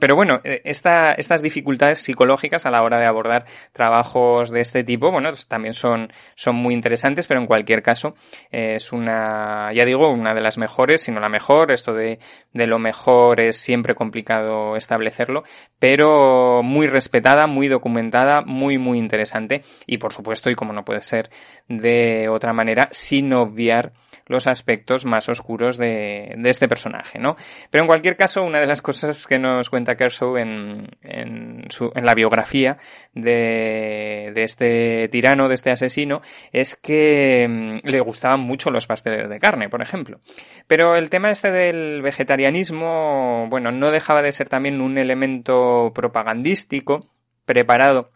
Pero 0.00 0.16
bueno, 0.16 0.40
eh, 0.42 0.62
esta, 0.64 1.12
estas 1.12 1.42
dificultades 1.42 1.98
psicológicas 1.98 2.64
a 2.64 2.70
la 2.70 2.82
hora 2.82 2.98
de 2.98 3.06
abordar 3.06 3.44
trabajos 3.72 4.50
de 4.50 4.62
este 4.62 4.82
tipo, 4.82 5.12
bueno, 5.12 5.30
también 5.46 5.74
son, 5.74 6.10
son 6.34 6.56
muy 6.56 6.72
interesantes, 6.72 7.26
pero 7.26 7.40
en 7.40 7.46
cualquier 7.46 7.82
caso, 7.82 8.14
eh, 8.50 8.76
es 8.76 8.92
una, 8.92 9.70
ya 9.74 9.84
digo, 9.84 10.10
una 10.10 10.34
de 10.34 10.40
las 10.40 10.56
mejores, 10.56 11.02
si 11.02 11.12
no 11.12 11.20
la 11.20 11.28
mejor. 11.28 11.70
Esto 11.70 11.92
de, 11.92 12.18
de 12.52 12.66
lo 12.66 12.78
mejor 12.78 13.40
es 13.40 13.58
siempre 13.58 13.94
complicado 13.94 14.76
establecerlo, 14.76 15.44
pero 15.78 16.62
muy 16.62 16.86
respetada, 16.86 17.46
muy 17.46 17.68
documentada, 17.68 18.40
muy, 18.40 18.78
muy 18.78 18.98
interesante. 18.98 19.62
Y 19.86 19.98
por 19.98 20.14
supuesto, 20.14 20.50
y 20.50 20.54
como 20.54 20.72
no 20.72 20.84
puede 20.84 21.02
ser 21.02 21.30
de 21.68 22.05
otra 22.28 22.52
manera 22.52 22.88
sin 22.90 23.32
obviar 23.32 23.92
los 24.26 24.46
aspectos 24.46 25.04
más 25.04 25.28
oscuros 25.28 25.78
de, 25.78 26.36
este 26.44 26.68
personaje, 26.68 27.18
¿no? 27.18 27.36
Pero 27.70 27.82
en 27.82 27.88
cualquier 27.88 28.16
caso, 28.16 28.42
una 28.42 28.60
de 28.60 28.66
las 28.66 28.82
cosas 28.82 29.26
que 29.26 29.38
nos 29.38 29.70
cuenta 29.70 29.96
Kershaw 29.96 30.36
en, 30.36 30.88
en, 31.02 31.68
la 32.02 32.14
biografía 32.14 32.78
de, 33.14 34.32
de, 34.34 34.42
este 34.42 35.08
tirano, 35.08 35.48
de 35.48 35.54
este 35.54 35.70
asesino, 35.70 36.22
es 36.52 36.76
que 36.76 37.46
mm, 37.48 37.88
le 37.88 38.00
gustaban 38.00 38.40
mucho 38.40 38.70
los 38.70 38.86
pasteles 38.86 39.28
de 39.28 39.38
carne, 39.38 39.68
por 39.68 39.80
ejemplo. 39.80 40.20
Pero 40.66 40.96
el 40.96 41.08
tema 41.08 41.30
este 41.30 41.52
del 41.52 42.02
vegetarianismo, 42.02 43.46
bueno, 43.48 43.70
no 43.70 43.90
dejaba 43.92 44.22
de 44.22 44.32
ser 44.32 44.48
también 44.48 44.80
un 44.80 44.98
elemento 44.98 45.92
propagandístico 45.94 47.08
preparado 47.44 48.10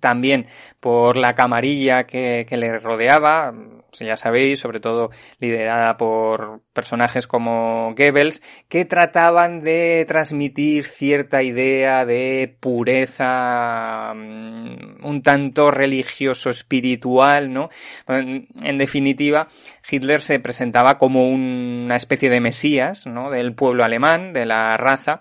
también 0.00 0.46
por 0.80 1.16
la 1.16 1.34
camarilla 1.34 2.04
que, 2.04 2.46
que, 2.48 2.56
le 2.56 2.78
rodeaba, 2.78 3.54
ya 3.92 4.16
sabéis, 4.16 4.60
sobre 4.60 4.80
todo 4.80 5.10
liderada 5.38 5.96
por 5.96 6.62
personajes 6.72 7.26
como 7.26 7.94
Goebbels, 7.96 8.42
que 8.68 8.84
trataban 8.84 9.60
de 9.60 10.04
transmitir 10.06 10.84
cierta 10.84 11.42
idea 11.42 12.04
de 12.04 12.56
pureza 12.60 14.12
mm, 14.14 15.04
un 15.04 15.22
tanto 15.22 15.70
religioso 15.70 16.50
espiritual, 16.50 17.52
¿no? 17.52 17.68
En 18.06 18.78
definitiva, 18.78 19.48
Hitler 19.90 20.20
se 20.20 20.38
presentaba 20.38 20.98
como 20.98 21.28
una 21.28 21.96
especie 21.96 22.30
de 22.30 22.40
mesías, 22.40 23.06
¿no? 23.06 23.30
Del 23.30 23.54
pueblo 23.54 23.84
alemán, 23.84 24.32
de 24.32 24.46
la 24.46 24.76
raza, 24.76 25.20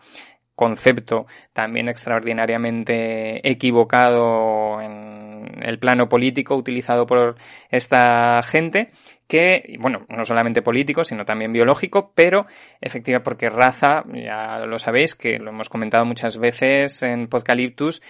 concepto 0.58 1.28
también 1.54 1.88
extraordinariamente 1.88 3.48
equivocado 3.48 4.82
en 4.82 5.64
el 5.64 5.78
plano 5.78 6.10
político 6.10 6.56
utilizado 6.56 7.06
por 7.06 7.36
esta 7.70 8.42
gente 8.42 8.90
que, 9.28 9.78
bueno, 9.80 10.06
no 10.10 10.26
solamente 10.26 10.64
político, 10.64 11.04
sino 11.04 11.26
también 11.26 11.54
biológico, 11.54 12.12
pero 12.16 12.48
efectivamente 12.82 13.24
porque 13.24 13.50
raza, 13.50 14.04
ya 14.12 14.58
lo 14.66 14.80
sabéis, 14.80 15.14
que 15.14 15.38
lo 15.38 15.52
hemos 15.52 15.70
comentado 15.70 16.06
muchas 16.06 16.40
veces 16.40 17.04
en 17.04 17.28
Podcaliptus, 17.28 18.02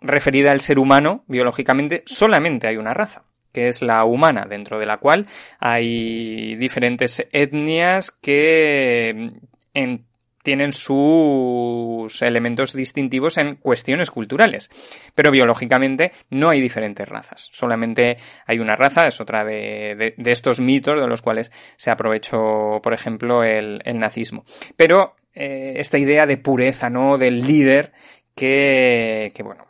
referida 0.00 0.50
al 0.50 0.60
ser 0.60 0.80
humano, 0.80 1.22
biológicamente, 1.28 2.02
solamente 2.04 2.66
hay 2.66 2.78
una 2.78 2.94
raza 2.94 3.22
que 3.52 3.68
es 3.68 3.80
la 3.82 4.04
humana, 4.04 4.46
dentro 4.48 4.78
de 4.78 4.86
la 4.86 4.96
cual 4.96 5.26
hay 5.60 6.56
diferentes 6.56 7.22
etnias 7.32 8.10
que 8.10 9.30
en 9.74 10.06
tienen 10.42 10.72
sus 10.72 12.20
elementos 12.22 12.72
distintivos 12.72 13.38
en 13.38 13.56
cuestiones 13.56 14.10
culturales. 14.10 14.70
Pero 15.14 15.30
biológicamente 15.30 16.12
no 16.30 16.50
hay 16.50 16.60
diferentes 16.60 17.08
razas. 17.08 17.48
Solamente 17.50 18.18
hay 18.46 18.58
una 18.58 18.76
raza, 18.76 19.06
es 19.06 19.20
otra 19.20 19.44
de, 19.44 20.14
estos 20.18 20.60
mitos 20.60 21.00
de 21.00 21.06
los 21.06 21.22
cuales 21.22 21.52
se 21.76 21.90
aprovechó, 21.90 22.80
por 22.82 22.92
ejemplo, 22.92 23.44
el, 23.44 23.80
nazismo. 23.94 24.44
Pero 24.76 25.14
eh, 25.34 25.74
esta 25.76 25.98
idea 25.98 26.26
de 26.26 26.38
pureza, 26.38 26.90
¿no? 26.90 27.18
Del 27.18 27.46
líder 27.46 27.92
que, 28.34 29.32
que, 29.34 29.42
bueno, 29.42 29.66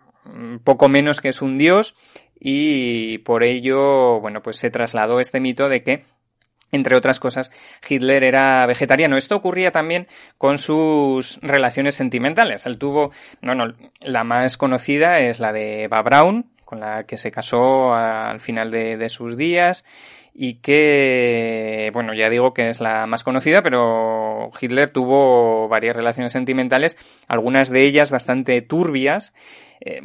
poco 0.64 0.88
menos 0.88 1.20
que 1.20 1.28
es 1.28 1.42
un 1.42 1.58
dios 1.58 1.94
y 2.38 3.18
por 3.18 3.44
ello, 3.44 4.20
bueno, 4.20 4.42
pues 4.42 4.56
se 4.56 4.70
trasladó 4.70 5.20
este 5.20 5.40
mito 5.40 5.68
de 5.68 5.82
que 5.82 6.04
entre 6.72 6.96
otras 6.96 7.20
cosas, 7.20 7.52
Hitler 7.86 8.24
era 8.24 8.66
vegetariano. 8.66 9.16
Esto 9.16 9.36
ocurría 9.36 9.70
también 9.70 10.08
con 10.38 10.58
sus 10.58 11.38
relaciones 11.42 11.94
sentimentales. 11.94 12.66
Él 12.66 12.78
tuvo, 12.78 13.12
no, 13.42 13.54
no, 13.54 13.74
la 14.00 14.24
más 14.24 14.56
conocida 14.56 15.20
es 15.20 15.38
la 15.38 15.52
de 15.52 15.84
Eva 15.84 16.02
Braun, 16.02 16.50
con 16.64 16.80
la 16.80 17.04
que 17.04 17.18
se 17.18 17.30
casó 17.30 17.94
al 17.94 18.40
final 18.40 18.70
de, 18.70 18.96
de 18.96 19.08
sus 19.10 19.36
días 19.36 19.84
y 20.34 20.54
que, 20.54 21.90
bueno, 21.92 22.14
ya 22.14 22.30
digo 22.30 22.54
que 22.54 22.70
es 22.70 22.80
la 22.80 23.06
más 23.06 23.22
conocida, 23.24 23.62
pero 23.62 24.50
Hitler 24.58 24.90
tuvo 24.90 25.68
varias 25.68 25.94
relaciones 25.94 26.32
sentimentales, 26.32 26.96
algunas 27.28 27.68
de 27.68 27.84
ellas 27.84 28.10
bastante 28.10 28.62
turbias, 28.62 29.34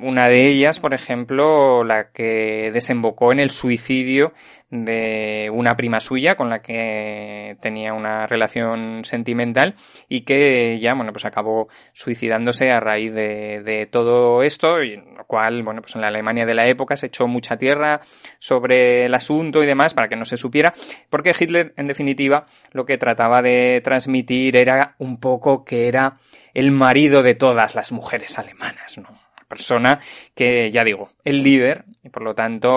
una 0.01 0.27
de 0.27 0.47
ellas, 0.47 0.79
por 0.79 0.93
ejemplo, 0.93 1.83
la 1.83 2.11
que 2.11 2.71
desembocó 2.73 3.31
en 3.31 3.39
el 3.39 3.49
suicidio 3.49 4.33
de 4.69 5.49
una 5.53 5.75
prima 5.75 5.99
suya 5.99 6.35
con 6.35 6.49
la 6.49 6.61
que 6.61 7.55
tenía 7.61 7.93
una 7.93 8.27
relación 8.27 9.05
sentimental 9.05 9.75
y 10.09 10.21
que 10.21 10.79
ya, 10.79 10.93
bueno, 10.93 11.13
pues 11.13 11.25
acabó 11.25 11.69
suicidándose 11.93 12.71
a 12.71 12.79
raíz 12.79 13.13
de, 13.13 13.61
de 13.63 13.85
todo 13.85 14.43
esto, 14.43 14.81
y 14.81 14.97
lo 14.97 15.25
cual, 15.25 15.63
bueno, 15.63 15.81
pues 15.81 15.95
en 15.95 16.01
la 16.01 16.07
Alemania 16.07 16.45
de 16.45 16.55
la 16.55 16.67
época 16.67 16.95
se 16.95 17.07
echó 17.07 17.27
mucha 17.27 17.57
tierra 17.57 18.01
sobre 18.39 19.05
el 19.05 19.13
asunto 19.13 19.63
y 19.63 19.67
demás 19.67 19.93
para 19.93 20.07
que 20.07 20.15
no 20.15 20.25
se 20.25 20.37
supiera, 20.37 20.73
porque 21.09 21.35
Hitler, 21.39 21.73
en 21.77 21.87
definitiva, 21.87 22.45
lo 22.71 22.85
que 22.85 22.97
trataba 22.97 23.41
de 23.41 23.79
transmitir 23.81 24.57
era 24.57 24.95
un 24.97 25.19
poco 25.19 25.63
que 25.63 25.87
era 25.87 26.17
el 26.53 26.71
marido 26.71 27.21
de 27.21 27.35
todas 27.35 27.75
las 27.75 27.91
mujeres 27.91 28.37
alemanas, 28.39 28.97
¿no? 28.97 29.26
Persona 29.47 29.99
que, 30.35 30.69
ya 30.71 30.83
digo, 30.83 31.09
el 31.23 31.43
líder, 31.43 31.85
y 32.03 32.09
por 32.09 32.23
lo 32.23 32.35
tanto, 32.35 32.69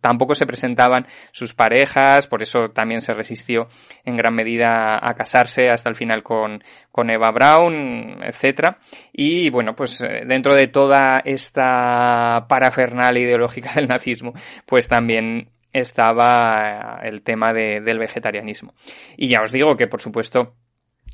tampoco 0.00 0.34
se 0.34 0.46
presentaban 0.46 1.06
sus 1.32 1.54
parejas, 1.54 2.26
por 2.26 2.42
eso 2.42 2.70
también 2.70 3.00
se 3.00 3.14
resistió 3.14 3.68
en 4.04 4.16
gran 4.16 4.34
medida 4.34 4.98
a 5.00 5.14
casarse 5.14 5.70
hasta 5.70 5.88
el 5.88 5.96
final 5.96 6.22
con, 6.22 6.62
con 6.90 7.10
Eva 7.10 7.30
Braun, 7.30 8.22
etcétera. 8.22 8.78
Y 9.12 9.50
bueno, 9.50 9.74
pues 9.74 10.00
eh, 10.02 10.22
dentro 10.26 10.54
de 10.54 10.68
toda 10.68 11.20
esta 11.24 12.46
parafernalia 12.48 13.22
ideológica 13.22 13.72
del 13.76 13.88
nazismo, 13.88 14.32
pues 14.66 14.88
también 14.88 15.50
estaba 15.72 17.00
el 17.02 17.22
tema 17.22 17.52
de, 17.52 17.80
del 17.80 17.98
vegetarianismo. 17.98 18.74
Y 19.16 19.28
ya 19.28 19.42
os 19.42 19.52
digo 19.52 19.76
que, 19.76 19.86
por 19.86 20.00
supuesto, 20.00 20.54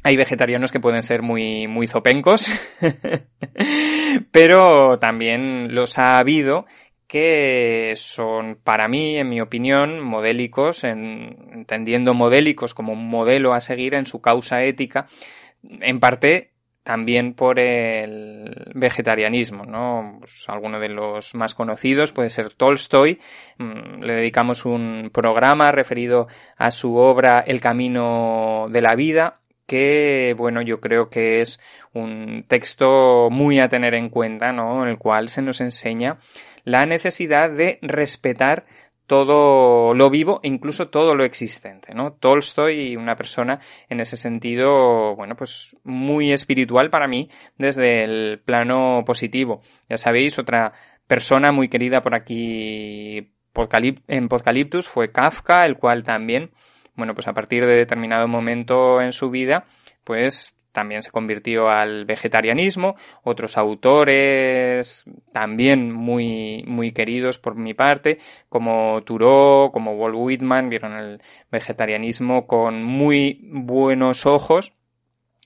hay 0.07 0.17
vegetarianos 0.17 0.71
que 0.71 0.79
pueden 0.79 1.03
ser 1.03 1.23
muy, 1.23 1.67
muy 1.67 1.89
zopencos, 1.89 2.49
pero 4.31 5.01
también 5.01 5.75
los 5.75 5.99
ha 5.99 6.19
habido 6.19 6.67
que 7.09 7.93
son 7.97 8.57
para 8.63 8.87
mí, 8.87 9.17
en 9.17 9.29
mi 9.29 9.41
opinión, 9.41 9.99
modélicos, 10.01 10.85
entendiendo 10.85 12.15
modélicos 12.15 12.73
como 12.73 12.93
un 12.93 13.09
modelo 13.09 13.53
a 13.53 13.59
seguir 13.59 13.95
en 13.95 14.07
su 14.07 14.21
causa 14.21 14.63
ética, 14.63 15.07
en 15.65 15.99
parte 15.99 16.53
también 16.85 17.35
por 17.35 17.59
el 17.59 18.71
vegetarianismo, 18.77 19.67
¿no? 19.67 20.19
Pues 20.21 20.45
alguno 20.47 20.79
de 20.79 20.89
los 20.89 21.35
más 21.35 21.57
conocidos 21.57 22.13
puede 22.13 22.31
ser 22.31 22.51
Tolstoy. 22.51 23.19
Mm, 23.59 24.03
le 24.03 24.15
dedicamos 24.15 24.65
un 24.65 25.11
programa 25.13 25.73
referido 25.73 26.29
a 26.57 26.71
su 26.71 26.95
obra 26.95 27.41
El 27.45 27.61
camino 27.61 28.69
de 28.71 28.83
la 28.83 28.95
vida, 28.95 29.41
que, 29.67 30.35
bueno, 30.37 30.63
yo 30.63 30.81
creo 30.81 31.09
que 31.09 31.41
es 31.41 31.61
un 31.93 32.45
texto 32.49 33.29
muy 33.31 33.61
a 33.61 33.69
tener 33.69 33.95
en 33.95 34.09
cuenta, 34.09 34.53
¿no? 34.53 34.83
En 34.83 34.89
el 34.89 34.99
cual 34.99 35.29
se 35.29 35.43
nos 35.43 35.61
enseña 35.61 36.19
la 36.65 36.87
necesidad 36.87 37.51
de 37.51 37.79
respetar 37.83 38.67
todo 39.07 39.95
lo 39.95 40.11
vivo 40.11 40.41
e 40.43 40.49
incluso 40.49 40.89
todo 40.89 41.15
lo 41.15 41.25
existente, 41.25 41.95
¿no? 41.95 42.13
Tolstoy, 42.13 42.97
una 42.97 43.15
persona 43.15 43.61
en 43.89 44.01
ese 44.01 44.17
sentido, 44.17 45.15
bueno, 45.15 45.37
pues 45.37 45.77
muy 45.85 46.33
espiritual 46.33 46.91
para 46.91 47.07
mí 47.07 47.31
desde 47.57 48.05
el 48.05 48.41
plano 48.45 49.05
positivo. 49.07 49.63
Ya 49.89 49.97
sabéis, 49.97 50.39
otra 50.39 50.73
persona 51.07 51.53
muy 51.53 51.69
querida 51.69 52.03
por 52.03 52.15
aquí 52.15 53.33
en 54.09 54.29
Podcaliptus 54.29 54.89
fue 54.89 55.13
Kafka, 55.13 55.65
el 55.67 55.77
cual 55.79 56.03
también 56.03 56.51
bueno, 56.97 57.15
pues 57.15 57.29
a 57.29 57.33
partir 57.33 57.67
de 57.67 57.77
determinado 57.77 58.27
momento 58.29 59.01
en 59.01 59.13
su 59.13 59.31
vida, 59.31 59.67
pues 60.05 60.57
también 60.77 61.03
se 61.03 61.11
convirtió 61.11 61.71
al 61.71 62.05
vegetarianismo, 62.05 62.97
otros 63.23 63.57
autores 63.57 65.05
también 65.33 65.91
muy, 65.91 66.65
muy 66.67 66.93
queridos 66.93 67.39
por 67.39 67.57
mi 67.57 67.73
parte, 67.73 68.19
como 68.51 69.03
Thoreau, 69.03 69.73
como 69.73 69.95
Walt 69.95 70.17
Whitman, 70.19 70.69
vieron 70.69 70.93
el 70.93 71.23
vegetarianismo 71.51 72.47
con 72.47 72.85
muy 72.85 73.41
buenos 73.51 74.27
ojos, 74.27 74.75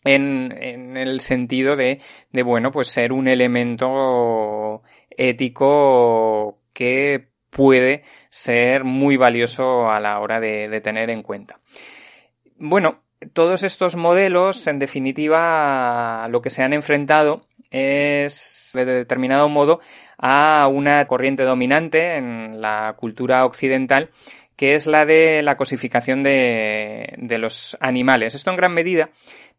en, 0.03 0.53
en, 0.61 0.97
el 0.97 1.21
sentido 1.21 1.77
de, 1.77 2.01
de, 2.33 2.43
bueno, 2.43 2.73
pues 2.73 2.89
ser 2.89 3.13
un 3.13 3.29
elemento 3.29 4.83
ético 5.11 6.59
que 6.73 7.30
puede 7.51 8.05
ser 8.31 8.85
muy 8.85 9.17
valioso 9.17 9.91
a 9.91 10.01
la 10.01 10.19
hora 10.21 10.41
de, 10.41 10.81
tener 10.81 11.11
en 11.11 11.23
cuenta. 11.23 11.59
Bueno, 12.57 13.03
todos 13.33 13.63
estos 13.63 13.97
modelos, 13.97 14.67
en 14.67 14.79
definitiva, 14.79 16.27
lo 16.31 16.41
que 16.41 16.51
se 16.51 16.63
han 16.63 16.73
enfrentado 16.73 17.43
es 17.71 18.71
de 18.75 18.85
determinado 18.85 19.49
modo 19.49 19.81
a 20.19 20.67
una 20.69 21.07
corriente 21.07 21.45
dominante 21.45 22.17
en 22.17 22.61
la 22.61 22.95
cultura 22.97 23.45
occidental 23.45 24.11
que 24.61 24.75
es 24.75 24.87
la 24.87 25.07
de 25.07 25.43
la 25.43 25.57
cosificación 25.57 26.23
de, 26.23 27.17
los 27.39 27.79
animales. 27.81 28.35
Esto 28.35 28.51
en 28.51 28.59
gran 28.59 28.75
medida 28.75 29.09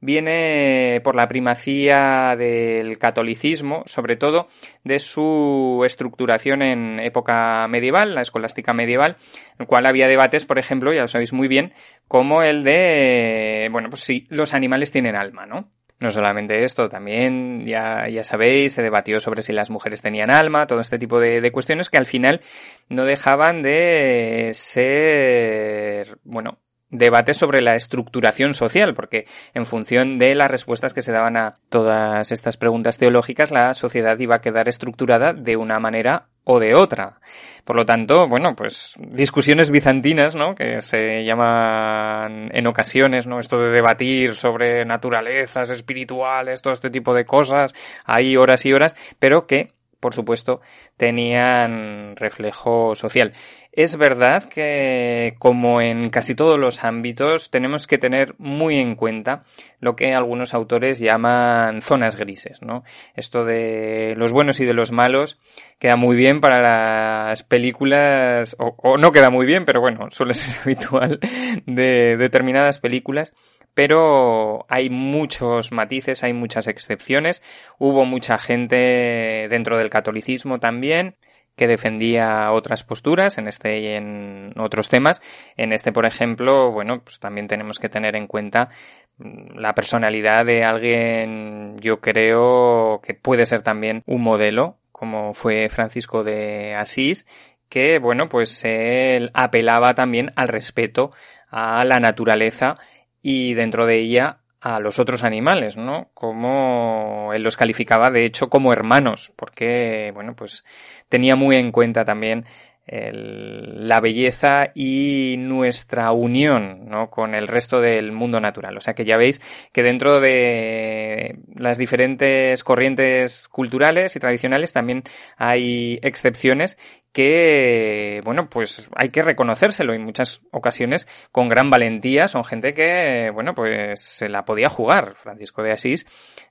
viene 0.01 0.99
por 1.03 1.15
la 1.15 1.27
primacía 1.27 2.35
del 2.37 2.97
catolicismo, 2.97 3.83
sobre 3.85 4.17
todo 4.17 4.49
de 4.83 4.99
su 4.99 5.83
estructuración 5.85 6.63
en 6.63 6.99
época 6.99 7.67
medieval, 7.69 8.15
la 8.15 8.21
escolástica 8.21 8.73
medieval, 8.73 9.17
en 9.53 9.61
el 9.61 9.67
cual 9.67 9.85
había 9.85 10.07
debates, 10.07 10.45
por 10.45 10.59
ejemplo, 10.59 10.91
ya 10.91 11.01
lo 11.01 11.07
sabéis 11.07 11.33
muy 11.33 11.47
bien, 11.47 11.73
como 12.07 12.41
el 12.41 12.63
de, 12.63 13.69
bueno, 13.71 13.89
pues 13.89 14.01
sí, 14.01 14.27
los 14.29 14.53
animales 14.53 14.91
tienen 14.91 15.15
alma, 15.15 15.45
¿no? 15.45 15.69
No 15.99 16.09
solamente 16.09 16.63
esto, 16.63 16.89
también 16.89 17.67
ya, 17.67 18.09
ya 18.09 18.23
sabéis, 18.23 18.73
se 18.73 18.81
debatió 18.81 19.19
sobre 19.19 19.43
si 19.43 19.53
las 19.53 19.69
mujeres 19.69 20.01
tenían 20.01 20.31
alma, 20.31 20.65
todo 20.65 20.81
este 20.81 20.97
tipo 20.97 21.19
de 21.19 21.51
cuestiones 21.51 21.91
que 21.91 21.97
al 21.97 22.07
final 22.07 22.41
no 22.89 23.05
dejaban 23.05 23.61
de 23.61 24.49
ser, 24.53 26.17
bueno, 26.23 26.57
debate 26.91 27.33
sobre 27.33 27.61
la 27.61 27.75
estructuración 27.75 28.53
social, 28.53 28.93
porque 28.93 29.25
en 29.53 29.65
función 29.65 30.19
de 30.19 30.35
las 30.35 30.51
respuestas 30.51 30.93
que 30.93 31.01
se 31.01 31.11
daban 31.11 31.37
a 31.37 31.55
todas 31.69 32.31
estas 32.31 32.57
preguntas 32.57 32.97
teológicas, 32.97 33.49
la 33.49 33.73
sociedad 33.73 34.19
iba 34.19 34.35
a 34.35 34.41
quedar 34.41 34.69
estructurada 34.69 35.33
de 35.33 35.55
una 35.55 35.79
manera 35.79 36.27
o 36.43 36.59
de 36.59 36.75
otra. 36.75 37.19
Por 37.65 37.75
lo 37.75 37.85
tanto, 37.85 38.27
bueno, 38.27 38.55
pues 38.55 38.95
discusiones 38.97 39.69
bizantinas, 39.69 40.35
¿no? 40.35 40.55
Que 40.55 40.81
se 40.81 41.23
llaman 41.23 42.49
en 42.53 42.67
ocasiones, 42.67 43.27
¿no? 43.27 43.39
Esto 43.39 43.59
de 43.59 43.69
debatir 43.69 44.35
sobre 44.35 44.83
naturalezas 44.85 45.69
espirituales, 45.69 46.61
todo 46.61 46.73
este 46.73 46.89
tipo 46.89 47.13
de 47.13 47.25
cosas, 47.25 47.73
hay 48.05 48.35
horas 48.35 48.65
y 48.65 48.73
horas, 48.73 48.95
pero 49.19 49.45
que 49.45 49.69
por 50.01 50.13
supuesto, 50.13 50.59
tenían 50.97 52.15
reflejo 52.17 52.95
social. 52.95 53.31
Es 53.71 53.95
verdad 53.95 54.49
que, 54.49 55.35
como 55.39 55.79
en 55.79 56.09
casi 56.09 56.35
todos 56.35 56.59
los 56.59 56.83
ámbitos, 56.83 57.51
tenemos 57.51 57.87
que 57.87 57.97
tener 57.97 58.35
muy 58.37 58.79
en 58.79 58.95
cuenta 58.95 59.43
lo 59.79 59.95
que 59.95 60.13
algunos 60.13 60.53
autores 60.53 60.99
llaman 60.99 61.79
zonas 61.79 62.17
grises, 62.17 62.61
¿no? 62.61 62.83
Esto 63.15 63.45
de 63.45 64.15
los 64.17 64.33
buenos 64.33 64.59
y 64.59 64.65
de 64.65 64.73
los 64.73 64.91
malos 64.91 65.39
queda 65.79 65.95
muy 65.95 66.17
bien 66.17 66.41
para 66.41 66.61
las 66.61 67.43
películas, 67.43 68.57
o, 68.59 68.75
o 68.77 68.97
no 68.97 69.13
queda 69.13 69.29
muy 69.29 69.45
bien, 69.45 69.63
pero 69.63 69.79
bueno, 69.79 70.09
suele 70.11 70.33
ser 70.33 70.57
habitual 70.63 71.19
de 71.65 72.17
determinadas 72.17 72.79
películas 72.79 73.33
pero 73.73 74.65
hay 74.69 74.89
muchos 74.89 75.71
matices, 75.71 76.23
hay 76.23 76.33
muchas 76.33 76.67
excepciones. 76.67 77.41
Hubo 77.79 78.05
mucha 78.05 78.37
gente 78.37 79.47
dentro 79.49 79.77
del 79.77 79.89
catolicismo 79.89 80.59
también 80.59 81.15
que 81.55 81.67
defendía 81.67 82.51
otras 82.51 82.83
posturas 82.83 83.37
en 83.37 83.47
este 83.47 83.79
y 83.79 83.87
en 83.87 84.53
otros 84.57 84.89
temas. 84.89 85.21
En 85.57 85.73
este, 85.73 85.91
por 85.91 86.05
ejemplo, 86.05 86.71
bueno, 86.71 87.01
pues 87.03 87.19
también 87.19 87.47
tenemos 87.47 87.77
que 87.77 87.89
tener 87.89 88.15
en 88.15 88.27
cuenta 88.27 88.69
mm, 89.17 89.57
la 89.57 89.73
personalidad 89.73 90.45
de 90.45 90.63
alguien, 90.63 91.77
yo 91.79 91.99
creo 91.99 93.01
que 93.03 93.13
puede 93.13 93.45
ser 93.45 93.61
también 93.61 94.03
un 94.05 94.21
modelo, 94.21 94.77
como 94.91 95.33
fue 95.33 95.69
Francisco 95.69 96.23
de 96.23 96.75
Asís, 96.75 97.25
que, 97.69 97.99
bueno, 97.99 98.27
pues 98.27 98.63
él 98.65 99.31
apelaba 99.33 99.93
también 99.93 100.31
al 100.35 100.47
respeto 100.47 101.11
a 101.49 101.83
la 101.85 101.97
naturaleza 101.97 102.77
y 103.21 103.53
dentro 103.53 103.85
de 103.85 103.99
ella 103.99 104.39
a 104.59 104.79
los 104.79 104.99
otros 104.99 105.23
animales, 105.23 105.75
¿no? 105.75 106.09
Como 106.13 107.31
él 107.33 107.41
los 107.41 107.57
calificaba 107.57 108.11
de 108.11 108.25
hecho 108.25 108.49
como 108.49 108.73
hermanos, 108.73 109.33
porque, 109.35 110.11
bueno, 110.13 110.35
pues 110.35 110.63
tenía 111.09 111.35
muy 111.35 111.55
en 111.55 111.71
cuenta 111.71 112.05
también 112.05 112.45
la 112.87 114.01
belleza 114.01 114.71
y 114.73 115.35
nuestra 115.37 116.11
unión 116.11 116.89
¿no? 116.89 117.09
con 117.09 117.35
el 117.35 117.47
resto 117.47 117.79
del 117.79 118.11
mundo 118.11 118.41
natural. 118.41 118.75
O 118.77 118.81
sea 118.81 118.95
que 118.95 119.05
ya 119.05 119.17
veis 119.17 119.39
que 119.71 119.83
dentro 119.83 120.19
de 120.19 121.37
las 121.55 121.77
diferentes 121.77 122.63
corrientes 122.63 123.47
culturales 123.47 124.15
y 124.15 124.19
tradicionales 124.19 124.73
también 124.73 125.03
hay 125.37 125.99
excepciones 126.01 126.77
que, 127.13 128.21
bueno, 128.23 128.49
pues 128.49 128.89
hay 128.95 129.09
que 129.09 129.21
reconocérselo 129.21 129.93
en 129.93 130.03
muchas 130.03 130.41
ocasiones 130.51 131.07
con 131.31 131.49
gran 131.49 131.69
valentía. 131.69 132.27
Son 132.27 132.43
gente 132.43 132.73
que, 132.73 133.29
bueno, 133.33 133.53
pues 133.53 133.99
se 134.01 134.29
la 134.29 134.45
podía 134.45 134.69
jugar. 134.69 135.15
Francisco 135.15 135.61
de 135.61 135.71
Asís 135.71 136.05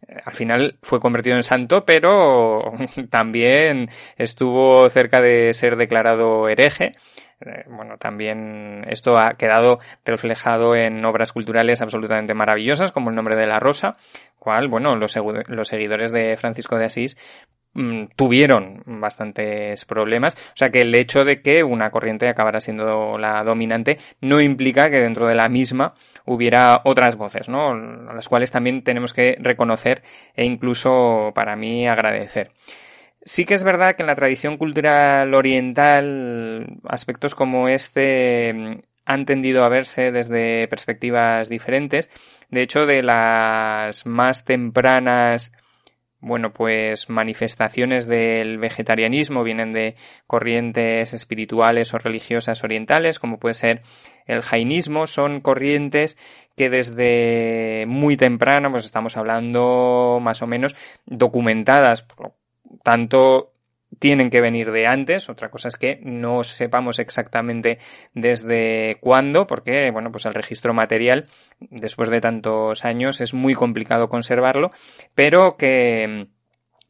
eh, 0.06 0.16
al 0.24 0.34
final 0.34 0.78
fue 0.82 1.00
convertido 1.00 1.36
en 1.36 1.42
santo, 1.42 1.84
pero 1.84 2.72
también 3.10 3.90
estuvo 4.16 4.88
cerca 4.90 5.20
de 5.20 5.54
ser 5.54 5.76
declarado 5.76 6.48
hereje. 6.48 6.94
Eh, 7.40 7.64
bueno, 7.68 7.96
también 7.98 8.84
esto 8.88 9.18
ha 9.18 9.34
quedado 9.34 9.78
reflejado 10.04 10.74
en 10.74 11.04
obras 11.04 11.32
culturales 11.32 11.80
absolutamente 11.80 12.34
maravillosas, 12.34 12.92
como 12.92 13.10
El 13.10 13.16
nombre 13.16 13.36
de 13.36 13.46
la 13.46 13.58
rosa, 13.58 13.96
cual, 14.38 14.68
bueno, 14.68 14.96
los, 14.96 15.16
los 15.48 15.68
seguidores 15.68 16.12
de 16.12 16.36
Francisco 16.36 16.76
de 16.76 16.84
Asís 16.84 17.16
Mm, 17.72 18.06
tuvieron 18.16 18.82
bastantes 19.00 19.84
problemas. 19.84 20.34
O 20.34 20.56
sea 20.56 20.70
que 20.70 20.80
el 20.82 20.94
hecho 20.94 21.24
de 21.24 21.40
que 21.40 21.62
una 21.62 21.90
corriente 21.90 22.28
acabara 22.28 22.58
siendo 22.58 23.16
la 23.16 23.44
dominante 23.44 23.98
no 24.20 24.40
implica 24.40 24.90
que 24.90 24.98
dentro 24.98 25.26
de 25.26 25.36
la 25.36 25.48
misma 25.48 25.94
hubiera 26.26 26.80
otras 26.84 27.16
voces, 27.16 27.48
¿no? 27.48 27.74
Las 27.76 28.28
cuales 28.28 28.50
también 28.50 28.82
tenemos 28.82 29.12
que 29.12 29.36
reconocer 29.40 30.02
e 30.34 30.44
incluso 30.44 31.30
para 31.34 31.54
mí 31.54 31.86
agradecer. 31.86 32.50
Sí 33.22 33.44
que 33.44 33.54
es 33.54 33.64
verdad 33.64 33.96
que 33.96 34.02
en 34.02 34.06
la 34.06 34.14
tradición 34.14 34.56
cultural 34.56 35.34
oriental 35.34 36.78
aspectos 36.88 37.34
como 37.34 37.68
este 37.68 38.52
mm, 38.54 38.80
han 39.04 39.26
tendido 39.26 39.64
a 39.64 39.68
verse 39.68 40.12
desde 40.12 40.68
perspectivas 40.68 41.48
diferentes. 41.48 42.08
De 42.50 42.62
hecho, 42.62 42.86
de 42.86 43.02
las 43.02 44.06
más 44.06 44.44
tempranas 44.44 45.52
bueno, 46.20 46.52
pues 46.52 47.08
manifestaciones 47.08 48.06
del 48.06 48.58
vegetarianismo 48.58 49.42
vienen 49.42 49.72
de 49.72 49.96
corrientes 50.26 51.14
espirituales 51.14 51.94
o 51.94 51.98
religiosas 51.98 52.62
orientales, 52.62 53.18
como 53.18 53.38
puede 53.38 53.54
ser 53.54 53.82
el 54.26 54.42
jainismo, 54.42 55.06
son 55.06 55.40
corrientes 55.40 56.18
que 56.56 56.68
desde 56.68 57.86
muy 57.86 58.18
temprano, 58.18 58.70
pues 58.70 58.84
estamos 58.84 59.16
hablando 59.16 60.18
más 60.20 60.42
o 60.42 60.46
menos 60.46 60.76
documentadas, 61.06 62.06
tanto 62.82 63.52
tienen 63.98 64.30
que 64.30 64.40
venir 64.40 64.70
de 64.70 64.86
antes. 64.86 65.28
Otra 65.28 65.50
cosa 65.50 65.68
es 65.68 65.76
que 65.76 65.98
no 66.02 66.44
sepamos 66.44 66.98
exactamente 66.98 67.78
desde 68.14 68.98
cuándo, 69.00 69.46
porque, 69.46 69.90
bueno, 69.90 70.12
pues 70.12 70.26
el 70.26 70.34
registro 70.34 70.72
material, 70.72 71.28
después 71.58 72.10
de 72.10 72.20
tantos 72.20 72.84
años, 72.84 73.20
es 73.20 73.34
muy 73.34 73.54
complicado 73.54 74.08
conservarlo, 74.08 74.70
pero 75.14 75.56
que 75.56 76.28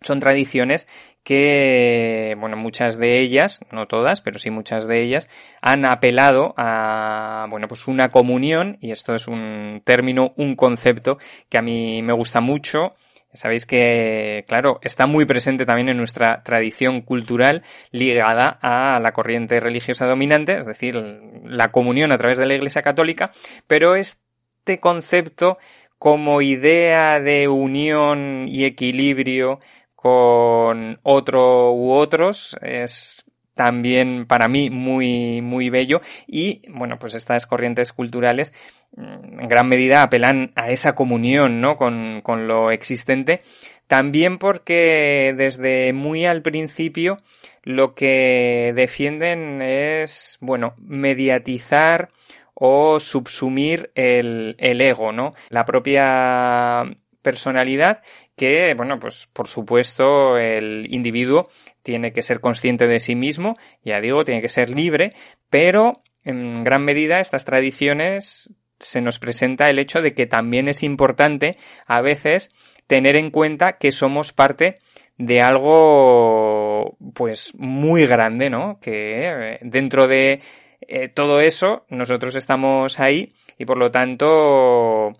son 0.02 0.20
tradiciones 0.20 0.88
que, 1.22 2.34
bueno, 2.38 2.56
muchas 2.56 2.96
de 2.96 3.18
ellas, 3.18 3.60
no 3.70 3.86
todas, 3.86 4.22
pero 4.22 4.38
sí 4.38 4.50
muchas 4.50 4.86
de 4.86 5.02
ellas, 5.02 5.28
han 5.60 5.84
apelado 5.84 6.54
a, 6.56 7.46
bueno, 7.50 7.68
pues 7.68 7.86
una 7.86 8.10
comunión, 8.10 8.78
y 8.80 8.92
esto 8.92 9.14
es 9.14 9.28
un 9.28 9.82
término, 9.84 10.32
un 10.36 10.56
concepto 10.56 11.18
que 11.50 11.58
a 11.58 11.62
mí 11.62 12.02
me 12.02 12.14
gusta 12.14 12.40
mucho, 12.40 12.94
Sabéis 13.32 13.64
que, 13.64 14.44
claro, 14.48 14.80
está 14.82 15.06
muy 15.06 15.24
presente 15.24 15.64
también 15.64 15.88
en 15.88 15.96
nuestra 15.96 16.42
tradición 16.42 17.00
cultural 17.00 17.62
ligada 17.92 18.58
a 18.60 18.98
la 18.98 19.12
corriente 19.12 19.60
religiosa 19.60 20.06
dominante, 20.06 20.58
es 20.58 20.66
decir, 20.66 20.96
la 21.44 21.70
comunión 21.70 22.10
a 22.10 22.18
través 22.18 22.38
de 22.38 22.46
la 22.46 22.54
Iglesia 22.54 22.82
Católica, 22.82 23.30
pero 23.68 23.94
este 23.94 24.80
concepto 24.80 25.58
como 25.98 26.42
idea 26.42 27.20
de 27.20 27.46
unión 27.46 28.46
y 28.48 28.64
equilibrio 28.64 29.60
con 29.94 30.98
otro 31.02 31.72
u 31.72 31.92
otros 31.92 32.56
es 32.62 33.24
también 33.54 34.26
para 34.26 34.48
mí 34.48 34.70
muy, 34.70 35.40
muy 35.42 35.70
bello 35.70 36.00
y, 36.26 36.62
bueno, 36.68 36.98
pues 36.98 37.14
estas 37.14 37.46
corrientes 37.46 37.92
culturales 37.92 38.52
mm, 38.96 39.40
en 39.40 39.48
gran 39.48 39.68
medida 39.68 40.02
apelan 40.02 40.52
a 40.54 40.70
esa 40.70 40.94
comunión, 40.94 41.60
¿no? 41.60 41.76
Con, 41.76 42.20
con 42.22 42.48
lo 42.48 42.70
existente. 42.70 43.42
También 43.86 44.38
porque 44.38 45.34
desde 45.36 45.92
muy 45.92 46.24
al 46.24 46.42
principio 46.42 47.18
lo 47.62 47.94
que 47.94 48.72
defienden 48.74 49.62
es, 49.62 50.38
bueno, 50.40 50.74
mediatizar 50.78 52.10
o 52.54 53.00
subsumir 53.00 53.90
el, 53.94 54.54
el 54.58 54.80
ego, 54.80 55.12
¿no? 55.12 55.34
La 55.48 55.64
propia 55.64 56.84
personalidad 57.22 58.02
que, 58.36 58.74
bueno, 58.74 58.98
pues 58.98 59.28
por 59.32 59.48
supuesto 59.48 60.38
el 60.38 60.86
individuo 60.90 61.50
tiene 61.82 62.12
que 62.12 62.22
ser 62.22 62.40
consciente 62.40 62.86
de 62.86 63.00
sí 63.00 63.14
mismo, 63.14 63.56
ya 63.84 64.00
digo, 64.00 64.24
tiene 64.24 64.42
que 64.42 64.48
ser 64.48 64.70
libre, 64.70 65.14
pero 65.48 66.02
en 66.24 66.64
gran 66.64 66.84
medida 66.84 67.20
estas 67.20 67.44
tradiciones 67.44 68.54
se 68.78 69.00
nos 69.00 69.18
presenta 69.18 69.70
el 69.70 69.78
hecho 69.78 70.02
de 70.02 70.14
que 70.14 70.26
también 70.26 70.68
es 70.68 70.82
importante 70.82 71.56
a 71.86 72.00
veces 72.00 72.50
tener 72.86 73.16
en 73.16 73.30
cuenta 73.30 73.78
que 73.78 73.92
somos 73.92 74.32
parte 74.32 74.78
de 75.16 75.40
algo 75.40 76.96
pues 77.14 77.54
muy 77.56 78.06
grande, 78.06 78.48
¿no? 78.48 78.80
Que 78.80 79.10
eh, 79.26 79.58
dentro 79.62 80.08
de 80.08 80.40
eh, 80.80 81.08
todo 81.08 81.40
eso 81.40 81.84
nosotros 81.90 82.34
estamos 82.34 82.98
ahí 82.98 83.34
y 83.58 83.66
por 83.66 83.76
lo 83.76 83.90
tanto 83.90 85.12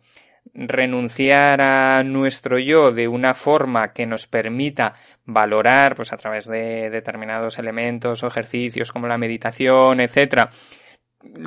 renunciar 0.54 1.60
a 1.60 2.02
nuestro 2.02 2.58
yo 2.58 2.92
de 2.92 3.08
una 3.08 3.34
forma 3.34 3.92
que 3.92 4.06
nos 4.06 4.26
permita 4.26 4.94
valorar, 5.24 5.94
pues 5.94 6.12
a 6.12 6.16
través 6.16 6.46
de 6.46 6.90
determinados 6.90 7.58
elementos 7.58 8.22
o 8.22 8.26
ejercicios 8.26 8.92
como 8.92 9.06
la 9.06 9.18
meditación, 9.18 10.00
etcétera, 10.00 10.50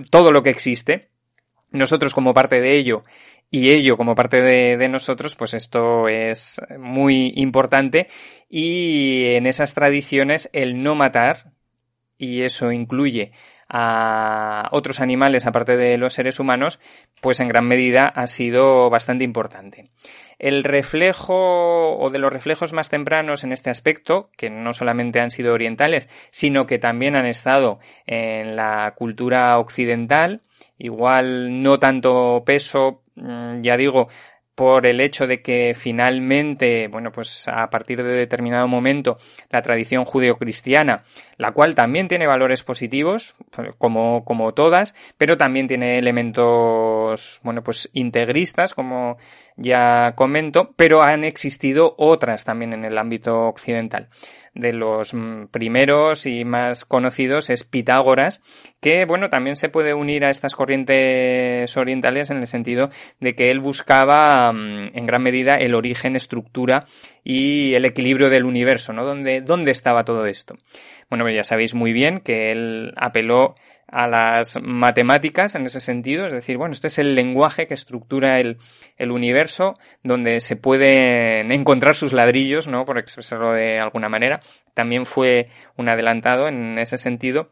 todo 0.09 0.31
lo 0.31 0.43
que 0.43 0.49
existe, 0.49 1.09
nosotros 1.71 2.13
como 2.13 2.33
parte 2.33 2.61
de 2.61 2.77
ello 2.77 3.03
y 3.49 3.71
ello 3.71 3.97
como 3.97 4.15
parte 4.15 4.41
de, 4.41 4.77
de, 4.77 4.89
nosotros, 4.89 5.35
pues 5.35 5.53
esto 5.53 6.07
es 6.07 6.59
muy 6.79 7.33
importante. 7.35 8.07
Y 8.49 9.35
en 9.35 9.45
esas 9.45 9.73
tradiciones 9.73 10.49
el 10.53 10.81
no 10.81 10.95
matar, 10.95 11.51
y 12.17 12.43
eso 12.43 12.71
incluye 12.71 13.31
a 13.69 14.69
otros 14.71 14.99
animales 14.99 15.45
aparte 15.45 15.77
de 15.77 15.97
los 15.97 16.13
seres 16.13 16.39
humanos, 16.39 16.79
pues 17.21 17.39
en 17.39 17.47
gran 17.47 17.67
medida 17.67 18.07
ha 18.07 18.27
sido 18.27 18.89
bastante 18.89 19.23
importante. 19.23 19.89
El 20.39 20.63
reflejo 20.63 21.97
o 21.97 22.09
de 22.09 22.19
los 22.19 22.33
reflejos 22.33 22.73
más 22.73 22.89
tempranos 22.89 23.43
en 23.43 23.51
este 23.51 23.69
aspecto, 23.69 24.29
que 24.35 24.49
no 24.49 24.73
solamente 24.73 25.19
han 25.19 25.31
sido 25.31 25.53
orientales, 25.53 26.09
sino 26.31 26.65
que 26.65 26.79
también 26.79 27.15
han 27.15 27.25
estado 27.25 27.79
en 28.05 28.55
la 28.55 28.93
cultura 28.95 29.57
occidental, 29.57 30.41
igual 30.77 31.61
no 31.63 31.79
tanto 31.79 32.43
peso, 32.45 33.03
mm, 33.15 33.61
ya 33.61 33.77
digo, 33.77 34.09
por 34.55 34.85
el 34.85 35.01
hecho 35.01 35.25
de 35.25 35.41
que 35.41 35.75
finalmente, 35.75 36.87
bueno, 36.87 37.11
pues 37.11 37.47
a 37.47 37.69
partir 37.69 38.03
de 38.03 38.13
determinado 38.13 38.67
momento, 38.67 39.17
la 39.49 39.61
tradición 39.61 40.05
judeocristiana, 40.05 41.03
la 41.37 41.51
cual 41.51 41.73
también 41.73 42.07
tiene 42.07 42.27
valores 42.27 42.63
positivos, 42.63 43.35
como, 43.77 44.23
como 44.23 44.53
todas, 44.53 44.93
pero 45.17 45.37
también 45.37 45.67
tiene 45.67 45.97
elementos, 45.97 47.39
bueno, 47.43 47.63
pues 47.63 47.89
integristas, 47.93 48.73
como 48.73 49.17
ya 49.55 50.13
comento, 50.15 50.73
pero 50.75 51.01
han 51.01 51.23
existido 51.23 51.95
otras 51.97 52.45
también 52.45 52.73
en 52.73 52.85
el 52.85 52.97
ámbito 52.97 53.47
occidental 53.47 54.09
de 54.53 54.73
los 54.73 55.13
mm, 55.13 55.45
primeros 55.51 56.25
y 56.25 56.45
más 56.45 56.85
conocidos 56.85 57.49
es 57.49 57.63
Pitágoras, 57.63 58.41
que 58.81 59.05
bueno, 59.05 59.29
también 59.29 59.55
se 59.55 59.69
puede 59.69 59.93
unir 59.93 60.25
a 60.25 60.29
estas 60.29 60.55
corrientes 60.55 61.75
orientales 61.75 62.29
en 62.29 62.37
el 62.37 62.47
sentido 62.47 62.89
de 63.19 63.35
que 63.35 63.49
él 63.49 63.59
buscaba 63.59 64.51
mm, 64.51 64.91
en 64.93 65.05
gran 65.05 65.23
medida 65.23 65.53
el 65.55 65.75
origen, 65.75 66.15
estructura 66.15 66.85
y 67.23 67.73
el 67.73 67.85
equilibrio 67.85 68.29
del 68.29 68.45
universo, 68.45 68.93
¿no? 68.93 69.03
¿Dónde, 69.05 69.41
dónde 69.41 69.71
estaba 69.71 70.03
todo 70.03 70.25
esto? 70.25 70.55
Bueno, 71.09 71.25
pues 71.25 71.35
ya 71.35 71.43
sabéis 71.43 71.73
muy 71.73 71.93
bien 71.93 72.19
que 72.19 72.51
él 72.51 72.93
apeló 72.95 73.55
a 73.93 74.07
las 74.07 74.57
matemáticas 74.59 75.53
en 75.53 75.67
ese 75.67 75.79
sentido, 75.79 76.25
es 76.25 76.33
decir, 76.33 76.57
bueno, 76.57 76.73
este 76.73 76.87
es 76.87 76.97
el 76.97 77.13
lenguaje 77.13 77.67
que 77.67 77.75
estructura 77.75 78.39
el, 78.39 78.57
el 78.97 79.11
universo, 79.11 79.75
donde 80.01 80.39
se 80.39 80.55
pueden 80.55 81.51
encontrar 81.51 81.93
sus 81.93 82.11
ladrillos, 82.11 82.67
¿no? 82.67 82.85
Por 82.85 82.97
expresarlo 82.97 83.53
de 83.53 83.79
alguna 83.79 84.09
manera. 84.09 84.39
También 84.73 85.05
fue 85.05 85.49
un 85.77 85.89
adelantado 85.89 86.47
en 86.47 86.79
ese 86.79 86.97
sentido. 86.97 87.51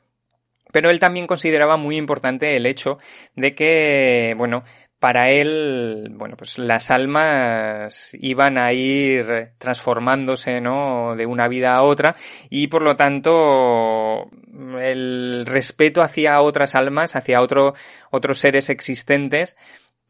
Pero 0.71 0.89
él 0.89 0.99
también 0.99 1.27
consideraba 1.27 1.77
muy 1.77 1.97
importante 1.97 2.55
el 2.55 2.65
hecho 2.65 2.97
de 3.35 3.53
que, 3.53 4.33
bueno, 4.37 4.63
para 5.01 5.31
él, 5.31 6.09
bueno, 6.11 6.37
pues 6.37 6.59
las 6.59 6.91
almas 6.91 8.11
iban 8.13 8.59
a 8.59 8.71
ir 8.71 9.49
transformándose, 9.57 10.61
¿no? 10.61 11.15
De 11.15 11.25
una 11.25 11.47
vida 11.47 11.73
a 11.73 11.81
otra 11.81 12.15
y 12.51 12.67
por 12.67 12.83
lo 12.83 12.95
tanto 12.95 14.29
el 14.79 15.47
respeto 15.47 16.03
hacia 16.03 16.39
otras 16.41 16.75
almas, 16.75 17.15
hacia 17.15 17.41
otro, 17.41 17.73
otros 18.11 18.37
seres 18.37 18.69
existentes, 18.69 19.57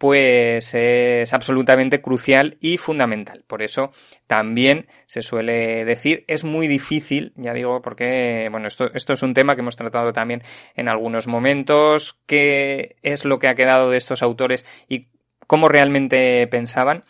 pues 0.01 0.73
es 0.73 1.31
absolutamente 1.31 2.01
crucial 2.01 2.57
y 2.59 2.79
fundamental. 2.79 3.43
Por 3.45 3.61
eso 3.61 3.91
también 4.25 4.87
se 5.05 5.21
suele 5.21 5.85
decir, 5.85 6.25
es 6.27 6.43
muy 6.43 6.65
difícil, 6.65 7.33
ya 7.35 7.53
digo, 7.53 7.83
porque, 7.83 8.47
bueno, 8.49 8.65
esto, 8.65 8.91
esto 8.95 9.13
es 9.13 9.21
un 9.21 9.35
tema 9.35 9.53
que 9.53 9.61
hemos 9.61 9.75
tratado 9.75 10.11
también 10.11 10.41
en 10.75 10.89
algunos 10.89 11.27
momentos, 11.27 12.19
qué 12.25 12.95
es 13.03 13.25
lo 13.25 13.37
que 13.37 13.47
ha 13.47 13.53
quedado 13.53 13.91
de 13.91 13.97
estos 13.97 14.23
autores 14.23 14.65
y 14.89 15.09
cómo 15.45 15.69
realmente 15.69 16.47
pensaban 16.47 17.03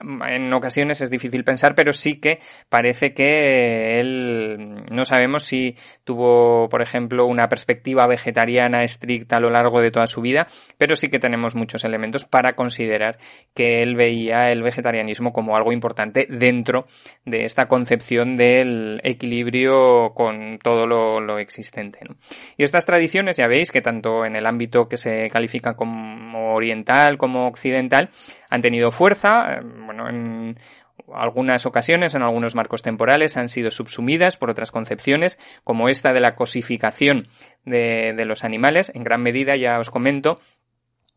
en 0.00 0.52
ocasiones 0.52 1.00
es 1.00 1.10
difícil 1.10 1.44
pensar, 1.44 1.74
pero 1.74 1.92
sí 1.92 2.20
que 2.20 2.38
parece 2.68 3.12
que 3.12 4.00
él 4.00 4.84
no 4.90 5.04
sabemos 5.04 5.44
si 5.44 5.76
tuvo, 6.04 6.68
por 6.68 6.82
ejemplo, 6.82 7.26
una 7.26 7.48
perspectiva 7.48 8.06
vegetariana 8.06 8.82
estricta 8.82 9.36
a 9.36 9.40
lo 9.40 9.50
largo 9.50 9.80
de 9.80 9.90
toda 9.90 10.06
su 10.06 10.20
vida, 10.20 10.46
pero 10.78 10.96
sí 10.96 11.08
que 11.08 11.18
tenemos 11.18 11.54
muchos 11.54 11.84
elementos 11.84 12.24
para 12.24 12.54
considerar 12.54 13.18
que 13.54 13.82
él 13.82 13.96
veía 13.96 14.50
el 14.50 14.62
vegetarianismo 14.62 15.32
como 15.32 15.56
algo 15.56 15.72
importante 15.72 16.26
dentro 16.28 16.86
de 17.24 17.44
esta 17.44 17.66
concepción 17.66 18.36
del 18.36 19.00
equilibrio 19.04 20.12
con 20.14 20.58
todo 20.62 20.86
lo, 20.86 21.38
existente. 21.38 22.00
Y 22.56 22.64
estas 22.64 22.84
tradiciones, 22.84 23.36
ya 23.36 23.46
veis 23.46 23.70
que 23.70 23.80
tanto 23.80 24.24
en 24.24 24.34
el 24.34 24.46
ámbito 24.46 24.88
que 24.88 24.96
se 24.96 25.28
califica 25.28 25.74
como 25.74 26.54
oriental 26.54 27.18
como 27.18 27.46
occidental, 27.46 28.10
han 28.48 28.62
tenido 28.62 28.90
fuerza, 28.90 29.60
bueno, 29.62 30.08
en 30.08 30.58
algunas 31.14 31.66
ocasiones, 31.66 32.14
en 32.14 32.22
algunos 32.22 32.54
marcos 32.54 32.82
temporales, 32.82 33.36
han 33.36 33.48
sido 33.48 33.70
subsumidas 33.70 34.36
por 34.36 34.50
otras 34.50 34.70
concepciones, 34.70 35.38
como 35.64 35.88
esta 35.88 36.12
de 36.12 36.20
la 36.20 36.34
cosificación 36.34 37.28
de, 37.64 38.12
de 38.16 38.24
los 38.24 38.44
animales. 38.44 38.92
En 38.94 39.04
gran 39.04 39.22
medida, 39.22 39.56
ya 39.56 39.78
os 39.78 39.90
comento, 39.90 40.40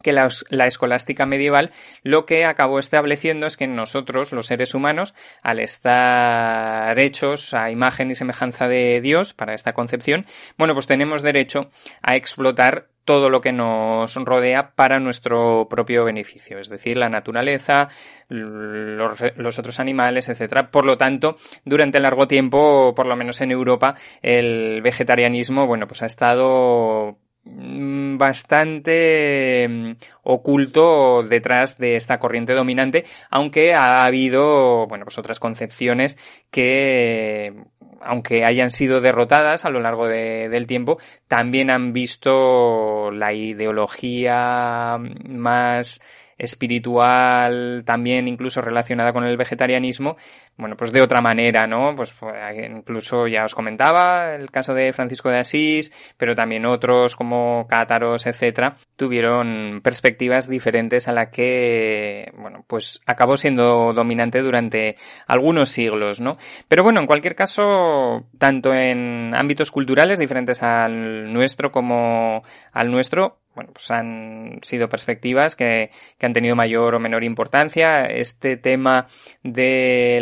que 0.01 0.13
la, 0.13 0.29
la, 0.49 0.65
escolástica 0.65 1.25
medieval 1.25 1.71
lo 2.03 2.25
que 2.25 2.45
acabó 2.45 2.79
estableciendo 2.79 3.45
es 3.45 3.57
que 3.57 3.67
nosotros, 3.67 4.31
los 4.31 4.47
seres 4.47 4.73
humanos, 4.73 5.13
al 5.41 5.59
estar 5.59 6.99
hechos 6.99 7.53
a 7.53 7.69
imagen 7.71 8.11
y 8.11 8.15
semejanza 8.15 8.67
de 8.67 8.99
Dios 9.01 9.33
para 9.33 9.53
esta 9.53 9.73
concepción, 9.73 10.25
bueno, 10.57 10.73
pues 10.73 10.87
tenemos 10.87 11.21
derecho 11.21 11.69
a 12.01 12.15
explotar 12.15 12.87
todo 13.05 13.29
lo 13.29 13.41
que 13.41 13.51
nos 13.51 14.15
rodea 14.15 14.71
para 14.75 14.99
nuestro 14.99 15.67
propio 15.69 16.05
beneficio, 16.05 16.59
es 16.59 16.69
decir, 16.69 16.97
la 16.97 17.09
naturaleza, 17.09 17.89
los, 18.29 19.19
los 19.35 19.59
otros 19.59 19.79
animales, 19.79 20.29
etcétera. 20.29 20.69
Por 20.71 20.85
lo 20.85 20.97
tanto, 20.97 21.37
durante 21.65 21.99
largo 21.99 22.27
tiempo, 22.27 22.93
por 22.95 23.07
lo 23.07 23.15
menos 23.15 23.41
en 23.41 23.51
Europa, 23.51 23.95
el 24.21 24.81
vegetarianismo, 24.81 25.67
bueno, 25.67 25.87
pues 25.87 26.01
ha 26.03 26.05
estado 26.05 27.17
bastante 27.43 29.67
mm, 29.67 29.91
oculto 30.23 31.23
detrás 31.23 31.77
de 31.77 31.95
esta 31.95 32.19
corriente 32.19 32.53
dominante, 32.53 33.05
aunque 33.29 33.73
ha 33.73 34.03
habido, 34.03 34.87
bueno, 34.87 35.05
pues 35.05 35.17
otras 35.17 35.39
concepciones 35.39 36.17
que, 36.51 37.53
aunque 38.01 38.43
hayan 38.45 38.71
sido 38.71 39.01
derrotadas 39.01 39.65
a 39.65 39.69
lo 39.69 39.79
largo 39.79 40.07
de, 40.07 40.49
del 40.49 40.67
tiempo, 40.67 40.99
también 41.27 41.71
han 41.71 41.93
visto 41.93 43.11
la 43.11 43.33
ideología 43.33 44.97
más 44.99 46.01
espiritual, 46.41 47.83
también 47.85 48.27
incluso 48.27 48.61
relacionada 48.61 49.13
con 49.13 49.25
el 49.25 49.37
vegetarianismo, 49.37 50.17
bueno, 50.57 50.75
pues 50.75 50.91
de 50.91 51.01
otra 51.01 51.21
manera, 51.21 51.67
¿no? 51.67 51.95
Pues, 51.95 52.13
pues 52.13 52.33
incluso 52.69 53.27
ya 53.27 53.43
os 53.43 53.55
comentaba 53.55 54.33
el 54.33 54.49
caso 54.49 54.73
de 54.73 54.91
Francisco 54.93 55.29
de 55.29 55.39
Asís, 55.39 55.91
pero 56.17 56.35
también 56.35 56.65
otros 56.65 57.15
como 57.15 57.67
Cátaros, 57.67 58.25
etcétera, 58.25 58.73
tuvieron 58.95 59.81
perspectivas 59.83 60.49
diferentes 60.49 61.07
a 61.07 61.13
la 61.13 61.29
que, 61.29 62.31
bueno, 62.37 62.65
pues 62.67 62.99
acabó 63.05 63.37
siendo 63.37 63.93
dominante 63.93 64.41
durante 64.41 64.95
algunos 65.27 65.69
siglos, 65.69 66.21
¿no? 66.21 66.37
Pero 66.67 66.83
bueno, 66.83 66.99
en 67.01 67.07
cualquier 67.07 67.35
caso, 67.35 68.25
tanto 68.39 68.73
en 68.73 69.33
ámbitos 69.35 69.71
culturales 69.71 70.19
diferentes 70.19 70.63
al 70.63 71.31
nuestro 71.31 71.71
como 71.71 72.43
al 72.71 72.91
nuestro, 72.91 73.40
bueno, 73.55 73.71
pues 73.73 73.91
han 73.91 74.59
sido 74.61 74.89
perspectivas 74.89 75.55
que, 75.55 75.91
que, 76.17 76.25
han 76.25 76.33
tenido 76.33 76.55
mayor 76.55 76.95
o 76.95 76.99
menor 76.99 77.23
importancia. 77.23 78.05
Este 78.05 78.57
tema 78.57 79.07
de 79.43 80.19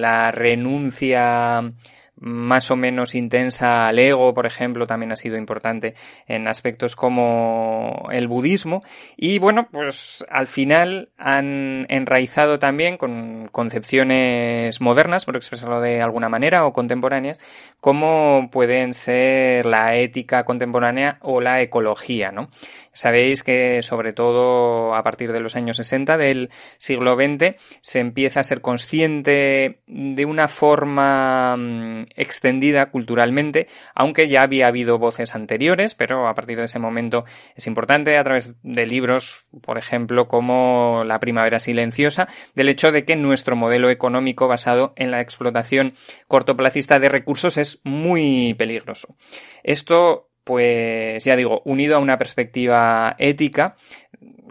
la 0.00 0.30
renuncia 0.30 1.72
más 2.18 2.70
o 2.70 2.76
menos 2.76 3.14
intensa 3.14 3.86
al 3.86 3.98
ego, 3.98 4.32
por 4.34 4.46
ejemplo, 4.46 4.86
también 4.86 5.12
ha 5.12 5.16
sido 5.16 5.36
importante 5.36 5.94
en 6.26 6.48
aspectos 6.48 6.96
como 6.96 8.08
el 8.10 8.26
budismo. 8.26 8.82
Y 9.16 9.38
bueno, 9.38 9.68
pues 9.70 10.24
al 10.30 10.46
final 10.46 11.10
han 11.18 11.86
enraizado 11.88 12.58
también 12.58 12.96
con 12.96 13.48
concepciones 13.52 14.80
modernas, 14.80 15.24
por 15.24 15.36
expresarlo 15.36 15.80
de 15.80 16.02
alguna 16.02 16.28
manera, 16.28 16.64
o 16.64 16.72
contemporáneas, 16.72 17.38
como 17.80 18.48
pueden 18.50 18.94
ser 18.94 19.66
la 19.66 19.96
ética 19.96 20.44
contemporánea 20.44 21.18
o 21.20 21.40
la 21.40 21.60
ecología, 21.60 22.32
¿no? 22.32 22.50
Sabéis 22.92 23.42
que 23.42 23.82
sobre 23.82 24.14
todo 24.14 24.94
a 24.94 25.02
partir 25.02 25.30
de 25.30 25.40
los 25.40 25.54
años 25.54 25.76
60 25.76 26.16
del 26.16 26.50
siglo 26.78 27.14
XX 27.14 27.56
se 27.82 28.00
empieza 28.00 28.40
a 28.40 28.44
ser 28.44 28.62
consciente 28.62 29.80
de 29.86 30.24
una 30.24 30.48
forma 30.48 31.56
mm, 31.58 32.05
extendida 32.14 32.90
culturalmente, 32.90 33.68
aunque 33.94 34.28
ya 34.28 34.42
había 34.42 34.68
habido 34.68 34.98
voces 34.98 35.34
anteriores, 35.34 35.94
pero 35.94 36.28
a 36.28 36.34
partir 36.34 36.58
de 36.58 36.64
ese 36.64 36.78
momento 36.78 37.24
es 37.54 37.66
importante 37.66 38.16
a 38.16 38.24
través 38.24 38.54
de 38.62 38.86
libros, 38.86 39.44
por 39.62 39.78
ejemplo, 39.78 40.28
como 40.28 41.02
La 41.04 41.20
Primavera 41.20 41.58
Silenciosa, 41.58 42.28
del 42.54 42.68
hecho 42.68 42.92
de 42.92 43.04
que 43.04 43.16
nuestro 43.16 43.56
modelo 43.56 43.90
económico 43.90 44.48
basado 44.48 44.92
en 44.96 45.10
la 45.10 45.20
explotación 45.20 45.94
cortoplacista 46.28 46.98
de 46.98 47.08
recursos 47.08 47.58
es 47.58 47.80
muy 47.84 48.54
peligroso. 48.54 49.16
Esto 49.62 50.30
pues 50.46 51.24
ya 51.24 51.34
digo, 51.34 51.60
unido 51.64 51.96
a 51.96 51.98
una 51.98 52.18
perspectiva 52.18 53.16
ética, 53.18 53.74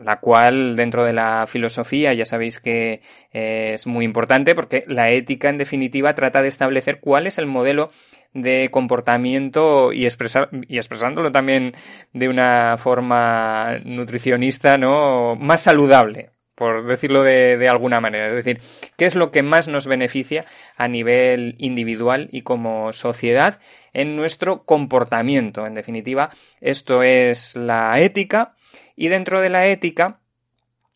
la 0.04 0.20
cual 0.20 0.76
dentro 0.76 1.06
de 1.06 1.14
la 1.14 1.46
filosofía 1.48 2.14
ya 2.14 2.26
sabéis 2.26 2.60
que 2.60 3.02
es 3.32 3.88
muy 3.88 4.06
importante 4.06 4.56
porque 4.56 4.84
la 4.88 5.10
ética 5.10 5.50
en 5.50 5.58
definitiva 5.58 6.16
trata 6.16 6.42
de 6.42 6.48
establecer 6.48 7.00
cuál 7.00 7.28
es 7.28 7.38
el 7.38 7.46
modelo 7.46 7.90
de 8.36 8.70
comportamiento 8.70 9.94
y 9.94 10.06
expresar 10.06 10.50
y 10.68 10.78
expresándolo 10.78 11.32
también 11.32 11.72
de 12.14 12.28
una 12.28 12.78
forma 12.78 13.78
nutricionista, 13.86 14.78
¿no? 14.78 15.38
más 15.38 15.62
saludable, 15.62 16.32
por 16.54 16.86
decirlo 16.86 17.24
de, 17.24 17.58
de, 17.58 17.70
alguna 17.70 18.02
manera. 18.02 18.28
Es 18.28 18.34
decir, 18.34 18.60
¿qué 18.98 19.06
es 19.06 19.16
lo 19.16 19.32
que 19.32 19.42
más 19.42 19.70
nos 19.70 19.88
beneficia 19.88 20.44
a 20.76 20.90
nivel 20.90 21.56
individual 21.60 22.28
y 22.32 22.42
como 22.42 22.92
sociedad 22.92 23.60
en 23.94 24.18
nuestro 24.18 24.64
comportamiento? 24.64 25.66
En 25.66 25.74
definitiva, 25.74 26.30
esto 26.60 27.04
es 27.04 27.56
la 27.56 28.02
ética 28.02 28.56
y 28.96 29.08
dentro 29.10 29.42
de 29.42 29.50
la 29.50 29.68
ética, 29.68 30.20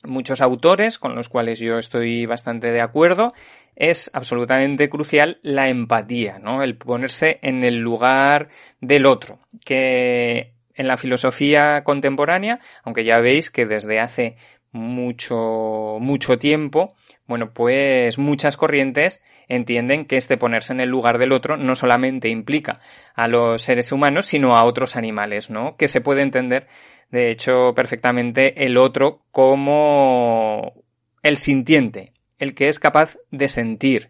muchos 0.04 0.41
autores 0.41 0.97
con 0.97 1.16
los 1.16 1.30
cuales 1.30 1.60
yo 1.60 1.78
estoy 1.78 2.26
bastante 2.26 2.72
de 2.72 2.82
acuerdo, 2.82 3.34
es 3.76 4.10
absolutamente 4.14 4.89
crucial 4.89 5.39
la 5.41 5.70
empatía, 5.70 6.39
¿no? 6.39 6.64
El 6.64 6.78
ponerse 6.78 7.39
en 7.41 7.64
el 7.64 7.78
lugar 7.78 8.50
del 8.82 9.06
otro, 9.06 9.39
que 9.66 10.54
en 10.74 10.88
la 10.88 10.97
filosofía 10.97 11.84
contemporánea, 11.84 12.60
aunque 12.84 13.04
ya 13.04 13.20
veis 13.20 13.52
que 13.52 13.66
desde 13.66 14.00
hace 14.00 14.38
mucho, 14.72 15.97
mucho 16.00 16.38
tiempo, 16.38 16.95
bueno, 17.30 17.52
pues 17.54 18.18
muchas 18.18 18.58
corrientes 18.58 19.22
entienden 19.48 20.06
que 20.06 20.18
este 20.18 20.36
ponerse 20.36 20.74
en 20.74 20.80
el 20.82 20.90
lugar 20.90 21.20
del 21.20 21.32
otro 21.32 21.58
no 21.58 21.76
solamente 21.76 22.28
implica 22.28 22.80
a 23.14 23.28
los 23.28 23.62
seres 23.62 23.92
humanos, 23.92 24.26
sino 24.26 24.58
a 24.58 24.66
otros 24.66 24.96
animales, 24.96 25.52
¿no? 25.52 25.78
Que 25.78 25.88
se 25.88 26.02
puede 26.02 26.24
entender, 26.24 26.68
de 27.12 27.30
hecho, 27.30 27.74
perfectamente 27.76 28.66
el 28.66 28.78
otro 28.78 29.22
como 29.30 30.74
el 31.22 31.38
sintiente, 31.38 32.14
el 32.40 32.56
que 32.56 32.68
es 32.68 32.80
capaz 32.80 33.16
de 33.30 33.48
sentir 33.48 34.10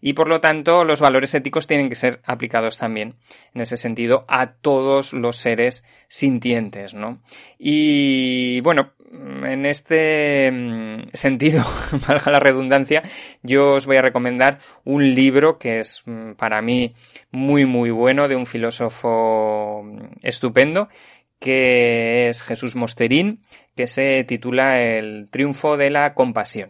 y 0.00 0.14
por 0.14 0.28
lo 0.28 0.40
tanto 0.40 0.84
los 0.84 1.00
valores 1.00 1.34
éticos 1.34 1.66
tienen 1.66 1.88
que 1.88 1.94
ser 1.94 2.20
aplicados 2.24 2.76
también 2.78 3.16
en 3.54 3.62
ese 3.62 3.76
sentido 3.76 4.24
a 4.28 4.52
todos 4.54 5.12
los 5.12 5.36
seres 5.36 5.84
sintientes, 6.08 6.94
¿no? 6.94 7.20
Y 7.58 8.60
bueno, 8.60 8.92
en 9.10 9.66
este 9.66 10.50
mm, 10.50 11.10
sentido, 11.12 11.64
valga 12.08 12.30
la 12.32 12.38
redundancia, 12.38 13.02
yo 13.42 13.74
os 13.74 13.86
voy 13.86 13.96
a 13.96 14.02
recomendar 14.02 14.60
un 14.84 15.14
libro 15.14 15.58
que 15.58 15.80
es 15.80 16.02
mm, 16.06 16.32
para 16.32 16.62
mí 16.62 16.90
muy 17.30 17.66
muy 17.66 17.90
bueno 17.90 18.28
de 18.28 18.36
un 18.36 18.46
filósofo 18.46 19.82
mm, 19.84 19.98
estupendo 20.22 20.88
que 21.40 22.28
es 22.28 22.42
Jesús 22.42 22.76
Mosterín, 22.76 23.42
que 23.74 23.86
se 23.86 24.24
titula 24.24 24.78
El 24.82 25.28
triunfo 25.30 25.78
de 25.78 25.88
la 25.88 26.12
compasión. 26.12 26.68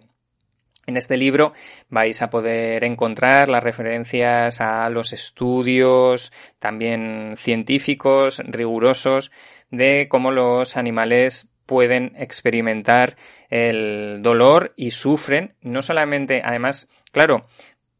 En 0.87 0.97
este 0.97 1.17
libro 1.17 1.53
vais 1.89 2.23
a 2.23 2.31
poder 2.31 2.85
encontrar 2.85 3.49
las 3.49 3.65
referencias 3.65 4.61
a 4.61 4.89
los 4.89 5.13
estudios 5.13 6.33
también 6.59 7.35
científicos 7.37 8.41
rigurosos 8.45 9.31
de 9.71 10.09
cómo 10.09 10.31
los 10.31 10.77
animales 10.77 11.49
pueden 11.71 12.15
experimentar 12.17 13.17
el 13.49 14.23
dolor 14.23 14.73
y 14.75 14.91
sufren, 14.91 15.55
no 15.63 15.83
solamente, 15.83 16.43
además, 16.45 16.89
claro, 17.13 17.47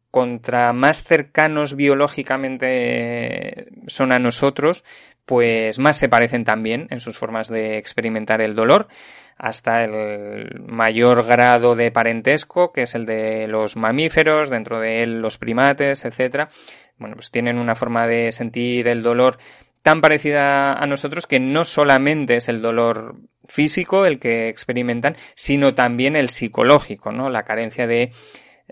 contra 0.09 0.73
más 0.73 1.05
cercanos 1.05 1.77
biológicamente 1.77 3.69
son 3.87 4.13
a 4.13 4.19
nosotros, 4.19 4.83
pues 5.25 5.79
más 5.79 5.95
se 5.95 6.09
parecen 6.09 6.43
también 6.43 6.87
en 6.89 6.99
sus 6.99 7.17
formas 7.17 7.47
de 7.47 7.77
experimentar 7.77 8.41
el 8.41 8.55
dolor, 8.55 8.89
hasta 9.37 9.85
el 9.85 10.59
mayor 10.67 11.25
grado 11.25 11.73
de 11.73 11.91
parentesco, 11.91 12.73
que 12.73 12.81
es 12.81 12.93
el 12.93 13.05
de 13.05 13.47
los 13.47 13.77
mamíferos, 13.77 14.49
dentro 14.49 14.81
de 14.81 15.01
él 15.01 15.21
los 15.21 15.37
primates, 15.37 16.03
etcétera. 16.03 16.49
Bueno, 16.97 17.15
pues 17.15 17.31
tienen 17.31 17.57
una 17.57 17.75
forma 17.75 18.05
de 18.05 18.33
sentir 18.33 18.89
el 18.89 19.01
dolor 19.01 19.37
tan 19.81 20.01
parecida 20.01 20.73
a 20.73 20.85
nosotros 20.85 21.27
que 21.27 21.39
no 21.39 21.65
solamente 21.65 22.35
es 22.35 22.49
el 22.49 22.61
dolor 22.61 23.15
físico 23.47 24.05
el 24.05 24.19
que 24.19 24.49
experimentan, 24.49 25.15
sino 25.35 25.73
también 25.73 26.15
el 26.15 26.29
psicológico, 26.29 27.11
¿no? 27.11 27.29
La 27.29 27.43
carencia 27.43 27.87
de 27.87 28.11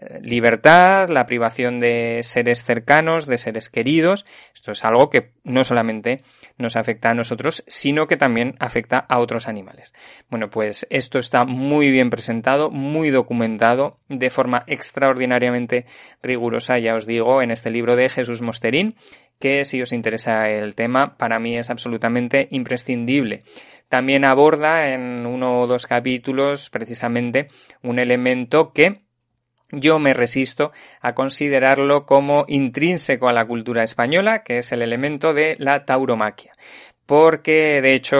eh, 0.01 0.19
libertad, 0.21 1.09
la 1.09 1.25
privación 1.25 1.79
de 1.79 2.19
seres 2.23 2.63
cercanos, 2.63 3.25
de 3.25 3.37
seres 3.37 3.69
queridos. 3.69 4.25
Esto 4.53 4.71
es 4.71 4.85
algo 4.85 5.09
que 5.09 5.31
no 5.43 5.65
solamente 5.65 6.23
nos 6.57 6.77
afecta 6.77 7.09
a 7.09 7.13
nosotros, 7.13 7.63
sino 7.67 8.07
que 8.07 8.15
también 8.15 8.55
afecta 8.59 8.97
a 8.97 9.19
otros 9.19 9.49
animales. 9.49 9.93
Bueno, 10.29 10.49
pues 10.49 10.87
esto 10.89 11.19
está 11.19 11.43
muy 11.43 11.91
bien 11.91 12.09
presentado, 12.09 12.69
muy 12.69 13.09
documentado, 13.09 13.97
de 14.07 14.29
forma 14.29 14.63
extraordinariamente 14.67 15.85
rigurosa, 16.23 16.79
ya 16.79 16.95
os 16.95 17.05
digo, 17.05 17.41
en 17.41 17.51
este 17.51 17.69
libro 17.69 17.97
de 17.97 18.07
Jesús 18.07 18.41
Mosterín, 18.41 18.95
que 19.39 19.65
si 19.65 19.81
os 19.81 19.93
interesa 19.93 20.49
el 20.49 20.75
tema, 20.75 21.17
para 21.17 21.39
mí 21.39 21.57
es 21.57 21.69
absolutamente 21.69 22.47
imprescindible. 22.51 23.43
También 23.89 24.23
aborda 24.25 24.93
en 24.93 25.25
uno 25.25 25.61
o 25.61 25.67
dos 25.67 25.87
capítulos 25.87 26.69
precisamente 26.69 27.49
un 27.81 27.99
elemento 27.99 28.71
que 28.71 29.01
yo 29.71 29.99
me 29.99 30.13
resisto 30.13 30.71
a 31.01 31.13
considerarlo 31.13 32.05
como 32.05 32.45
intrínseco 32.47 33.29
a 33.29 33.33
la 33.33 33.45
cultura 33.45 33.83
española, 33.83 34.43
que 34.43 34.59
es 34.59 34.71
el 34.71 34.81
elemento 34.81 35.33
de 35.33 35.55
la 35.59 35.85
tauromaquia. 35.85 36.53
Porque, 37.05 37.81
de 37.81 37.93
hecho, 37.95 38.17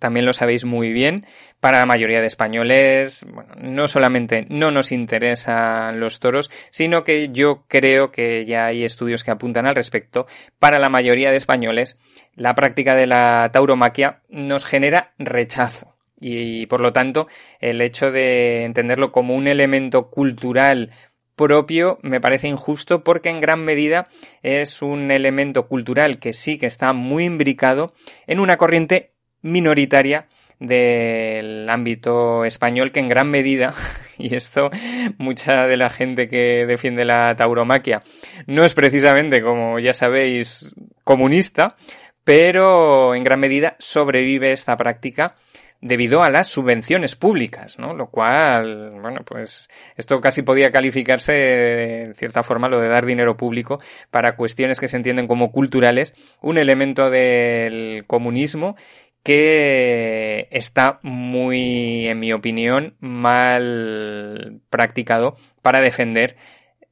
también 0.00 0.26
lo 0.26 0.32
sabéis 0.32 0.64
muy 0.64 0.92
bien, 0.92 1.26
para 1.60 1.78
la 1.78 1.86
mayoría 1.86 2.20
de 2.20 2.26
españoles, 2.26 3.24
bueno, 3.32 3.54
no 3.60 3.86
solamente 3.86 4.46
no 4.48 4.72
nos 4.72 4.90
interesan 4.90 6.00
los 6.00 6.18
toros, 6.18 6.50
sino 6.70 7.04
que 7.04 7.28
yo 7.28 7.64
creo 7.68 8.10
que 8.10 8.44
ya 8.46 8.66
hay 8.66 8.82
estudios 8.82 9.22
que 9.22 9.30
apuntan 9.30 9.66
al 9.66 9.76
respecto. 9.76 10.26
Para 10.58 10.80
la 10.80 10.88
mayoría 10.88 11.30
de 11.30 11.36
españoles, 11.36 11.98
la 12.34 12.54
práctica 12.54 12.96
de 12.96 13.06
la 13.06 13.50
tauromaquia 13.52 14.22
nos 14.28 14.64
genera 14.64 15.12
rechazo 15.18 15.94
y 16.20 16.66
por 16.66 16.80
lo 16.80 16.92
tanto 16.92 17.28
el 17.60 17.80
hecho 17.80 18.10
de 18.10 18.64
entenderlo 18.64 19.10
como 19.10 19.34
un 19.34 19.48
elemento 19.48 20.10
cultural 20.10 20.90
propio 21.34 21.98
me 22.02 22.20
parece 22.20 22.48
injusto 22.48 23.02
porque 23.02 23.30
en 23.30 23.40
gran 23.40 23.64
medida 23.64 24.08
es 24.42 24.82
un 24.82 25.10
elemento 25.10 25.66
cultural 25.66 26.18
que 26.18 26.34
sí 26.34 26.58
que 26.58 26.66
está 26.66 26.92
muy 26.92 27.24
imbricado 27.24 27.94
en 28.26 28.40
una 28.40 28.58
corriente 28.58 29.14
minoritaria 29.42 30.26
del 30.58 31.68
ámbito 31.70 32.44
español 32.44 32.92
que 32.92 33.00
en 33.00 33.08
gran 33.08 33.30
medida, 33.30 33.72
y 34.18 34.34
esto 34.34 34.70
mucha 35.18 35.66
de 35.66 35.76
la 35.76 35.88
gente 35.88 36.28
que 36.28 36.66
defiende 36.66 37.04
la 37.04 37.34
tauromaquia 37.34 38.02
no 38.46 38.64
es 38.64 38.74
precisamente, 38.74 39.42
como 39.42 39.78
ya 39.78 39.94
sabéis, 39.94 40.74
comunista, 41.02 41.76
pero 42.24 43.14
en 43.14 43.24
gran 43.24 43.40
medida 43.40 43.74
sobrevive 43.78 44.52
esta 44.52 44.76
práctica 44.76 45.34
debido 45.80 46.22
a 46.22 46.30
las 46.30 46.48
subvenciones 46.48 47.16
públicas, 47.16 47.78
¿no? 47.78 47.94
Lo 47.94 48.08
cual, 48.08 49.00
bueno, 49.00 49.22
pues 49.24 49.70
esto 49.96 50.20
casi 50.20 50.42
podía 50.42 50.70
calificarse 50.70 51.32
de 51.32 52.14
cierta 52.14 52.42
forma 52.42 52.68
lo 52.68 52.80
de 52.80 52.88
dar 52.88 53.06
dinero 53.06 53.36
público 53.36 53.80
para 54.10 54.36
cuestiones 54.36 54.78
que 54.78 54.88
se 54.88 54.98
entienden 54.98 55.26
como 55.26 55.50
culturales, 55.52 56.12
un 56.42 56.58
elemento 56.58 57.08
del 57.08 58.04
comunismo 58.06 58.76
que 59.22 60.48
está 60.50 60.98
muy, 61.02 62.06
en 62.06 62.18
mi 62.18 62.32
opinión, 62.32 62.94
mal 63.00 64.60
practicado 64.70 65.36
para 65.62 65.80
defender 65.80 66.36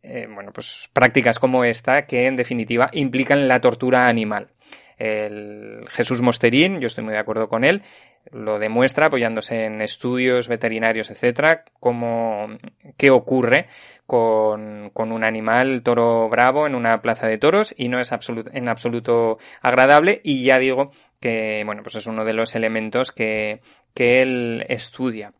eh, 0.03 0.27
bueno, 0.33 0.53
pues 0.53 0.89
prácticas 0.93 1.39
como 1.39 1.65
esta 1.65 2.07
que 2.07 2.27
en 2.27 2.37
definitiva 2.37 2.89
implican 2.93 3.49
la 3.49 3.61
tortura 3.61 4.07
animal. 4.07 4.49
El 4.99 5.85
Jesús 5.91 6.23
Mosterín, 6.23 6.81
yo 6.81 6.87
estoy 6.87 7.05
muy 7.05 7.13
de 7.13 7.21
acuerdo 7.21 7.49
con 7.49 7.65
él, 7.65 7.83
lo 8.33 8.59
demuestra 8.59 9.07
apoyándose 9.07 9.65
en 9.65 9.81
estudios 9.81 10.49
veterinarios, 10.49 11.11
etcétera, 11.11 11.65
como 11.81 12.49
qué 12.97 13.11
ocurre 13.11 13.67
con, 14.07 14.91
con, 14.93 15.13
un 15.13 15.25
animal 15.25 15.83
toro 15.83 16.29
bravo 16.29 16.67
en 16.67 16.75
una 16.75 17.01
plaza 17.01 17.27
de 17.27 17.39
toros 17.39 17.75
y 17.77 17.89
no 17.89 18.01
es 18.01 18.11
en 18.53 18.69
absoluto 18.69 19.39
agradable 19.63 20.21
y 20.25 20.45
ya 20.45 20.59
digo 20.59 20.91
que 21.21 21.63
bueno 21.65 21.83
pues 21.83 21.97
es 21.97 22.07
uno 22.07 22.25
de 22.25 22.33
los 22.33 22.55
elementos 22.55 23.13
que, 23.13 23.61
que 23.95 24.23
él 24.23 24.65
estudia. 24.69 25.33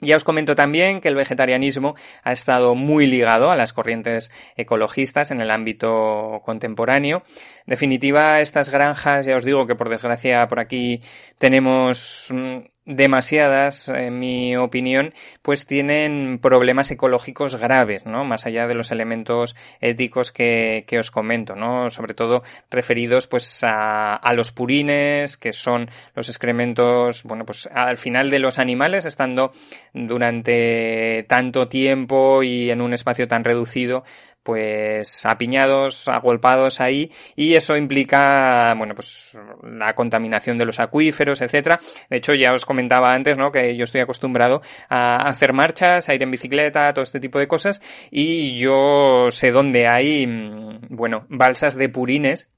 Ya 0.00 0.16
os 0.16 0.24
comento 0.24 0.54
también 0.54 1.00
que 1.00 1.08
el 1.08 1.14
vegetarianismo 1.14 1.94
ha 2.22 2.32
estado 2.32 2.74
muy 2.74 3.06
ligado 3.06 3.50
a 3.50 3.56
las 3.56 3.72
corrientes 3.72 4.30
ecologistas 4.56 5.30
en 5.30 5.40
el 5.40 5.50
ámbito 5.50 6.42
contemporáneo. 6.44 7.22
En 7.60 7.70
definitiva, 7.70 8.40
estas 8.40 8.68
granjas, 8.68 9.24
ya 9.24 9.36
os 9.36 9.44
digo 9.44 9.66
que 9.66 9.74
por 9.74 9.88
desgracia 9.88 10.46
por 10.48 10.60
aquí 10.60 11.00
tenemos 11.38 12.28
mm, 12.30 12.58
demasiadas, 12.86 13.88
en 13.88 14.18
mi 14.20 14.56
opinión, 14.56 15.12
pues 15.42 15.66
tienen 15.66 16.38
problemas 16.40 16.90
ecológicos 16.92 17.56
graves, 17.56 18.06
¿no? 18.06 18.24
Más 18.24 18.46
allá 18.46 18.68
de 18.68 18.74
los 18.74 18.92
elementos 18.92 19.56
éticos 19.80 20.30
que, 20.30 20.84
que 20.86 20.98
os 20.98 21.10
comento, 21.10 21.56
¿no? 21.56 21.90
Sobre 21.90 22.14
todo 22.14 22.44
referidos, 22.70 23.26
pues, 23.26 23.62
a, 23.64 24.14
a, 24.14 24.32
los 24.34 24.52
purines, 24.52 25.36
que 25.36 25.50
son 25.50 25.90
los 26.14 26.28
excrementos, 26.28 27.24
bueno, 27.24 27.44
pues 27.44 27.68
al 27.74 27.96
final 27.96 28.30
de 28.30 28.38
los 28.38 28.60
animales, 28.60 29.04
estando 29.04 29.50
durante 29.92 31.24
tanto 31.28 31.68
tiempo 31.68 32.44
y 32.44 32.70
en 32.70 32.80
un 32.80 32.94
espacio 32.94 33.26
tan 33.26 33.42
reducido, 33.42 34.04
pues 34.46 35.26
apiñados, 35.26 36.06
agolpados 36.06 36.80
ahí 36.80 37.10
y 37.34 37.54
eso 37.54 37.76
implica, 37.76 38.72
bueno, 38.78 38.94
pues 38.94 39.36
la 39.64 39.92
contaminación 39.94 40.56
de 40.56 40.64
los 40.64 40.78
acuíferos, 40.78 41.40
etcétera. 41.40 41.80
De 42.08 42.18
hecho, 42.18 42.32
ya 42.32 42.52
os 42.52 42.64
comentaba 42.64 43.12
antes, 43.12 43.36
¿no? 43.36 43.50
Que 43.50 43.76
yo 43.76 43.82
estoy 43.82 44.02
acostumbrado 44.02 44.62
a 44.88 45.28
hacer 45.28 45.52
marchas, 45.52 46.08
a 46.08 46.14
ir 46.14 46.22
en 46.22 46.30
bicicleta, 46.30 46.92
todo 46.92 47.02
este 47.02 47.18
tipo 47.18 47.40
de 47.40 47.48
cosas 47.48 47.82
y 48.12 48.56
yo 48.56 49.26
sé 49.30 49.50
dónde 49.50 49.88
hay, 49.92 50.28
mm, 50.28 50.80
bueno, 50.90 51.26
balsas 51.28 51.74
de 51.74 51.88
purines 51.88 52.48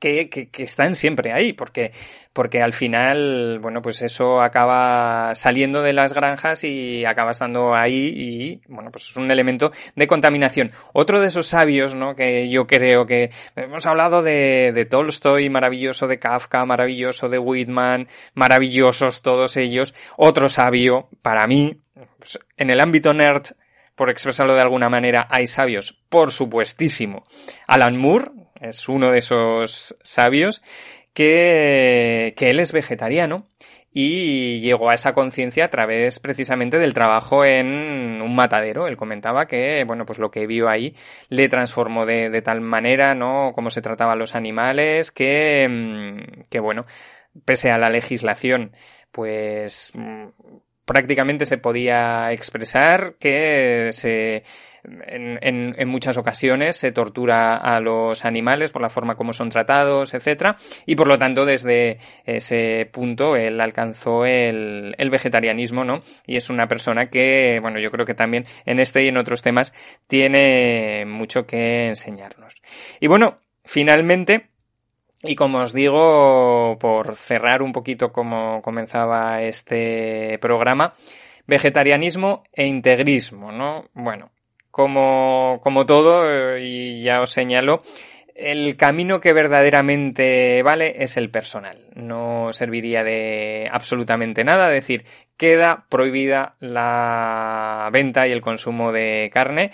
que, 0.00 0.28
que, 0.28 0.48
que, 0.48 0.62
están 0.62 0.94
siempre 0.94 1.32
ahí, 1.32 1.52
porque, 1.52 1.92
porque 2.32 2.62
al 2.62 2.72
final, 2.72 3.58
bueno, 3.60 3.82
pues 3.82 4.02
eso 4.02 4.40
acaba 4.40 5.34
saliendo 5.34 5.82
de 5.82 5.92
las 5.92 6.14
granjas 6.14 6.64
y 6.64 7.04
acaba 7.04 7.30
estando 7.30 7.74
ahí 7.74 8.12
y, 8.16 8.60
bueno, 8.66 8.90
pues 8.90 9.08
es 9.08 9.16
un 9.16 9.30
elemento 9.30 9.70
de 9.94 10.06
contaminación. 10.06 10.72
Otro 10.92 11.20
de 11.20 11.28
esos 11.28 11.46
sabios, 11.46 11.94
¿no? 11.94 12.16
Que 12.16 12.48
yo 12.48 12.66
creo 12.66 13.06
que 13.06 13.30
hemos 13.54 13.86
hablado 13.86 14.22
de, 14.22 14.72
de 14.74 14.86
Tolstoy, 14.86 15.50
maravilloso, 15.50 16.08
de 16.08 16.18
Kafka, 16.18 16.64
maravilloso, 16.64 17.28
de 17.28 17.38
Whitman, 17.38 18.08
maravillosos 18.34 19.22
todos 19.22 19.56
ellos. 19.58 19.94
Otro 20.16 20.48
sabio, 20.48 21.08
para 21.20 21.46
mí, 21.46 21.78
pues 22.18 22.38
en 22.56 22.70
el 22.70 22.80
ámbito 22.80 23.12
nerd, 23.12 23.48
por 23.94 24.08
expresarlo 24.08 24.54
de 24.54 24.62
alguna 24.62 24.88
manera, 24.88 25.28
hay 25.28 25.46
sabios, 25.46 26.00
por 26.08 26.32
supuestísimo. 26.32 27.22
Alan 27.66 27.98
Moore, 27.98 28.30
es 28.60 28.88
uno 28.88 29.10
de 29.10 29.18
esos 29.18 29.96
sabios 30.02 30.62
que, 31.14 32.34
que 32.36 32.50
él 32.50 32.60
es 32.60 32.72
vegetariano 32.72 33.46
y 33.92 34.60
llegó 34.60 34.90
a 34.90 34.94
esa 34.94 35.12
conciencia 35.12 35.64
a 35.64 35.70
través 35.70 36.20
precisamente 36.20 36.78
del 36.78 36.94
trabajo 36.94 37.44
en 37.44 38.22
un 38.22 38.34
matadero. 38.36 38.86
Él 38.86 38.96
comentaba 38.96 39.46
que, 39.46 39.82
bueno, 39.84 40.06
pues 40.06 40.18
lo 40.18 40.30
que 40.30 40.46
vio 40.46 40.68
ahí 40.68 40.94
le 41.28 41.48
transformó 41.48 42.06
de, 42.06 42.30
de 42.30 42.42
tal 42.42 42.60
manera, 42.60 43.14
¿no? 43.14 43.52
Cómo 43.54 43.70
se 43.70 43.82
trataban 43.82 44.18
los 44.18 44.34
animales, 44.34 45.10
que, 45.10 45.66
mm, 45.68 46.42
que 46.48 46.60
bueno, 46.60 46.82
pese 47.44 47.70
a 47.70 47.78
la 47.78 47.88
legislación, 47.90 48.72
pues 49.10 49.92
mm, 49.94 50.26
prácticamente 50.84 51.46
se 51.46 51.58
podía 51.58 52.32
expresar 52.32 53.14
que 53.18 53.88
se 53.92 54.44
en, 54.84 55.88
muchas 55.88 56.16
ocasiones 56.16 56.76
se 56.76 56.92
tortura 56.92 57.56
a 57.56 57.80
los 57.80 58.24
animales 58.24 58.72
por 58.72 58.82
la 58.82 58.90
forma 58.90 59.16
como 59.16 59.32
son 59.32 59.50
tratados, 59.50 60.14
etcétera, 60.14 60.56
y 60.86 60.96
por 60.96 61.08
lo 61.08 61.18
tanto 61.18 61.44
desde 61.44 61.98
ese 62.24 62.88
punto 62.92 63.36
él 63.36 63.60
alcanzó 63.60 64.24
el 64.24 65.10
vegetarianismo, 65.10 65.84
¿no? 65.84 65.98
Y 66.26 66.36
es 66.36 66.50
una 66.50 66.68
persona 66.68 67.10
que, 67.10 67.58
bueno, 67.60 67.80
yo 67.80 67.90
creo 67.90 68.06
que 68.06 68.14
también 68.14 68.44
en 68.64 68.80
este 68.80 69.04
y 69.04 69.08
en 69.08 69.16
otros 69.16 69.42
temas 69.42 69.72
tiene 70.06 71.04
mucho 71.06 71.46
que 71.46 71.88
enseñarnos. 71.88 72.54
Y 73.00 73.06
bueno, 73.06 73.36
finalmente, 73.64 74.50
y 75.22 75.34
como 75.34 75.58
os 75.58 75.72
digo, 75.72 76.78
por 76.80 77.16
cerrar 77.16 77.62
un 77.62 77.72
poquito 77.72 78.12
como 78.12 78.62
comenzaba 78.62 79.42
este 79.42 80.38
programa, 80.40 80.94
vegetarianismo 81.46 82.44
e 82.52 82.66
integrismo, 82.66 83.52
¿no? 83.52 83.90
Bueno, 83.92 84.30
como, 84.70 85.60
como 85.62 85.86
todo, 85.86 86.30
eh, 86.30 86.62
y 86.62 87.02
ya 87.02 87.20
os 87.20 87.30
señalo, 87.30 87.82
el 88.40 88.76
camino 88.76 89.20
que 89.20 89.34
verdaderamente 89.34 90.62
vale 90.62 91.02
es 91.04 91.16
el 91.18 91.30
personal. 91.30 91.78
No 91.94 92.52
serviría 92.52 93.04
de 93.04 93.68
absolutamente 93.70 94.44
nada. 94.44 94.68
Es 94.68 94.82
decir, 94.82 95.04
queda 95.36 95.84
prohibida 95.90 96.56
la 96.58 97.90
venta 97.92 98.26
y 98.26 98.32
el 98.32 98.40
consumo 98.40 98.92
de 98.92 99.30
carne. 99.32 99.72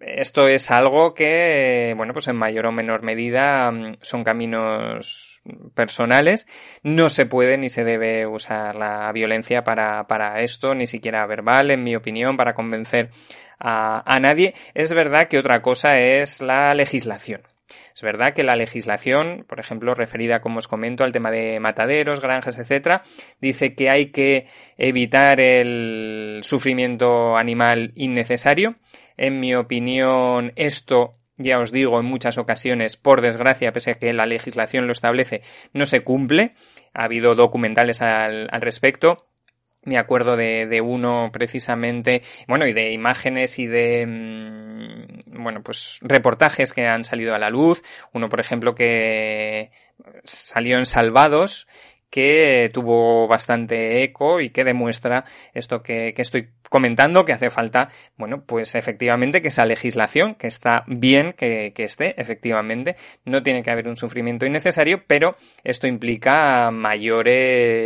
Esto 0.00 0.48
es 0.48 0.70
algo 0.70 1.14
que, 1.14 1.94
bueno, 1.96 2.12
pues 2.12 2.28
en 2.28 2.36
mayor 2.36 2.66
o 2.66 2.72
menor 2.72 3.02
medida 3.02 3.70
mm, 3.70 3.96
son 4.00 4.24
caminos 4.24 5.42
personales. 5.74 6.46
No 6.82 7.08
se 7.08 7.26
puede 7.26 7.58
ni 7.58 7.68
se 7.68 7.84
debe 7.84 8.26
usar 8.26 8.76
la 8.76 9.10
violencia 9.12 9.62
para, 9.64 10.06
para 10.06 10.40
esto, 10.40 10.74
ni 10.74 10.86
siquiera 10.86 11.26
verbal, 11.26 11.70
en 11.70 11.84
mi 11.84 11.96
opinión, 11.96 12.36
para 12.36 12.54
convencer 12.54 13.10
a, 13.58 14.18
nadie. 14.20 14.54
Es 14.74 14.92
verdad 14.92 15.28
que 15.28 15.38
otra 15.38 15.62
cosa 15.62 15.98
es 15.98 16.40
la 16.40 16.74
legislación. 16.74 17.42
Es 17.94 18.02
verdad 18.02 18.34
que 18.34 18.44
la 18.44 18.56
legislación, 18.56 19.44
por 19.48 19.58
ejemplo, 19.58 19.94
referida, 19.94 20.40
como 20.40 20.58
os 20.58 20.68
comento, 20.68 21.02
al 21.02 21.12
tema 21.12 21.30
de 21.30 21.58
mataderos, 21.60 22.20
granjas, 22.20 22.58
etcétera, 22.58 23.02
dice 23.40 23.74
que 23.74 23.88
hay 23.88 24.12
que 24.12 24.48
evitar 24.76 25.40
el 25.40 26.40
sufrimiento 26.42 27.36
animal 27.36 27.92
innecesario. 27.96 28.76
En 29.16 29.40
mi 29.40 29.54
opinión, 29.54 30.52
esto 30.56 31.16
ya 31.38 31.58
os 31.58 31.72
digo, 31.72 32.00
en 32.00 32.06
muchas 32.06 32.38
ocasiones, 32.38 32.96
por 32.96 33.20
desgracia, 33.20 33.72
pese 33.72 33.92
a 33.92 33.98
que 33.98 34.12
la 34.12 34.26
legislación 34.26 34.86
lo 34.86 34.92
establece, 34.92 35.42
no 35.72 35.86
se 35.86 36.02
cumple. 36.02 36.54
Ha 36.94 37.04
habido 37.04 37.34
documentales 37.34 38.00
al, 38.00 38.48
al 38.50 38.60
respecto. 38.60 39.26
Me 39.86 39.98
acuerdo 39.98 40.36
de, 40.36 40.66
de, 40.66 40.80
uno 40.80 41.30
precisamente, 41.32 42.22
bueno, 42.48 42.66
y 42.66 42.72
de 42.72 42.92
imágenes 42.92 43.58
y 43.60 43.66
de, 43.66 44.04
mmm, 44.04 45.42
bueno, 45.42 45.62
pues 45.62 46.00
reportajes 46.02 46.72
que 46.72 46.86
han 46.86 47.04
salido 47.04 47.34
a 47.34 47.38
la 47.38 47.50
luz. 47.50 47.82
Uno, 48.12 48.28
por 48.28 48.40
ejemplo, 48.40 48.74
que 48.74 49.70
salió 50.24 50.76
en 50.78 50.86
Salvados, 50.86 51.68
que 52.10 52.70
tuvo 52.72 53.28
bastante 53.28 54.02
eco 54.02 54.40
y 54.40 54.50
que 54.50 54.64
demuestra 54.64 55.24
esto 55.54 55.82
que, 55.82 56.14
que, 56.14 56.22
estoy 56.22 56.48
comentando, 56.68 57.24
que 57.24 57.32
hace 57.32 57.50
falta, 57.50 57.90
bueno, 58.16 58.42
pues 58.44 58.74
efectivamente 58.74 59.42
que 59.42 59.48
esa 59.48 59.66
legislación, 59.66 60.34
que 60.34 60.48
está 60.48 60.82
bien 60.88 61.32
que, 61.32 61.72
que 61.74 61.84
esté, 61.84 62.20
efectivamente, 62.20 62.96
no 63.24 63.44
tiene 63.44 63.62
que 63.62 63.70
haber 63.70 63.86
un 63.86 63.96
sufrimiento 63.96 64.46
innecesario, 64.46 65.04
pero 65.06 65.36
esto 65.62 65.86
implica 65.86 66.72
mayores 66.72 67.76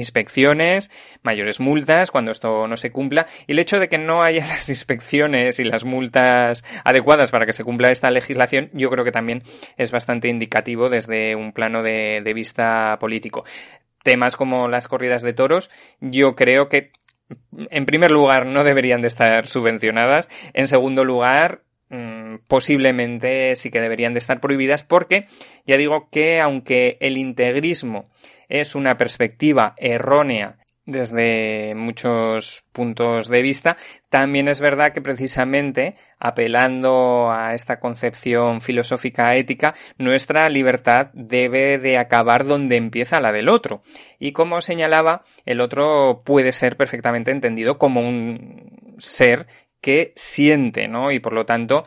inspecciones, 0.00 0.90
mayores 1.22 1.60
multas 1.60 2.10
cuando 2.10 2.32
esto 2.32 2.66
no 2.66 2.76
se 2.76 2.90
cumpla 2.90 3.26
y 3.46 3.52
el 3.52 3.60
hecho 3.60 3.78
de 3.78 3.88
que 3.88 3.98
no 3.98 4.22
haya 4.22 4.46
las 4.48 4.68
inspecciones 4.68 5.60
y 5.60 5.64
las 5.64 5.84
multas 5.84 6.64
adecuadas 6.84 7.30
para 7.30 7.46
que 7.46 7.52
se 7.52 7.62
cumpla 7.62 7.90
esta 7.90 8.10
legislación 8.10 8.70
yo 8.72 8.90
creo 8.90 9.04
que 9.04 9.12
también 9.12 9.42
es 9.76 9.90
bastante 9.90 10.28
indicativo 10.28 10.88
desde 10.88 11.36
un 11.36 11.52
plano 11.52 11.82
de, 11.82 12.30
vista 12.34 12.96
político. 13.00 13.44
Temas 14.02 14.36
como 14.36 14.68
las 14.68 14.88
corridas 14.88 15.22
de 15.22 15.32
toros 15.32 15.70
yo 16.00 16.34
creo 16.34 16.68
que 16.68 16.92
en 17.70 17.86
primer 17.86 18.10
lugar 18.10 18.46
no 18.46 18.64
deberían 18.64 19.02
de 19.02 19.08
estar 19.08 19.46
subvencionadas, 19.46 20.28
en 20.52 20.66
segundo 20.68 21.04
lugar 21.04 21.62
mm, 21.90 22.36
posiblemente 22.48 23.54
sí 23.56 23.70
que 23.70 23.80
deberían 23.80 24.14
de 24.14 24.18
estar 24.18 24.40
prohibidas 24.40 24.84
porque 24.84 25.26
ya 25.66 25.76
digo 25.76 26.08
que 26.10 26.40
aunque 26.40 26.96
el 27.00 27.18
integrismo 27.18 28.04
es 28.50 28.74
una 28.74 28.98
perspectiva 28.98 29.74
errónea 29.78 30.58
desde 30.90 31.74
muchos 31.74 32.64
puntos 32.72 33.28
de 33.28 33.42
vista, 33.42 33.76
también 34.08 34.48
es 34.48 34.60
verdad 34.60 34.92
que 34.92 35.00
precisamente 35.00 35.96
apelando 36.18 37.30
a 37.30 37.54
esta 37.54 37.78
concepción 37.78 38.60
filosófica 38.60 39.36
ética, 39.36 39.74
nuestra 39.98 40.48
libertad 40.48 41.10
debe 41.12 41.78
de 41.78 41.96
acabar 41.96 42.44
donde 42.44 42.76
empieza 42.76 43.20
la 43.20 43.32
del 43.32 43.48
otro. 43.48 43.82
Y 44.18 44.32
como 44.32 44.60
señalaba, 44.60 45.22
el 45.46 45.60
otro 45.60 46.22
puede 46.24 46.52
ser 46.52 46.76
perfectamente 46.76 47.30
entendido 47.30 47.78
como 47.78 48.00
un 48.00 48.96
ser 48.98 49.46
que 49.80 50.12
siente, 50.16 50.88
¿no? 50.88 51.10
Y 51.10 51.20
por 51.20 51.32
lo 51.32 51.46
tanto, 51.46 51.84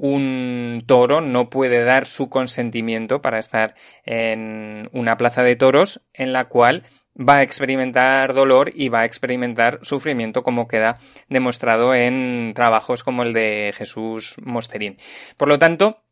un 0.00 0.84
toro 0.86 1.20
no 1.20 1.50
puede 1.50 1.82
dar 1.84 2.06
su 2.06 2.28
consentimiento 2.28 3.20
para 3.20 3.38
estar 3.38 3.74
en 4.04 4.88
una 4.92 5.16
plaza 5.16 5.42
de 5.42 5.56
toros 5.56 6.00
en 6.14 6.32
la 6.32 6.44
cual 6.44 6.84
va 7.18 7.38
a 7.38 7.42
experimentar 7.42 8.32
dolor 8.32 8.70
y 8.72 8.88
va 8.88 9.00
a 9.00 9.04
experimentar 9.04 9.80
sufrimiento 9.82 10.42
como 10.42 10.68
queda 10.68 10.98
demostrado 11.28 11.94
en 11.94 12.52
trabajos 12.54 13.02
como 13.02 13.24
el 13.24 13.32
de 13.32 13.72
Jesús 13.74 14.36
Mosterín. 14.40 14.98
Por 15.36 15.48
lo 15.48 15.58
tanto, 15.58 16.02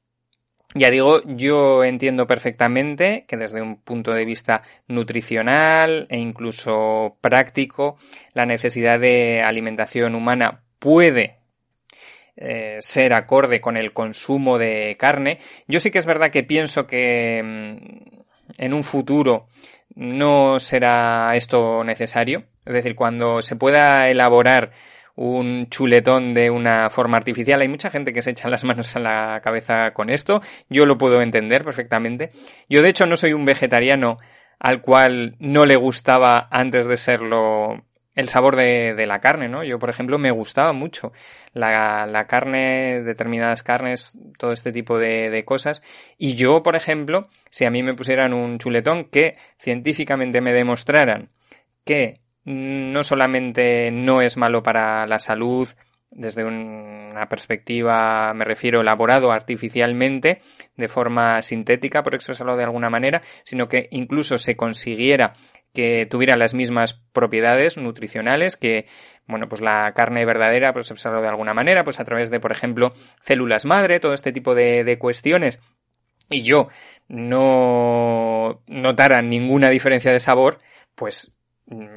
ya 0.74 0.90
digo, 0.90 1.20
yo 1.24 1.84
entiendo 1.84 2.26
perfectamente 2.26 3.24
que 3.28 3.36
desde 3.36 3.62
un 3.62 3.80
punto 3.80 4.12
de 4.12 4.24
vista 4.24 4.62
nutricional 4.88 6.06
e 6.10 6.18
incluso 6.18 7.18
práctico, 7.20 7.98
la 8.34 8.46
necesidad 8.46 8.98
de 8.98 9.42
alimentación 9.42 10.16
humana 10.16 10.64
puede 10.80 11.38
eh, 12.36 12.76
ser 12.80 13.14
acorde 13.14 13.60
con 13.60 13.76
el 13.76 13.92
consumo 13.92 14.58
de 14.58 14.96
carne. 14.98 15.38
Yo 15.66 15.80
sí 15.80 15.90
que 15.90 15.98
es 15.98 16.06
verdad 16.06 16.30
que 16.30 16.42
pienso 16.42 16.86
que 16.86 17.42
mm, 17.42 18.58
en 18.58 18.74
un 18.74 18.84
futuro 18.84 19.48
no 19.94 20.58
será 20.58 21.34
esto 21.34 21.82
necesario. 21.84 22.44
Es 22.64 22.74
decir, 22.74 22.94
cuando 22.94 23.40
se 23.40 23.56
pueda 23.56 24.08
elaborar 24.10 24.72
un 25.16 25.68
chuletón 25.70 26.34
de 26.34 26.50
una 26.50 26.90
forma 26.90 27.16
artificial. 27.16 27.60
Hay 27.60 27.68
mucha 27.68 27.90
gente 27.90 28.12
que 28.12 28.22
se 28.22 28.30
echa 28.30 28.48
las 28.48 28.64
manos 28.64 28.94
a 28.94 29.00
la 29.00 29.40
cabeza 29.42 29.92
con 29.92 30.10
esto. 30.10 30.42
Yo 30.68 30.86
lo 30.86 30.98
puedo 30.98 31.22
entender 31.22 31.64
perfectamente. 31.64 32.30
Yo 32.68 32.82
de 32.82 32.90
hecho 32.90 33.06
no 33.06 33.16
soy 33.16 33.32
un 33.32 33.44
vegetariano 33.44 34.18
al 34.58 34.80
cual 34.82 35.36
no 35.38 35.66
le 35.66 35.76
gustaba 35.76 36.48
antes 36.50 36.86
de 36.86 36.96
serlo 36.96 37.84
el 38.16 38.28
sabor 38.28 38.56
de, 38.56 39.06
la 39.06 39.20
carne, 39.20 39.48
¿no? 39.48 39.62
Yo, 39.62 39.78
por 39.78 39.90
ejemplo, 39.90 40.18
me 40.18 40.30
gustaba 40.30 40.72
mucho 40.72 41.12
la, 41.52 42.06
la 42.06 42.26
carne, 42.26 43.02
determinadas 43.02 43.62
carnes, 43.62 44.12
todo 44.38 44.52
este 44.52 44.72
tipo 44.72 44.98
de, 44.98 45.30
de, 45.30 45.44
cosas. 45.44 45.82
Y 46.18 46.34
yo, 46.34 46.62
por 46.62 46.74
ejemplo, 46.74 47.22
si 47.50 47.66
a 47.66 47.70
mí 47.70 47.82
me 47.82 47.94
pusieran 47.94 48.32
un 48.32 48.58
chuletón 48.58 49.04
que 49.04 49.36
científicamente 49.58 50.40
me 50.40 50.52
demostraran 50.52 51.28
que 51.84 52.14
no 52.44 53.04
solamente 53.04 53.90
no 53.92 54.22
es 54.22 54.36
malo 54.36 54.62
para 54.62 55.06
la 55.06 55.18
salud, 55.18 55.68
desde 56.10 56.44
una 56.44 57.28
perspectiva, 57.28 58.32
me 58.34 58.44
refiero, 58.44 58.80
elaborado 58.80 59.32
artificialmente, 59.32 60.40
de 60.76 60.88
forma 60.88 61.42
sintética, 61.42 62.02
por 62.02 62.14
expresarlo 62.14 62.56
de 62.56 62.64
alguna 62.64 62.88
manera, 62.88 63.20
sino 63.44 63.68
que 63.68 63.88
incluso 63.90 64.38
se 64.38 64.56
consiguiera 64.56 65.34
que 65.76 66.08
tuviera 66.10 66.36
las 66.36 66.54
mismas 66.54 66.94
propiedades 67.12 67.76
nutricionales 67.76 68.56
que, 68.56 68.86
bueno, 69.28 69.46
pues 69.48 69.60
la 69.60 69.92
carne 69.94 70.24
verdadera, 70.24 70.72
pues 70.72 70.86
expresarlo 70.90 71.20
de 71.20 71.28
alguna 71.28 71.54
manera, 71.54 71.84
pues 71.84 72.00
a 72.00 72.04
través 72.04 72.30
de, 72.30 72.40
por 72.40 72.50
ejemplo, 72.50 72.94
células 73.20 73.66
madre, 73.66 74.00
todo 74.00 74.14
este 74.14 74.32
tipo 74.32 74.54
de 74.54 74.96
cuestiones, 74.98 75.60
y 76.28 76.42
yo 76.42 76.68
no 77.08 78.62
notara 78.66 79.22
ninguna 79.22 79.70
diferencia 79.70 80.12
de 80.12 80.20
sabor, 80.20 80.58
pues 80.94 81.32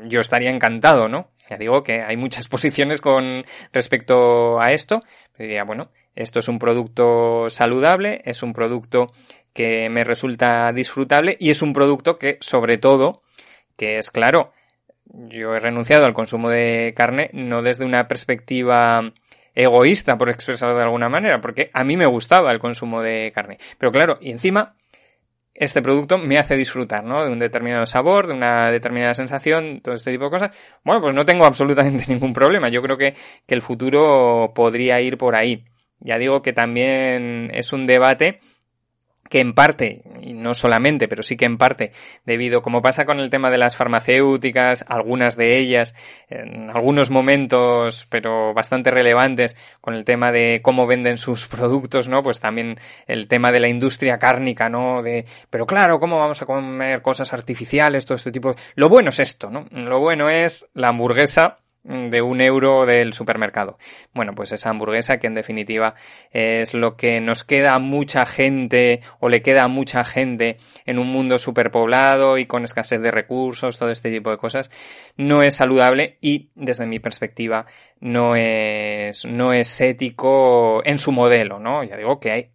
yo 0.06 0.20
estaría 0.20 0.52
encantado, 0.52 1.08
¿no? 1.08 1.32
Ya 1.50 1.58
digo 1.58 1.84
que 1.84 2.02
hay 2.02 2.18
muchas 2.18 2.48
posiciones 2.50 3.02
con 3.02 3.44
respecto 3.74 4.60
a 4.60 4.72
esto. 4.72 5.02
Diría, 5.38 5.64
bueno, 5.64 5.90
esto 6.16 6.40
es 6.40 6.48
un 6.48 6.60
producto 6.60 7.50
saludable, 7.50 8.22
es 8.26 8.44
un 8.44 8.54
producto 8.54 9.08
que 9.54 9.90
me 9.90 10.04
resulta 10.04 10.72
disfrutable 10.74 11.36
y 11.40 11.50
es 11.50 11.62
un 11.62 11.74
producto 11.74 12.20
que, 12.20 12.38
sobre 12.40 12.78
todo, 12.78 13.24
que 13.80 13.98
es 13.98 14.12
claro, 14.12 14.52
yo 15.06 15.56
he 15.56 15.60
renunciado 15.60 16.06
al 16.06 16.14
consumo 16.14 16.50
de 16.50 16.94
carne 16.96 17.30
no 17.34 17.64
desde 17.64 17.86
una 17.86 18.08
perspectiva 18.08 19.12
egoísta, 19.56 20.18
por 20.18 20.30
expresarlo 20.30 20.76
de 20.76 20.84
alguna 20.84 21.10
manera, 21.10 21.42
porque 21.42 21.72
a 21.74 21.84
mí 21.84 21.98
me 21.98 22.06
gustaba 22.06 22.52
el 22.52 22.60
consumo 22.60 23.02
de 23.02 23.32
carne. 23.34 23.58
Pero 23.78 23.92
claro, 23.92 24.18
y 24.22 24.32
encima 24.32 24.76
este 25.54 25.82
producto 25.82 26.18
me 26.18 26.38
hace 26.38 26.56
disfrutar, 26.56 27.04
¿no? 27.04 27.26
De 27.26 27.32
un 27.32 27.40
determinado 27.40 27.86
sabor, 27.86 28.28
de 28.28 28.34
una 28.34 28.70
determinada 28.72 29.14
sensación, 29.14 29.82
todo 29.82 29.96
este 29.96 30.12
tipo 30.12 30.26
de 30.26 30.30
cosas. 30.30 30.52
Bueno, 30.84 31.02
pues 31.02 31.14
no 31.14 31.26
tengo 31.26 31.46
absolutamente 31.46 32.06
ningún 32.08 32.34
problema. 32.34 32.70
Yo 32.70 32.82
creo 32.82 32.98
que, 32.98 33.16
que 33.48 33.56
el 33.56 33.62
futuro 33.62 34.52
podría 34.54 35.02
ir 35.02 35.18
por 35.18 35.36
ahí. 35.36 35.66
Ya 36.00 36.18
digo 36.18 36.42
que 36.42 36.54
también 36.54 37.52
es 37.54 37.74
un 37.74 37.86
debate 37.88 38.40
que 39.30 39.40
en 39.40 39.54
parte, 39.54 40.02
y 40.22 40.34
no 40.34 40.54
solamente, 40.54 41.08
pero 41.08 41.24
sí 41.24 41.38
que 41.38 41.46
en 41.46 41.58
parte, 41.58 41.92
debido, 42.26 42.62
como 42.62 42.82
pasa 42.82 43.06
con 43.06 43.20
el 43.20 43.30
tema 43.30 43.50
de 43.50 43.58
las 43.58 43.76
farmacéuticas, 43.76 44.84
algunas 44.88 45.38
de 45.38 45.58
ellas, 45.58 45.96
en 46.30 46.70
algunos 46.72 47.10
momentos, 47.10 48.08
pero 48.10 48.54
bastante 48.54 48.92
relevantes, 48.92 49.56
con 49.82 49.94
el 49.94 50.04
tema 50.04 50.32
de 50.32 50.62
cómo 50.62 50.88
venden 50.88 51.18
sus 51.18 51.48
productos, 51.48 52.10
¿no? 52.10 52.24
Pues 52.24 52.40
también 52.40 52.76
el 53.08 53.28
tema 53.28 53.52
de 53.52 53.60
la 53.60 53.70
industria 53.70 54.18
cárnica, 54.18 54.70
¿no? 54.70 55.02
De, 55.02 55.26
pero 55.50 55.66
claro, 55.66 56.00
¿cómo 56.00 56.20
vamos 56.20 56.42
a 56.42 56.46
comer 56.46 57.02
cosas 57.02 57.32
artificiales, 57.34 58.06
todo 58.06 58.16
este 58.16 58.32
tipo? 58.32 58.56
Lo 58.76 58.90
bueno 58.90 59.10
es 59.10 59.20
esto, 59.20 59.50
¿no? 59.50 59.66
Lo 59.72 60.00
bueno 60.00 60.30
es 60.30 60.68
la 60.74 60.90
hamburguesa 60.90 61.60
de 61.84 62.22
un 62.22 62.42
euro 62.42 62.86
del 62.86 63.14
supermercado. 63.14 63.78
Bueno, 64.14 64.34
pues 64.36 64.52
esa 64.52 64.70
hamburguesa 64.70 65.18
que 65.18 65.28
en 65.28 65.34
definitiva 65.34 65.96
es 66.32 66.74
lo 66.74 66.96
que 66.98 67.22
nos 67.22 67.44
queda 67.44 67.74
a 67.74 67.80
mucha 67.80 68.26
gente 68.26 69.02
o 69.20 69.30
le 69.30 69.42
queda 69.42 69.64
a 69.64 69.68
mucha 69.68 70.04
gente 70.04 70.58
en 70.86 71.00
un 71.00 71.08
mundo 71.08 71.40
superpoblado 71.40 72.38
y 72.38 72.46
con 72.46 72.64
escasez 72.64 73.02
de 73.02 73.12
recursos, 73.12 73.78
todo 73.80 73.92
este 73.92 74.12
tipo 74.12 74.30
de 74.30 74.38
cosas, 74.38 74.70
no 75.16 75.42
es 75.42 75.56
saludable 75.56 76.18
y 76.22 76.50
desde 76.56 76.86
mi 76.86 77.00
perspectiva 77.00 77.66
no 78.00 78.36
es, 78.36 79.26
no 79.26 79.54
es 79.54 79.80
ético 79.82 80.82
en 80.86 80.98
su 80.98 81.12
modelo, 81.12 81.60
¿no? 81.60 81.84
Ya 81.84 81.96
digo 81.96 82.20
que 82.20 82.32
hay 82.32 82.52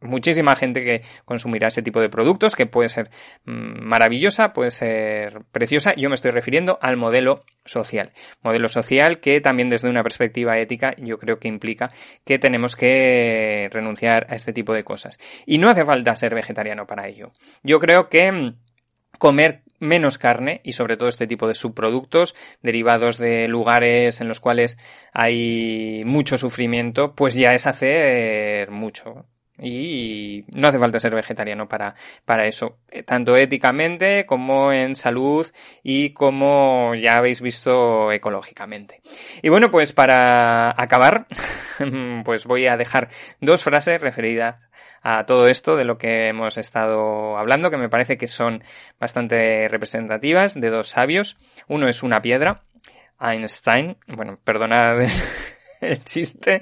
muchísima 0.00 0.54
gente 0.54 0.84
que 0.84 1.02
consumirá 1.24 1.68
ese 1.68 1.82
tipo 1.82 2.00
de 2.00 2.08
productos, 2.08 2.54
que 2.54 2.66
puede 2.66 2.88
ser 2.88 3.10
mm, 3.44 3.82
maravillosa, 3.82 4.52
puede 4.52 4.70
ser 4.70 5.44
preciosa. 5.52 5.94
Yo 5.96 6.08
me 6.08 6.14
estoy 6.14 6.30
refiriendo 6.30 6.78
al 6.80 6.96
modelo 6.96 7.40
social. 7.64 8.12
Modelo 8.42 8.68
social 8.68 9.20
que 9.20 9.40
también 9.40 9.70
desde 9.70 9.88
una 9.88 10.02
perspectiva 10.02 10.58
ética 10.58 10.94
yo 10.98 11.18
creo 11.18 11.38
que 11.38 11.48
implica 11.48 11.90
que 12.24 12.38
tenemos 12.38 12.76
que 12.76 13.68
renunciar 13.72 14.26
a 14.30 14.34
este 14.34 14.52
tipo 14.52 14.72
de 14.72 14.84
cosas. 14.84 15.18
Y 15.46 15.58
no 15.58 15.68
hace 15.68 15.84
falta 15.84 16.14
ser 16.16 16.34
vegetariano 16.34 16.86
para 16.86 17.08
ello. 17.08 17.32
Yo 17.62 17.80
creo 17.80 18.08
que 18.08 18.30
mm, 18.30 18.56
comer 19.18 19.62
menos 19.78 20.16
carne 20.18 20.60
y 20.64 20.72
sobre 20.72 20.96
todo 20.96 21.08
este 21.08 21.26
tipo 21.26 21.48
de 21.48 21.54
subproductos 21.54 22.34
derivados 22.62 23.18
de 23.18 23.46
lugares 23.48 24.20
en 24.20 24.28
los 24.28 24.40
cuales 24.40 24.78
hay 25.12 26.02
mucho 26.06 26.38
sufrimiento, 26.38 27.14
pues 27.14 27.34
ya 27.34 27.54
es 27.54 27.66
hacer 27.66 28.70
mucho 28.70 29.26
y 29.58 30.44
no 30.54 30.68
hace 30.68 30.78
falta 30.78 31.00
ser 31.00 31.14
vegetariano 31.14 31.68
para, 31.68 31.94
para 32.24 32.46
eso, 32.46 32.78
eh, 32.90 33.02
tanto 33.02 33.36
éticamente 33.36 34.26
como 34.26 34.72
en 34.72 34.94
salud 34.94 35.46
y 35.82 36.10
como 36.10 36.94
ya 36.94 37.16
habéis 37.16 37.40
visto 37.40 38.12
ecológicamente. 38.12 39.00
Y 39.42 39.48
bueno, 39.48 39.70
pues 39.70 39.92
para 39.92 40.70
acabar, 40.70 41.26
pues 42.24 42.44
voy 42.44 42.66
a 42.66 42.76
dejar 42.76 43.08
dos 43.40 43.64
frases 43.64 44.00
referidas 44.00 44.56
a 45.02 45.24
todo 45.24 45.46
esto 45.46 45.76
de 45.76 45.84
lo 45.84 45.98
que 45.98 46.28
hemos 46.28 46.58
estado 46.58 47.38
hablando, 47.38 47.70
que 47.70 47.78
me 47.78 47.88
parece 47.88 48.18
que 48.18 48.26
son 48.26 48.64
bastante 48.98 49.68
representativas 49.68 50.54
de 50.54 50.70
dos 50.70 50.88
sabios. 50.88 51.36
Uno 51.68 51.88
es 51.88 52.02
una 52.02 52.20
piedra, 52.20 52.62
Einstein, 53.20 53.96
bueno, 54.08 54.38
perdonad 54.44 54.98
el 55.80 56.04
chiste, 56.04 56.58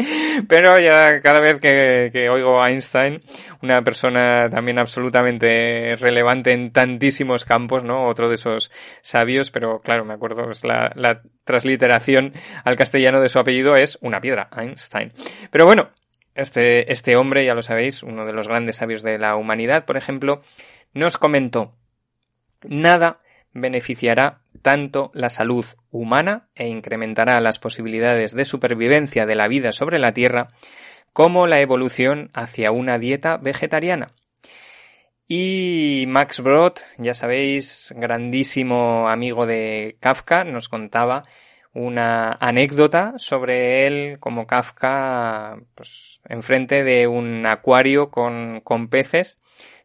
pero 0.49 0.79
ya 0.79 1.21
cada 1.21 1.41
vez 1.41 1.61
que, 1.61 2.29
oigo 2.29 2.63
a 2.63 2.71
Einstein, 2.71 3.21
una 3.63 3.83
persona 3.83 4.49
también 4.51 4.79
absolutamente 4.79 5.97
relevante 5.97 6.53
en 6.53 6.73
tantísimos 6.73 7.45
campos, 7.45 7.85
¿no? 7.85 8.09
Otro 8.09 8.29
de 8.29 8.35
esos 8.35 8.71
sabios, 9.03 9.51
pero 9.51 9.81
claro, 9.81 10.05
me 10.05 10.15
acuerdo, 10.15 10.51
la, 10.63 10.93
la 10.95 11.23
transliteración 11.45 12.33
al 12.65 12.77
castellano 12.77 13.21
de 13.21 13.29
su 13.29 13.39
apellido 13.39 13.77
es 13.77 13.99
una 14.01 14.21
piedra, 14.21 14.49
Einstein. 14.57 15.13
Pero 15.51 15.67
bueno, 15.67 15.91
este, 16.35 16.91
este 16.91 17.17
hombre, 17.17 17.45
ya 17.45 17.55
lo 17.55 17.63
sabéis, 17.63 18.03
uno 18.03 18.25
de 18.25 18.33
los 18.33 18.49
grandes 18.49 18.77
sabios 18.77 19.03
de 19.03 19.19
la 19.19 19.37
humanidad, 19.37 19.85
por 19.85 19.97
ejemplo, 19.97 20.43
nos 20.93 21.17
comentó, 21.17 21.75
nada 22.63 23.21
beneficiará 23.53 24.41
tanto 24.63 25.11
la 25.15 25.29
salud 25.29 25.65
humana 25.95 26.49
e 26.57 26.67
incrementará 26.67 27.41
las 27.41 27.61
posibilidades 27.61 28.35
de 28.35 28.45
supervivencia 28.45 29.27
de 29.27 29.37
la 29.37 29.47
vida 29.47 29.73
sobre 29.73 30.01
la 30.01 30.13
Tierra 30.13 30.49
como 31.13 31.47
la 31.47 31.61
evolución 31.61 32.31
hacia 32.35 32.73
una 32.73 32.99
dieta 32.99 33.37
vegetariana. 33.37 34.09
Y 35.29 36.05
Max 36.09 36.41
Brod, 36.41 36.75
ya 36.99 37.15
sabéis, 37.15 37.95
grandísimo 37.97 39.09
amigo 39.09 39.47
de 39.47 39.97
Kafka, 40.01 40.43
nos 40.43 40.69
contaba 40.69 41.25
una 41.73 42.33
anécdota 42.41 43.15
sobre 43.17 43.87
él 43.87 44.19
como 44.19 44.47
Kafka, 44.47 45.59
pues, 45.77 46.21
enfrente 46.29 46.83
de 46.83 47.07
un 47.07 47.47
acuario 47.47 48.11
con, 48.11 48.61
con 48.61 48.89
peces, 48.89 49.39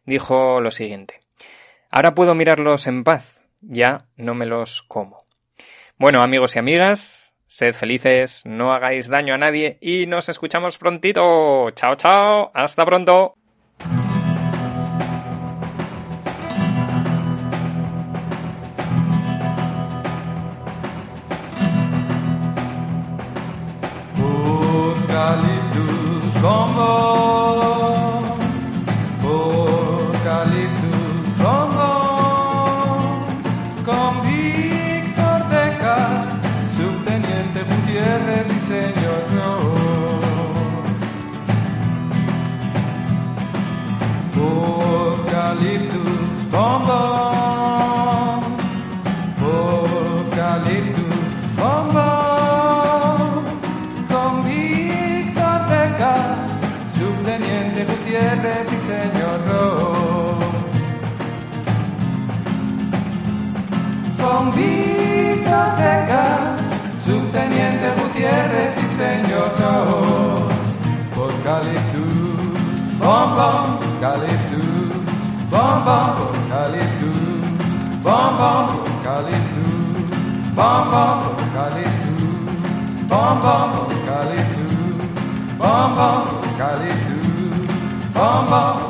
dijo 0.04 0.60
lo 0.60 0.72
siguiente. 0.72 1.20
Ahora 1.88 2.14
puedo 2.14 2.34
mirarlos 2.34 2.88
en 2.88 3.04
paz, 3.04 3.40
ya 3.60 4.06
no 4.16 4.34
me 4.34 4.46
los 4.46 4.82
como. 4.82 5.29
Bueno, 6.00 6.20
amigos 6.22 6.56
y 6.56 6.58
amigas, 6.58 7.34
sed 7.46 7.74
felices, 7.74 8.46
no 8.46 8.72
hagáis 8.72 9.08
daño 9.08 9.34
a 9.34 9.36
nadie 9.36 9.76
y 9.82 10.06
nos 10.06 10.30
escuchamos 10.30 10.78
prontito. 10.78 11.70
Chao, 11.72 11.94
chao, 11.94 12.50
hasta 12.54 12.86
pronto. 12.86 13.34
eucalyptus, 74.00 74.96
bom 75.50 75.84
bom, 75.84 76.32
eucalyptus, 76.32 77.50
bom 78.02 78.36
bom, 78.38 78.80
eucalyptus, 78.88 80.08
bom 80.54 80.88
bom, 80.90 81.36
eucalyptus, 81.38 82.24
bom 83.10 83.40
bom, 83.42 83.86
eucalyptus, 83.90 85.06
bom 85.58 85.94
bom. 85.94 86.40
eucalyptus, 86.60 87.20
bomb 88.14 88.50
bomb 88.50 88.89